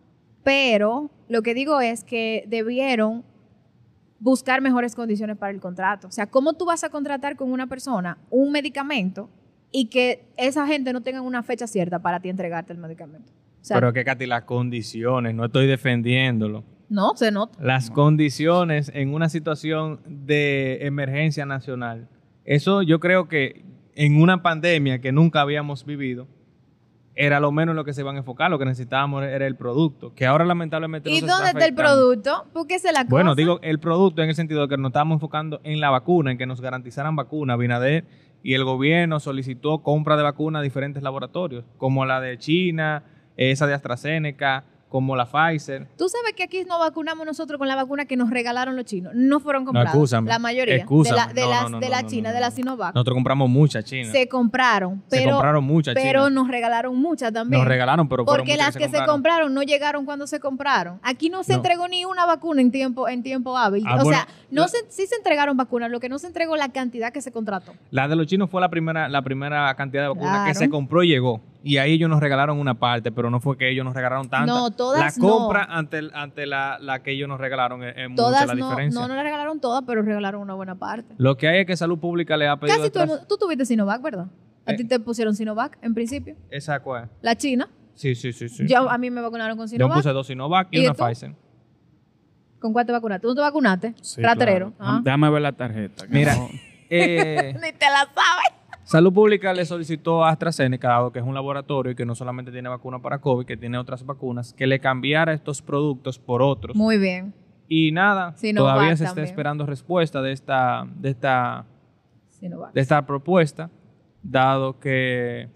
Pero 0.43 1.12
lo 1.27 1.41
que 1.41 1.53
digo 1.53 1.81
es 1.81 2.03
que 2.03 2.45
debieron 2.47 3.23
buscar 4.19 4.62
mejores 4.62 4.95
condiciones 4.95 5.38
para 5.38 5.51
el 5.51 5.60
contrato. 5.60 6.08
O 6.08 6.12
sea, 6.12 6.27
¿cómo 6.27 6.53
tú 6.53 6.65
vas 6.65 6.84
a 6.84 6.89
contratar 6.89 7.36
con 7.36 7.51
una 7.51 7.67
persona 7.67 8.17
un 8.29 8.51
medicamento 8.51 9.29
y 9.71 9.86
que 9.86 10.25
esa 10.38 10.67
gente 10.67 10.93
no 10.93 11.01
tenga 11.01 11.21
una 11.21 11.43
fecha 11.43 11.67
cierta 11.67 11.99
para 11.99 12.19
ti 12.19 12.29
entregarte 12.29 12.73
el 12.73 12.79
medicamento? 12.79 13.32
O 13.62 13.65
sea, 13.65 13.77
Pero 13.77 13.93
que 13.93 14.03
Katy, 14.03 14.25
las 14.25 14.43
condiciones, 14.43 15.36
no 15.36 15.45
estoy 15.45 15.67
defendiéndolo. 15.67 16.63
no, 16.89 17.15
se 17.15 17.32
nota. 17.32 17.58
Las 17.62 17.91
condiciones 17.91 18.91
en 18.93 19.13
una 19.13 19.29
situación 19.29 19.99
de 20.05 20.86
emergencia 20.86 21.45
nacional. 21.45 22.08
Eso 22.45 22.82
yo 22.82 22.99
creo 22.99 23.27
que 23.27 23.63
en 23.95 24.21
una 24.21 24.41
pandemia 24.41 24.99
que 24.99 25.12
nunca 25.12 25.41
habíamos 25.41 25.86
vivido, 25.86 26.27
era 27.19 27.41
lo 27.41 27.51
menos 27.51 27.73
en 27.73 27.75
lo 27.75 27.84
que 27.84 27.93
se 27.93 27.99
iban 27.99 28.15
a 28.15 28.19
enfocar. 28.19 28.49
Lo 28.49 28.58
que 28.58 28.63
necesitábamos 28.63 29.25
era 29.25 29.45
el 29.45 29.58
producto, 29.58 30.13
que 30.15 30.25
ahora 30.25 30.45
lamentablemente 30.45 31.10
no 31.10 31.15
¿Y 31.15 31.19
se 31.19 31.25
dónde 31.25 31.49
está 31.49 31.65
el 31.65 31.75
producto? 31.75 32.45
Porque 32.53 32.75
es 32.75 32.84
la 32.86 32.91
cosa. 33.03 33.08
Bueno, 33.10 33.36
digo 33.36 33.60
el 33.62 33.79
producto 33.79 34.23
en 34.23 34.29
el 34.29 34.36
sentido 34.36 34.62
de 34.62 34.69
que 34.69 34.77
nos 34.77 34.91
estamos 34.91 35.17
enfocando 35.17 35.60
en 35.65 35.82
la 35.82 35.89
vacuna, 35.89 36.32
en 36.32 36.38
que 36.38 36.45
nos 36.45 36.62
garantizaran 36.62 37.17
vacuna. 37.17 37.58
Binader 37.58 38.05
y 38.41 38.53
el 38.53 38.63
gobierno 38.63 39.19
solicitó 39.19 39.84
compra 39.84 40.15
de 40.15 40.23
vacuna 40.23 40.60
a 40.60 40.62
diferentes 40.62 41.03
laboratorios, 41.03 41.65
como 41.77 42.05
la 42.05 42.21
de 42.21 42.38
China, 42.38 43.03
esa 43.36 43.67
de 43.67 43.73
AstraZeneca, 43.73 44.63
como 44.89 45.15
la 45.15 45.25
Pfizer. 45.25 45.88
Tú 45.97 46.10
sabes 46.10 46.34
que 46.36 46.43
aquí 46.43 46.63
nos 46.65 46.80
vacunamos 46.80 47.25
nosotros 47.25 47.58
con 47.60 47.67
la 47.67 47.75
vacuna 47.75 48.06
que 48.06 48.17
nos 48.17 48.30
regalaron 48.32 48.75
los 48.75 48.86
chinos. 48.86 49.13
No 49.15 49.39
fueron 49.39 49.63
compradas. 49.63 49.93
excúsame. 49.93 50.28
La 50.30 50.39
mayoría. 50.39 50.75
Excúsame. 50.78 51.15
De 51.15 51.28
la, 51.28 51.34
de 51.34 51.41
No, 51.41 51.49
las- 51.49 51.63
no, 51.63 51.69
no, 51.69 51.80
de 51.80 51.89
la 51.89 51.97
no, 51.97 52.04
no, 52.04 52.10
China, 52.10 52.30
no, 52.30 52.36
de 52.36 52.41
la 52.41 52.49
no. 52.49 52.56
Sinovac. 52.56 52.95
Nosotros 52.95 53.15
compramos 53.15 53.49
mucha 53.49 53.84
China. 53.84 54.12
se 54.12 54.28
compraron. 54.28 55.04
Se 55.08 55.17
Pero, 55.17 55.32
compraron 55.34 55.63
muchas 55.63 55.93
pero 55.93 56.25
China. 56.28 56.41
nos 56.41 56.47
regalaron 56.47 56.95
muchas 56.97 57.32
también. 57.32 57.60
Nos 57.62 57.67
regalaron, 57.67 58.10
pero 58.10 58.25
Porque 58.25 58.41
muchas 58.54 58.58
las 58.58 58.75
que 58.78 58.84
se 58.86 58.86
compraron. 58.89 59.10
compraron 59.15 59.54
no 59.54 59.62
llegaron 59.63 60.06
cuando 60.06 60.25
se 60.28 60.39
compraron. 60.39 60.99
Aquí 61.04 61.30
no 61.30 61.43
se 61.43 61.52
No. 61.54 61.58
entregó 61.58 61.88
ni 61.88 62.06
una 62.06 62.25
vacuna 62.25 62.62
en 62.62 62.71
tiempo 62.71 63.08
en 63.08 63.21
tiempo 63.21 63.58
hábil. 63.58 63.84
Ah, 63.88 63.97
o 63.99 64.04
bueno, 64.04 64.10
sea, 64.17 64.28
no 64.49 64.63
la- 64.63 64.67
se, 64.69 64.78
sí 64.89 65.06
se 65.06 65.15
entregaron 65.15 65.56
vacunas, 65.56 65.91
lo 65.91 65.99
que 65.99 66.10
no 66.10 66.17
se 66.17 66.25
entregó 66.28 66.56
la 66.58 66.69
cantidad 66.69 67.13
que 67.13 67.21
se 67.21 67.32
contrató. 67.32 67.73
La 67.91 68.08
de 68.08 68.15
los 68.15 68.25
chinos 68.25 68.49
fue 68.49 68.60
la 68.60 68.69
primera, 68.69 69.08
la 69.08 69.21
primera 69.21 69.73
cantidad 69.75 70.02
de 70.04 70.08
vacunas 70.10 70.47
que 70.47 70.56
se 70.56 70.67
compró 70.69 71.04
y 71.04 71.10
llegó. 71.10 71.41
Y 71.62 71.78
ahí 71.78 71.93
ellos 71.93 72.10
nos 72.10 72.22
regalaron 72.22 72.58
una 72.58 72.76
parte, 72.80 73.12
pero 73.12 73.30
no 73.30 73.41
fue 73.41 73.58
que 73.58 73.69
ellos 73.69 73.84
nos 73.84 73.93
regalaron 73.93 74.30
tanta. 74.30 74.45
No, 74.45 74.72
todas 74.72 75.17
La 75.17 75.22
no. 75.28 75.30
compra 75.30 75.63
ante, 75.65 75.98
el- 75.98 76.12
ante 76.13 76.45
la, 76.45 76.78
la 76.80 77.04
que 77.04 77.12
ellos 77.12 77.28
nos 77.28 77.39
regalaron 77.39 77.84
es, 77.84 77.93
es 77.98 78.10
mucha 78.10 78.15
Todas 78.24 78.48
la 78.48 78.56
no, 78.56 78.65
diferencia. 78.69 79.02
no, 79.02 79.08
no 79.10 79.15
le 79.15 79.24
regalaron 79.24 79.60
todas, 79.60 79.84
pero 79.86 80.02
regalaron 80.02 80.41
una 80.41 80.54
buena 80.54 80.76
parte. 80.76 81.13
Lo 81.17 81.36
que 81.36 81.50
hay 81.50 81.60
es 81.62 81.65
que 81.65 81.76
Salud 81.76 82.00
Pública 82.00 82.38
le 82.38 82.48
ha 82.48 82.58
pedido... 82.58 82.78
Casi 82.78 82.98
mundo- 83.08 83.26
Tú 83.28 83.38
tuviste 83.38 83.65
Sinovac, 83.65 84.02
¿verdad? 84.02 84.28
A 84.65 84.72
Eh. 84.72 84.78
ti 84.78 84.86
te 84.86 85.00
pusieron 85.02 85.36
Sinovac 85.36 85.78
en 85.82 85.93
principio. 85.93 86.36
¿Esa 86.49 86.80
cuál? 86.80 87.10
La 87.22 87.36
China. 87.36 87.68
Sí, 87.93 88.16
sí, 88.16 88.32
sí. 88.32 88.47
sí. 88.47 88.66
Yo, 88.66 88.89
a 88.89 88.97
mí 88.97 89.10
me 89.10 89.20
vacunaron 89.20 89.57
con 89.57 89.66
Yo 89.68 89.72
Sinovac. 89.72 89.97
puse 89.97 90.10
dos 90.12 90.28
Sinovac 90.28 90.70
y, 90.72 90.80
¿Y 90.80 90.86
una 90.88 90.93
tú? 90.95 91.03
Pfizer. 91.05 91.36
¿Con 92.60 92.72
cuál 92.74 92.86
te 92.86 92.91
vacunaste? 92.93 93.22
¿Tú 93.22 93.28
no 93.30 93.36
te 93.36 93.41
vacunaste? 93.41 93.95
Sí, 94.01 94.22
Raterero. 94.22 94.72
claro. 94.78 94.91
Ah. 94.97 95.01
Déjame 95.03 95.30
ver 95.30 95.41
la 95.41 95.51
tarjeta. 95.53 96.05
Mira, 96.10 96.36
no- 96.36 96.49
eh, 96.89 97.53
Ni 97.62 97.72
te 97.74 97.86
la 97.86 98.07
sabes. 98.14 98.59
Salud 98.89 99.13
Pública 99.13 99.53
le 99.53 99.65
solicitó 99.65 100.23
a 100.25 100.31
AstraZeneca, 100.31 100.87
dado 100.87 101.11
que 101.11 101.19
es 101.19 101.25
un 101.25 101.35
laboratorio 101.35 101.91
y 101.91 101.95
que 101.95 102.07
no 102.07 102.15
solamente 102.15 102.51
tiene 102.51 102.69
vacuna 102.69 102.97
para 102.99 103.19
COVID, 103.21 103.45
que 103.45 103.55
tiene 103.55 103.77
otras 103.77 104.03
vacunas, 104.03 104.51
que 104.53 104.65
le 104.65 104.79
cambiara 104.79 105.31
estos 105.31 105.61
productos 105.61 106.17
por 106.17 106.41
otros. 106.41 106.75
Muy 106.75 106.97
bien. 106.97 107.31
Y 107.67 107.91
nada, 107.91 108.35
Sinovac 108.35 108.73
todavía 108.73 108.97
se 108.97 109.03
está 109.03 109.09
también. 109.13 109.25
esperando 109.27 109.67
respuesta 109.67 110.23
de 110.23 110.31
esta, 110.31 110.87
de 110.95 111.09
esta, 111.11 111.67
Sinovac. 112.29 112.73
de 112.73 112.81
esta 112.81 113.05
propuesta, 113.05 113.69
dado 114.23 114.79
que 114.79 115.49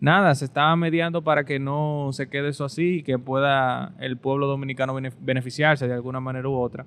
nada, 0.00 0.34
se 0.34 0.44
estaba 0.44 0.74
mediando 0.74 1.22
para 1.22 1.44
que 1.44 1.60
no 1.60 2.08
se 2.10 2.28
quede 2.28 2.48
eso 2.48 2.64
así 2.64 2.96
y 2.96 3.02
que 3.04 3.16
pueda 3.16 3.94
el 4.00 4.16
pueblo 4.16 4.48
dominicano 4.48 4.92
bene- 4.92 5.12
beneficiarse 5.20 5.86
de 5.86 5.94
alguna 5.94 6.18
manera 6.18 6.48
u 6.48 6.56
otra 6.56 6.84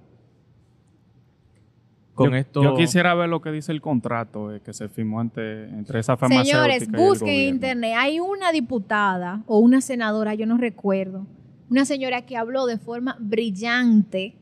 con 2.19 2.31
yo, 2.31 2.37
esto... 2.37 2.63
yo 2.63 2.75
quisiera 2.75 3.15
ver 3.15 3.29
lo 3.29 3.41
que 3.41 3.51
dice 3.51 3.71
el 3.71 3.81
contrato 3.81 4.53
eh, 4.53 4.61
que 4.61 4.73
se 4.73 4.89
firmó 4.89 5.21
entre, 5.21 5.69
entre 5.69 5.99
esa 5.99 6.17
farmacéutica 6.17 6.63
Señores, 6.63 6.91
busquen 6.91 7.29
en 7.29 7.47
internet. 7.55 7.93
Hay 7.97 8.19
una 8.19 8.51
diputada 8.51 9.41
o 9.47 9.59
una 9.59 9.81
senadora, 9.81 10.33
yo 10.35 10.45
no 10.45 10.57
recuerdo, 10.57 11.25
una 11.69 11.85
señora 11.85 12.25
que 12.25 12.35
habló 12.35 12.65
de 12.65 12.77
forma 12.77 13.15
brillante 13.19 14.35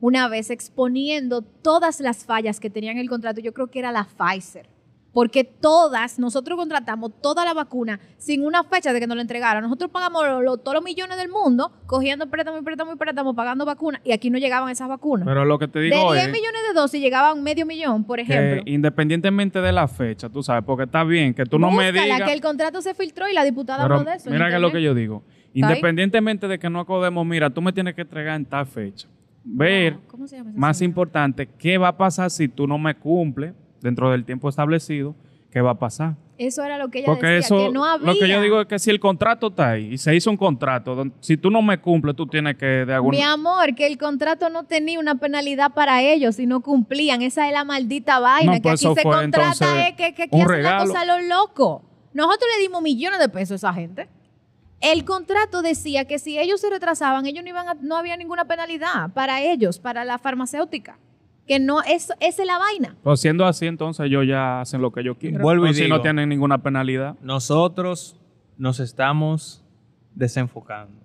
una 0.00 0.28
vez 0.28 0.50
exponiendo 0.50 1.42
todas 1.42 2.00
las 2.00 2.24
fallas 2.24 2.58
que 2.58 2.70
tenían 2.70 2.98
el 2.98 3.08
contrato. 3.08 3.40
Yo 3.40 3.54
creo 3.54 3.68
que 3.68 3.78
era 3.78 3.92
la 3.92 4.04
Pfizer. 4.04 4.71
Porque 5.12 5.44
todas, 5.44 6.18
nosotros 6.18 6.56
contratamos 6.58 7.12
toda 7.20 7.44
la 7.44 7.52
vacuna 7.52 8.00
sin 8.16 8.46
una 8.46 8.64
fecha 8.64 8.94
de 8.94 9.00
que 9.00 9.06
nos 9.06 9.14
la 9.16 9.20
entregaran. 9.22 9.62
Nosotros 9.62 9.90
pagamos 9.90 10.24
lo- 10.24 10.40
lo- 10.40 10.56
todos 10.56 10.74
los 10.76 10.82
millones 10.84 11.18
del 11.18 11.28
mundo, 11.28 11.70
cogiendo 11.86 12.30
préstamo 12.30 12.56
y 12.58 12.62
préstamo 12.62 12.94
y 12.94 12.96
préstamo, 12.96 13.34
pagando 13.34 13.66
vacunas, 13.66 14.00
y 14.04 14.12
aquí 14.12 14.30
no 14.30 14.38
llegaban 14.38 14.70
esas 14.70 14.88
vacunas. 14.88 15.26
Pero 15.26 15.44
lo 15.44 15.58
que 15.58 15.68
te 15.68 15.80
de 15.80 15.84
digo 15.90 16.12
10 16.14 16.26
es 16.28 16.32
millones 16.32 16.60
de 16.66 16.74
dosis 16.74 17.00
llegaban 17.02 17.42
medio 17.42 17.66
millón, 17.66 18.04
por 18.04 18.16
que 18.16 18.22
ejemplo. 18.22 18.62
independientemente 18.64 19.60
de 19.60 19.72
la 19.72 19.86
fecha, 19.86 20.30
tú 20.30 20.42
sabes, 20.42 20.64
porque 20.64 20.84
está 20.84 21.04
bien 21.04 21.34
que 21.34 21.44
tú 21.44 21.58
no 21.58 21.70
me 21.70 21.92
digas... 21.92 22.22
que 22.22 22.32
el 22.32 22.40
contrato 22.40 22.80
se 22.80 22.94
filtró 22.94 23.28
y 23.28 23.34
la 23.34 23.44
diputada 23.44 23.84
habló 23.84 24.04
de 24.04 24.14
eso. 24.14 24.30
mira 24.30 24.48
que 24.48 24.54
es 24.54 24.60
lo 24.62 24.72
que 24.72 24.80
yo 24.82 24.94
digo. 24.94 25.22
Independientemente 25.52 26.48
de 26.48 26.58
que 26.58 26.70
no 26.70 26.80
acordemos, 26.80 27.26
mira, 27.26 27.50
tú 27.50 27.60
me 27.60 27.72
tienes 27.72 27.94
que 27.94 28.00
entregar 28.02 28.36
en 28.36 28.46
tal 28.46 28.66
fecha. 28.66 29.08
Ver, 29.44 29.94
Wow, 29.94 30.02
¿cómo 30.06 30.26
se 30.28 30.36
llama 30.36 30.50
esa 30.50 30.58
más 30.58 30.78
señora? 30.78 30.90
importante, 30.90 31.46
qué 31.58 31.76
va 31.76 31.88
a 31.88 31.96
pasar 31.98 32.30
si 32.30 32.48
tú 32.48 32.66
no 32.66 32.78
me 32.78 32.94
cumples 32.94 33.52
dentro 33.82 34.10
del 34.10 34.24
tiempo 34.24 34.48
establecido, 34.48 35.14
qué 35.50 35.60
va 35.60 35.72
a 35.72 35.78
pasar. 35.78 36.14
Eso 36.38 36.64
era 36.64 36.78
lo 36.78 36.88
que 36.88 37.00
ella 37.00 37.06
Porque 37.06 37.26
decía, 37.26 37.56
eso, 37.56 37.66
que 37.66 37.72
no 37.72 37.84
había. 37.84 38.06
lo 38.06 38.18
que 38.18 38.26
yo 38.28 38.40
digo 38.40 38.60
es 38.62 38.66
que 38.66 38.78
si 38.78 38.90
el 38.90 38.98
contrato 38.98 39.48
está 39.48 39.70
ahí 39.72 39.92
y 39.94 39.98
se 39.98 40.14
hizo 40.16 40.30
un 40.30 40.36
contrato, 40.36 41.04
si 41.20 41.36
tú 41.36 41.50
no 41.50 41.60
me 41.62 41.78
cumples, 41.78 42.16
tú 42.16 42.26
tienes 42.26 42.56
que 42.56 42.66
de 42.66 42.94
alguna 42.94 43.16
Mi 43.18 43.22
amor, 43.22 43.74
que 43.76 43.86
el 43.86 43.98
contrato 43.98 44.48
no 44.48 44.64
tenía 44.64 44.98
una 44.98 45.14
penalidad 45.16 45.72
para 45.72 46.02
ellos 46.02 46.36
si 46.36 46.46
no 46.46 46.60
cumplían. 46.62 47.22
Esa 47.22 47.46
es 47.46 47.52
la 47.52 47.64
maldita 47.64 48.18
vaina. 48.18 48.52
No, 48.52 48.56
que 48.56 48.62
pues 48.62 48.74
aquí 48.80 48.84
eso 48.86 48.94
se 48.94 49.02
fue, 49.02 49.12
contrata 49.12 49.52
entonces, 49.52 49.88
es 49.90 49.94
que, 49.96 50.14
que 50.14 50.22
aquí 50.24 50.36
un 50.40 50.48
regalo. 50.48 50.86
cosa 50.86 51.00
a 51.02 51.04
los 51.04 51.22
locos. 51.28 51.82
Nosotros 52.14 52.48
le 52.56 52.62
dimos 52.62 52.82
millones 52.82 53.20
de 53.20 53.28
pesos 53.28 53.52
a 53.52 53.68
esa 53.68 53.74
gente. 53.74 54.08
El 54.80 55.04
contrato 55.04 55.62
decía 55.62 56.06
que 56.06 56.18
si 56.18 56.38
ellos 56.40 56.60
se 56.60 56.68
retrasaban, 56.70 57.24
ellos 57.26 57.44
no 57.44 57.50
iban 57.50 57.68
a- 57.68 57.74
no 57.80 57.96
había 57.96 58.16
ninguna 58.16 58.46
penalidad 58.46 59.10
para 59.14 59.40
ellos, 59.42 59.78
para 59.78 60.04
la 60.04 60.18
farmacéutica. 60.18 60.98
Que 61.46 61.58
no, 61.58 61.82
eso, 61.82 62.14
esa 62.20 62.42
es 62.42 62.46
la 62.46 62.58
vaina. 62.58 62.96
Pues 63.02 63.20
siendo 63.20 63.44
así, 63.44 63.66
entonces 63.66 64.06
ellos 64.06 64.26
ya 64.26 64.60
hacen 64.60 64.80
lo 64.80 64.92
que 64.92 65.00
ellos 65.00 65.16
quieren. 65.18 65.42
Vuelvo 65.42 65.66
y 65.66 65.74
si 65.74 65.88
no 65.88 66.00
tienen 66.00 66.28
ninguna 66.28 66.62
penalidad. 66.62 67.16
Nosotros 67.20 68.16
nos 68.58 68.80
estamos 68.80 69.64
desenfocando. 70.14 71.02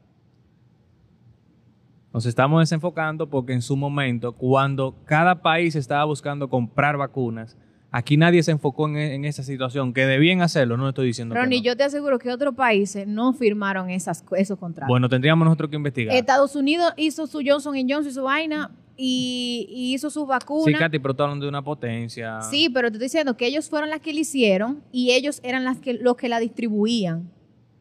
Nos 2.13 2.25
estamos 2.25 2.61
desenfocando 2.61 3.29
porque 3.29 3.53
en 3.53 3.61
su 3.61 3.75
momento, 3.75 4.31
cuando 4.31 4.95
cada 5.05 5.41
país 5.41 5.75
estaba 5.75 6.05
buscando 6.05 6.49
comprar 6.49 6.97
vacunas, 6.97 7.57
aquí 7.91 8.17
nadie 8.17 8.43
se 8.43 8.51
enfocó 8.51 8.87
en, 8.87 8.97
en 8.97 9.25
esa 9.25 9.43
situación, 9.43 9.93
que 9.93 10.05
debían 10.05 10.41
hacerlo, 10.41 10.77
no 10.77 10.89
estoy 10.89 11.07
diciendo 11.07 11.35
que 11.35 11.41
Ronnie, 11.41 11.59
no. 11.59 11.65
yo 11.65 11.77
te 11.77 11.83
aseguro 11.83 12.19
que 12.19 12.31
otros 12.31 12.55
países 12.55 13.07
no 13.07 13.33
firmaron 13.33 13.89
esas, 13.89 14.23
esos 14.35 14.57
contratos. 14.57 14.89
Bueno, 14.89 15.09
tendríamos 15.09 15.45
nosotros 15.45 15.69
que 15.69 15.75
investigar. 15.75 16.15
Estados 16.15 16.55
Unidos 16.55 16.93
hizo 16.97 17.27
su 17.27 17.41
Johnson 17.45 17.75
Johnson 17.87 18.07
y 18.07 18.13
su 18.13 18.23
vaina 18.23 18.71
y, 18.97 19.67
y 19.69 19.93
hizo 19.93 20.09
sus 20.09 20.23
Sí, 20.23 20.27
vacunas. 20.29 20.79
Katy, 20.79 20.99
pero 20.99 21.13
tú 21.15 21.23
hablando 21.23 21.45
de 21.45 21.49
una 21.49 21.63
potencia. 21.63 22.41
Sí, 22.41 22.69
pero 22.69 22.89
te 22.89 22.95
estoy 22.97 23.05
diciendo 23.05 23.37
que 23.37 23.45
ellos 23.47 23.69
fueron 23.69 23.89
las 23.89 24.01
que 24.01 24.11
lo 24.13 24.19
hicieron 24.19 24.83
y 24.91 25.11
ellos 25.11 25.39
eran 25.43 25.63
las 25.63 25.77
que, 25.77 25.93
los 25.93 26.15
que 26.17 26.27
la 26.29 26.39
distribuían 26.39 27.29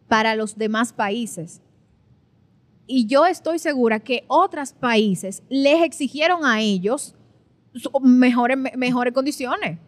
para 0.08 0.34
los 0.36 0.56
demás 0.56 0.92
países. 0.92 1.62
Y 2.86 3.06
yo 3.06 3.26
estoy 3.26 3.58
segura 3.58 3.98
que 4.00 4.24
otros 4.28 4.72
países 4.72 5.42
les 5.48 5.82
exigieron 5.82 6.44
a 6.44 6.60
ellos 6.60 7.14
mejores, 8.00 8.56
me- 8.56 8.72
mejores 8.76 9.12
condiciones. 9.12 9.78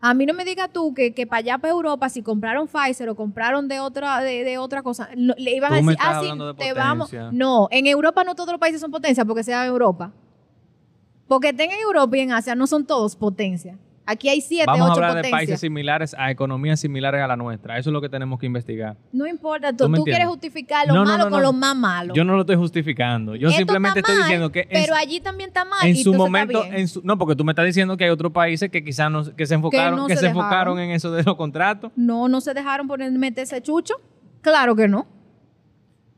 A 0.00 0.14
mí 0.14 0.24
no 0.26 0.34
me 0.34 0.44
digas 0.44 0.70
tú 0.72 0.94
que, 0.94 1.12
que 1.12 1.26
para 1.26 1.38
allá, 1.40 1.58
para 1.58 1.72
Europa, 1.72 2.08
si 2.08 2.22
compraron 2.22 2.68
Pfizer 2.68 3.08
o 3.08 3.14
compraron 3.16 3.66
de 3.66 3.80
otra, 3.80 4.20
de, 4.22 4.44
de 4.44 4.58
otra 4.58 4.82
cosa, 4.82 5.08
no- 5.16 5.34
le 5.36 5.56
iban 5.56 5.72
a 5.72 5.76
Tú 5.78 5.82
me 5.82 5.92
decir, 5.92 6.06
ah, 6.08 6.20
sí, 6.22 6.38
de 6.38 6.54
te 6.54 6.72
vamos. 6.72 7.10
No, 7.32 7.68
en 7.70 7.86
Europa 7.86 8.22
no 8.24 8.34
todos 8.34 8.50
los 8.52 8.60
países 8.60 8.80
son 8.80 8.90
potencia 8.90 9.24
porque 9.24 9.42
sea 9.42 9.66
Europa. 9.66 10.12
Porque 11.28 11.48
estén 11.48 11.70
en 11.70 11.80
Europa 11.80 12.16
y 12.16 12.20
en 12.20 12.32
Asia 12.32 12.54
no 12.54 12.66
son 12.66 12.86
todos 12.86 13.16
potencia. 13.16 13.78
Aquí 14.08 14.28
hay 14.28 14.40
siete, 14.40 14.66
Vamos 14.66 14.88
a 14.88 14.92
ocho 14.92 15.04
hablar 15.04 15.24
de 15.24 15.30
países 15.30 15.58
similares 15.58 16.14
a 16.16 16.30
economías 16.30 16.78
similares 16.78 17.20
a 17.20 17.26
la 17.26 17.34
nuestra. 17.34 17.76
Eso 17.76 17.90
es 17.90 17.92
lo 17.92 18.00
que 18.00 18.08
tenemos 18.08 18.38
que 18.38 18.46
investigar. 18.46 18.96
No 19.12 19.26
importa, 19.26 19.72
¿Tú 19.72 19.78
tú, 19.86 19.90
me 19.90 19.98
tú 19.98 20.04
quieres 20.04 20.28
justificar 20.28 20.86
lo 20.86 20.94
No, 20.94 21.04
malo 21.04 21.24
no, 21.24 21.30
con 21.30 21.42
lo 21.42 21.52
más 21.52 21.74
malo. 21.74 22.14
Yo 22.14 22.22
no 22.22 22.34
lo 22.34 22.42
estoy 22.42 22.54
justificando. 22.54 23.34
Yo 23.34 23.48
Esto 23.48 23.58
simplemente 23.58 23.98
está 23.98 24.12
estoy 24.12 24.20
mal, 24.20 24.28
diciendo 24.28 24.52
que 24.52 24.60
en 24.60 24.68
Pero 24.70 24.94
allí 24.94 25.18
también 25.18 25.48
está 25.48 25.64
mal. 25.64 25.84
en 25.84 25.96
y 25.96 26.04
su 26.04 26.14
momento, 26.14 26.62
bien. 26.62 26.74
en 26.76 26.86
su- 26.86 27.00
no, 27.02 27.18
porque 27.18 27.34
tú 27.34 27.42
me 27.44 27.50
estás 27.50 27.66
diciendo 27.66 27.96
que 27.96 28.04
hay 28.04 28.10
otros 28.10 28.30
países 28.30 28.70
que 28.70 28.84
quizás 28.84 29.10
no, 29.10 29.24
que 29.34 29.44
se 29.44 29.54
enfocaron, 29.54 30.06
que 30.06 30.14
se 30.14 30.20
se, 30.20 30.26
enfocaron 30.28 30.78
en 30.78 30.92
eso 30.92 31.10
de 31.10 31.24
los 31.24 31.34
contratos. 31.34 31.90
No, 31.96 32.28
no 32.28 32.40
se 32.40 32.54
dejaron 32.54 32.86
poner 32.86 33.10
meterse 33.10 33.60
chucho. 33.60 33.94
Claro 34.40 34.76
que 34.76 34.86
no. 34.86 35.08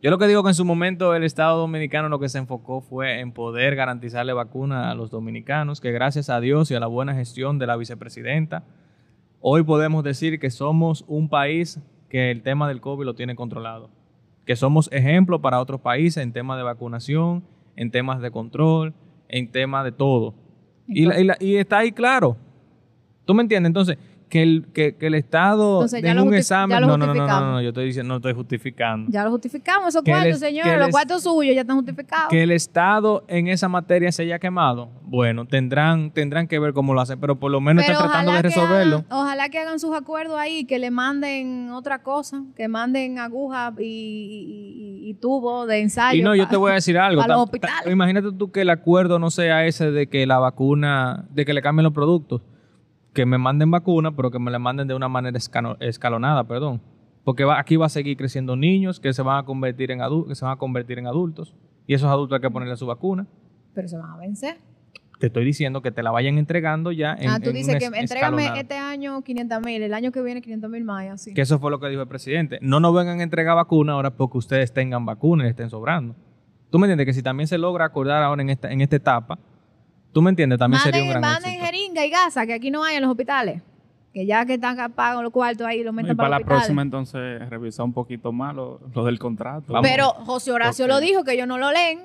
Yo 0.00 0.10
lo 0.10 0.18
que 0.18 0.28
digo 0.28 0.42
que 0.44 0.50
en 0.50 0.54
su 0.54 0.64
momento 0.64 1.14
el 1.14 1.24
Estado 1.24 1.58
dominicano 1.58 2.08
lo 2.08 2.20
que 2.20 2.28
se 2.28 2.38
enfocó 2.38 2.80
fue 2.80 3.18
en 3.20 3.32
poder 3.32 3.74
garantizarle 3.74 4.32
vacuna 4.32 4.90
a 4.90 4.94
los 4.94 5.10
dominicanos, 5.10 5.80
que 5.80 5.90
gracias 5.90 6.30
a 6.30 6.40
Dios 6.40 6.70
y 6.70 6.74
a 6.76 6.80
la 6.80 6.86
buena 6.86 7.14
gestión 7.14 7.58
de 7.58 7.66
la 7.66 7.76
vicepresidenta, 7.76 8.62
hoy 9.40 9.64
podemos 9.64 10.04
decir 10.04 10.38
que 10.38 10.50
somos 10.50 11.04
un 11.08 11.28
país 11.28 11.80
que 12.08 12.30
el 12.30 12.42
tema 12.42 12.68
del 12.68 12.80
COVID 12.80 13.04
lo 13.06 13.14
tiene 13.16 13.34
controlado, 13.34 13.90
que 14.46 14.54
somos 14.54 14.88
ejemplo 14.92 15.40
para 15.40 15.60
otros 15.60 15.80
países 15.80 16.22
en 16.22 16.32
temas 16.32 16.58
de 16.58 16.62
vacunación, 16.62 17.42
en 17.74 17.90
temas 17.90 18.20
de 18.20 18.30
control, 18.30 18.94
en 19.28 19.50
temas 19.50 19.84
de 19.84 19.92
todo. 19.92 20.32
Y, 20.86 21.06
la- 21.06 21.20
y 21.20 21.24
la- 21.24 21.36
y 21.40 21.56
está 21.56 21.78
ahí 21.78 21.90
claro. 21.90 22.36
¿Tú 23.24 23.34
me 23.34 23.42
entiendes? 23.42 23.68
Entonces, 23.68 23.98
que 24.28 24.42
el, 24.42 24.66
que, 24.72 24.96
que 24.96 25.06
el 25.06 25.14
Estado 25.14 25.86
en 25.92 26.18
un 26.18 26.34
examen... 26.34 26.80
No, 26.80 26.96
no, 26.96 27.06
no, 27.06 27.14
no, 27.14 27.52
no, 27.52 27.62
yo 27.62 27.68
estoy 27.68 27.86
diciendo, 27.86 28.14
no 28.14 28.16
estoy 28.16 28.34
justificando. 28.34 29.10
Ya 29.10 29.24
lo 29.24 29.30
justificamos, 29.30 29.88
esos 29.88 30.02
cuartos, 30.02 30.38
señores. 30.38 30.78
Los 30.78 30.90
cuartos 30.90 31.22
suyos 31.22 31.54
ya 31.54 31.62
están 31.62 31.76
justificados. 31.76 32.28
que 32.28 32.42
el 32.42 32.50
Estado 32.50 33.24
en 33.28 33.48
esa 33.48 33.68
materia 33.68 34.12
se 34.12 34.22
haya 34.22 34.38
quemado, 34.38 34.90
bueno, 35.02 35.46
tendrán, 35.46 36.10
tendrán 36.10 36.46
que 36.46 36.58
ver 36.58 36.72
cómo 36.74 36.94
lo 36.94 37.00
hacen, 37.00 37.18
pero 37.18 37.38
por 37.38 37.50
lo 37.50 37.60
menos 37.60 37.84
están 37.84 37.98
tratando 37.98 38.32
de 38.32 38.42
resolverlo. 38.42 39.04
ojalá 39.10 39.48
que 39.48 39.58
hagan 39.58 39.78
sus 39.78 39.96
acuerdos 39.96 40.36
ahí, 40.38 40.64
que 40.64 40.78
le 40.78 40.90
manden 40.90 41.70
otra 41.70 42.02
cosa, 42.02 42.44
que 42.54 42.68
manden 42.68 43.18
aguja 43.18 43.72
y, 43.78 45.16
tubo 45.20 45.66
de 45.66 45.80
ensayo. 45.80 46.20
Y 46.20 46.22
no, 46.22 46.34
yo 46.36 46.46
te 46.46 46.56
voy 46.56 46.70
a 46.70 46.74
decir 46.74 46.98
algo. 46.98 47.22
imagínate 47.90 48.32
tú 48.32 48.52
que 48.52 48.60
el 48.60 48.70
acuerdo 48.70 49.18
no 49.18 49.30
sea 49.30 49.66
ese 49.66 49.90
de 49.90 50.06
que 50.08 50.26
la 50.26 50.38
vacuna, 50.38 51.26
de 51.30 51.44
que 51.44 51.54
le 51.54 51.62
cambien 51.62 51.84
los 51.84 51.92
productos, 51.92 52.42
que 53.18 53.26
me 53.26 53.36
manden 53.36 53.68
vacuna, 53.68 54.12
pero 54.14 54.30
que 54.30 54.38
me 54.38 54.48
la 54.48 54.60
manden 54.60 54.86
de 54.86 54.94
una 54.94 55.08
manera 55.08 55.36
escalonada, 55.80 56.44
perdón. 56.44 56.80
Porque 57.24 57.42
va- 57.44 57.58
aquí 57.58 57.74
va 57.74 57.86
a 57.86 57.88
seguir 57.88 58.16
creciendo 58.16 58.54
niños 58.54 59.00
que 59.00 59.12
se 59.12 59.22
van 59.22 59.38
a 59.38 59.42
convertir 59.44 59.90
en 59.90 60.02
adultos, 60.02 60.28
que 60.28 60.34
se 60.36 60.44
van 60.44 60.54
a 60.54 60.56
convertir 60.56 61.00
en 61.00 61.08
adultos, 61.08 61.52
y 61.88 61.94
esos 61.94 62.08
adultos 62.08 62.36
hay 62.36 62.42
que 62.42 62.50
ponerle 62.50 62.76
su 62.76 62.86
vacuna. 62.86 63.26
Pero 63.74 63.88
se 63.88 63.96
van 63.98 64.10
a 64.12 64.16
vencer. 64.18 64.58
Te 65.18 65.26
estoy 65.26 65.44
diciendo 65.44 65.82
que 65.82 65.90
te 65.90 66.04
la 66.04 66.12
vayan 66.12 66.38
entregando 66.38 66.92
ya 66.92 67.14
en, 67.18 67.28
ah, 67.28 67.40
tú 67.40 67.48
en 67.48 67.56
dices 67.56 67.76
que 67.80 67.86
entrégame 67.86 68.04
escalonada. 68.04 68.60
este 68.60 68.76
año 68.76 69.20
500 69.22 69.60
mil, 69.62 69.82
el 69.82 69.92
año 69.94 70.12
que 70.12 70.22
viene 70.22 70.40
500 70.40 70.70
mil 70.70 70.84
más, 70.84 71.08
así. 71.08 71.34
Que 71.34 71.40
eso 71.40 71.58
fue 71.58 71.72
lo 71.72 71.80
que 71.80 71.88
dijo 71.88 72.02
el 72.02 72.06
presidente. 72.08 72.60
No 72.62 72.78
nos 72.78 72.94
vengan 72.94 73.18
a 73.18 73.22
entregar 73.24 73.56
vacuna 73.56 73.94
ahora 73.94 74.12
porque 74.12 74.38
ustedes 74.38 74.72
tengan 74.72 75.04
vacuna 75.04 75.44
y 75.44 75.48
estén 75.50 75.70
sobrando. 75.70 76.14
¿Tú 76.70 76.78
me 76.78 76.86
entiendes? 76.86 77.04
Que 77.06 77.12
si 77.14 77.22
también 77.24 77.48
se 77.48 77.58
logra 77.58 77.84
acordar 77.86 78.22
ahora 78.22 78.42
en 78.42 78.50
esta, 78.50 78.70
en 78.70 78.80
esta 78.80 78.94
etapa, 78.94 79.40
¿tú 80.12 80.22
me 80.22 80.30
entiendes? 80.30 80.58
También 80.60 80.80
sería 80.82 81.02
un 81.02 81.08
gran 81.10 81.20
manden 81.20 81.50
éxito. 81.50 81.66
Jeringa 81.98 82.06
y 82.06 82.10
gasa, 82.10 82.46
que 82.46 82.54
aquí 82.54 82.70
no 82.70 82.84
hay 82.84 82.96
en 82.96 83.02
los 83.02 83.10
hospitales. 83.10 83.62
Que 84.12 84.24
ya 84.24 84.46
que 84.46 84.54
están 84.54 84.92
pagando 84.92 85.22
los 85.22 85.32
cuartos 85.32 85.66
ahí, 85.66 85.82
los 85.82 85.92
No, 85.92 85.96
meten 85.96 86.12
y 86.12 86.16
para 86.16 86.28
para, 86.28 86.30
la 86.30 86.38
los 86.38 86.46
próxima, 86.46 86.82
entonces, 86.82 87.48
revisar 87.50 87.84
un 87.84 87.92
poquito 87.92 88.32
más 88.32 88.54
lo, 88.54 88.80
lo 88.94 89.04
del 89.04 89.18
contrato. 89.18 89.72
Vamos. 89.72 89.88
Pero 89.88 90.08
José 90.24 90.50
Horacio 90.50 90.86
lo 90.86 90.98
dijo, 91.00 91.24
que 91.24 91.34
ellos 91.34 91.46
no 91.46 91.58
lo 91.58 91.70
leen, 91.70 92.00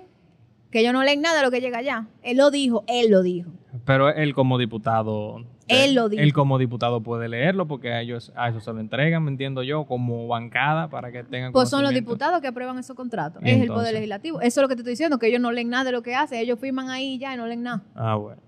que 0.70 0.82
ellos 0.82 0.94
no 0.94 1.04
leen 1.04 1.22
nada 1.22 1.38
de 1.38 1.44
lo 1.44 1.52
que 1.52 1.62
llega 1.62 1.78
allá. 1.78 2.08
Él 2.22 2.38
lo 2.38 2.52
dijo, 2.52 2.84
él 2.88 3.10
lo 3.10 3.22
dijo. 3.24 3.50
Pero 3.86 4.10
él 4.10 4.34
como 4.34 4.58
diputado... 4.58 5.46
Él 5.70 5.96
lo 5.96 6.10
dijo. 6.10 6.22
Él 6.22 6.34
como 6.34 6.58
diputado 6.58 7.02
puede 7.02 7.30
leerlo 7.30 7.66
porque 7.68 7.94
a 7.94 8.02
ellos 8.02 8.34
a 8.36 8.50
eso 8.50 8.60
se 8.60 8.74
lo 8.74 8.82
entregan, 8.82 9.24
me 9.24 9.32
entiendo 9.32 9.64
yo, 9.64 9.86
como 9.86 10.28
bancada 10.28 10.90
para 10.90 11.10
que 11.10 11.24
tengan 11.24 11.54
Pues 11.54 11.70
son 11.70 11.84
los 11.84 11.94
diputados 11.94 12.42
que 12.42 12.48
aprueban 12.48 12.78
esos 12.78 12.98
contratos. 12.98 13.42
Es 13.46 13.62
el. 13.62 13.70
Poder 13.70 13.94
Legislativo. 13.94 14.42
Eso 14.42 14.60
es 14.60 14.62
lo 14.62 14.68
que 14.68 14.76
te 14.76 14.82
estoy 14.82 14.92
diciendo, 14.92 15.20
que 15.20 15.28
ellos 15.28 15.40
no 15.40 15.54
leen 15.54 15.70
nada 15.70 15.86
de 15.86 15.94
lo 15.94 16.04
que 16.04 16.16
hacen. 16.16 16.38
Ellos 16.38 16.60
firman 16.60 16.90
ahí 16.90 17.14
y 17.14 17.18
ya 17.18 17.34
y 17.34 17.38
no 17.38 17.48
leen 17.48 17.64
nada. 17.64 17.82
Ah, 17.96 18.16
bueno. 18.16 18.42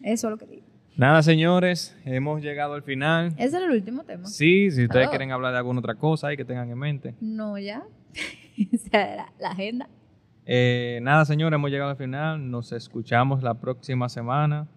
Eso 0.00 0.28
es 0.28 0.30
lo 0.30 0.38
que 0.38 0.46
digo. 0.46 0.65
Nada, 0.96 1.22
señores, 1.22 1.94
hemos 2.06 2.40
llegado 2.42 2.72
al 2.74 2.82
final. 2.82 3.34
Ese 3.36 3.56
era 3.58 3.66
el 3.66 3.72
último 3.72 4.04
tema. 4.04 4.26
Sí, 4.26 4.70
si 4.70 4.84
ustedes 4.84 5.08
Oh. 5.08 5.10
quieren 5.10 5.30
hablar 5.30 5.52
de 5.52 5.58
alguna 5.58 5.80
otra 5.80 5.94
cosa 5.94 6.28
ahí 6.28 6.36
que 6.38 6.44
tengan 6.44 6.70
en 6.70 6.78
mente. 6.78 7.14
No, 7.20 7.58
ya. 7.58 7.82
Esa 8.72 9.02
era 9.12 9.32
la 9.38 9.50
agenda. 9.50 9.88
Eh, 10.46 11.00
nada, 11.02 11.24
señores, 11.26 11.56
hemos 11.56 11.70
llegado 11.70 11.90
al 11.90 11.96
final. 11.96 12.50
Nos 12.50 12.72
escuchamos 12.72 13.42
la 13.42 13.54
próxima 13.54 14.08
semana. 14.08 14.68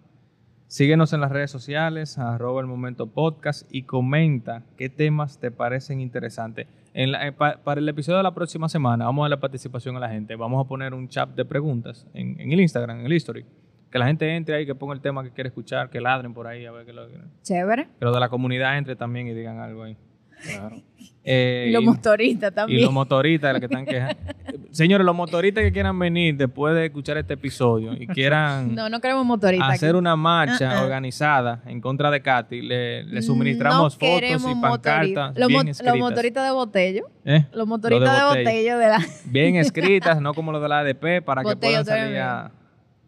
Síguenos 0.66 1.12
en 1.14 1.20
las 1.22 1.32
redes 1.32 1.50
sociales, 1.50 2.18
arroba 2.18 2.60
el 2.60 2.66
momento 2.66 3.06
podcast 3.08 3.66
y 3.74 3.82
comenta 3.84 4.62
qué 4.76 4.88
temas 4.88 5.38
te 5.40 5.50
parecen 5.50 6.00
interesantes. 6.00 6.66
En 6.92 7.12
la- 7.12 7.26
eh, 7.26 7.32
pa- 7.32 7.56
para 7.64 7.80
el 7.80 7.88
episodio 7.88 8.18
de 8.18 8.22
la 8.24 8.34
próxima 8.34 8.68
semana 8.68 9.06
vamos 9.06 9.24
a 9.26 9.28
la 9.28 9.40
participación 9.40 9.96
a 9.96 10.00
la 10.00 10.08
gente. 10.10 10.36
Vamos 10.36 10.64
a 10.64 10.68
poner 10.68 10.92
un 10.92 11.08
chat 11.08 11.30
de 11.30 11.44
preguntas 11.44 12.06
en, 12.14 12.38
en 12.40 12.52
el 12.52 12.60
Instagram, 12.60 13.00
en 13.00 13.06
el 13.06 13.12
History, 13.12 13.44
Que 13.90 13.98
la 13.98 14.06
gente 14.06 14.36
entre 14.36 14.54
ahí, 14.54 14.66
que 14.66 14.74
ponga 14.74 14.94
el 14.94 15.00
tema 15.00 15.22
que 15.24 15.30
quiere 15.30 15.48
escuchar, 15.48 15.90
que 15.90 16.00
ladren 16.00 16.32
por 16.32 16.46
ahí, 16.46 16.64
a 16.64 16.70
ver 16.72 16.86
que 16.86 16.92
lo, 16.92 17.08
que 17.08 17.14
Chévere. 17.42 17.88
los 17.98 18.14
de 18.14 18.20
la 18.20 18.28
comunidad 18.28 18.78
entre 18.78 18.94
también 18.96 19.26
y 19.26 19.34
digan 19.34 19.58
algo 19.58 19.82
ahí. 19.82 19.96
Claro. 20.42 20.76
Eh, 21.22 21.66
Y 21.68 21.72
los 21.72 21.82
y- 21.82 21.86
motoristas 21.86 22.50
y 22.50 22.54
también. 22.54 22.82
los 22.82 22.92
motoristas, 22.94 23.52
los 23.52 23.60
que 23.60 23.66
están 23.66 23.84
quejando. 23.84 24.16
Señores, 24.70 25.04
los 25.04 25.14
motoristas 25.14 25.62
que 25.62 25.70
quieran 25.70 25.98
venir 25.98 26.34
después 26.34 26.74
de 26.74 26.86
escuchar 26.86 27.18
este 27.18 27.34
episodio 27.34 27.92
y 27.92 28.06
quieran 28.06 28.74
no, 28.74 28.88
no 28.88 29.00
queremos 29.00 29.26
motoristas. 29.26 29.70
hacer 29.70 29.90
aquí. 29.90 29.98
una 29.98 30.16
marcha 30.16 30.78
ah. 30.78 30.82
organizada 30.82 31.60
en 31.66 31.82
contra 31.82 32.10
de 32.10 32.22
Katy, 32.22 32.62
le, 32.62 33.04
le 33.04 33.20
suministramos 33.20 33.98
No 34.00 34.08
fotos 34.08 34.46
y 34.50 34.60
pancartas. 34.62 35.36
Los, 35.36 35.48
bien 35.48 35.64
mo- 35.64 35.70
escritas. 35.70 35.94
los 35.94 35.98
motoristas 35.98 36.44
de 36.46 36.50
botello. 36.52 37.04
¿Eh? 37.26 37.44
Los 37.52 37.66
motoristas 37.66 38.18
de, 38.18 38.24
botello 38.24 38.78
de 38.78 38.88
la... 38.88 39.06
Bien 39.26 39.56
escritas, 39.56 40.22
no 40.22 40.32
como 40.32 40.52
los 40.52 40.62
de 40.62 40.68
la 40.70 40.78
ADP, 40.78 41.22
para 41.22 41.44
que 41.44 41.54
puedan 41.54 41.84
salir 41.84 42.16
a, 42.16 42.50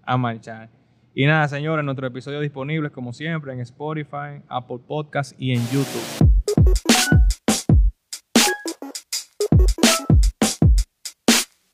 a 0.05 0.17
marchar. 0.17 0.69
Y 1.15 1.27
nada, 1.27 1.47
señores, 1.49 1.85
nuestros 1.85 2.11
episodios 2.11 2.43
disponibles 2.43 2.91
como 2.91 3.13
siempre 3.13 3.53
en 3.53 3.61
Spotify, 3.61 4.43
Apple 4.49 4.79
Podcast 4.87 5.35
y 5.39 5.53
en 5.53 5.61
YouTube. 5.69 7.22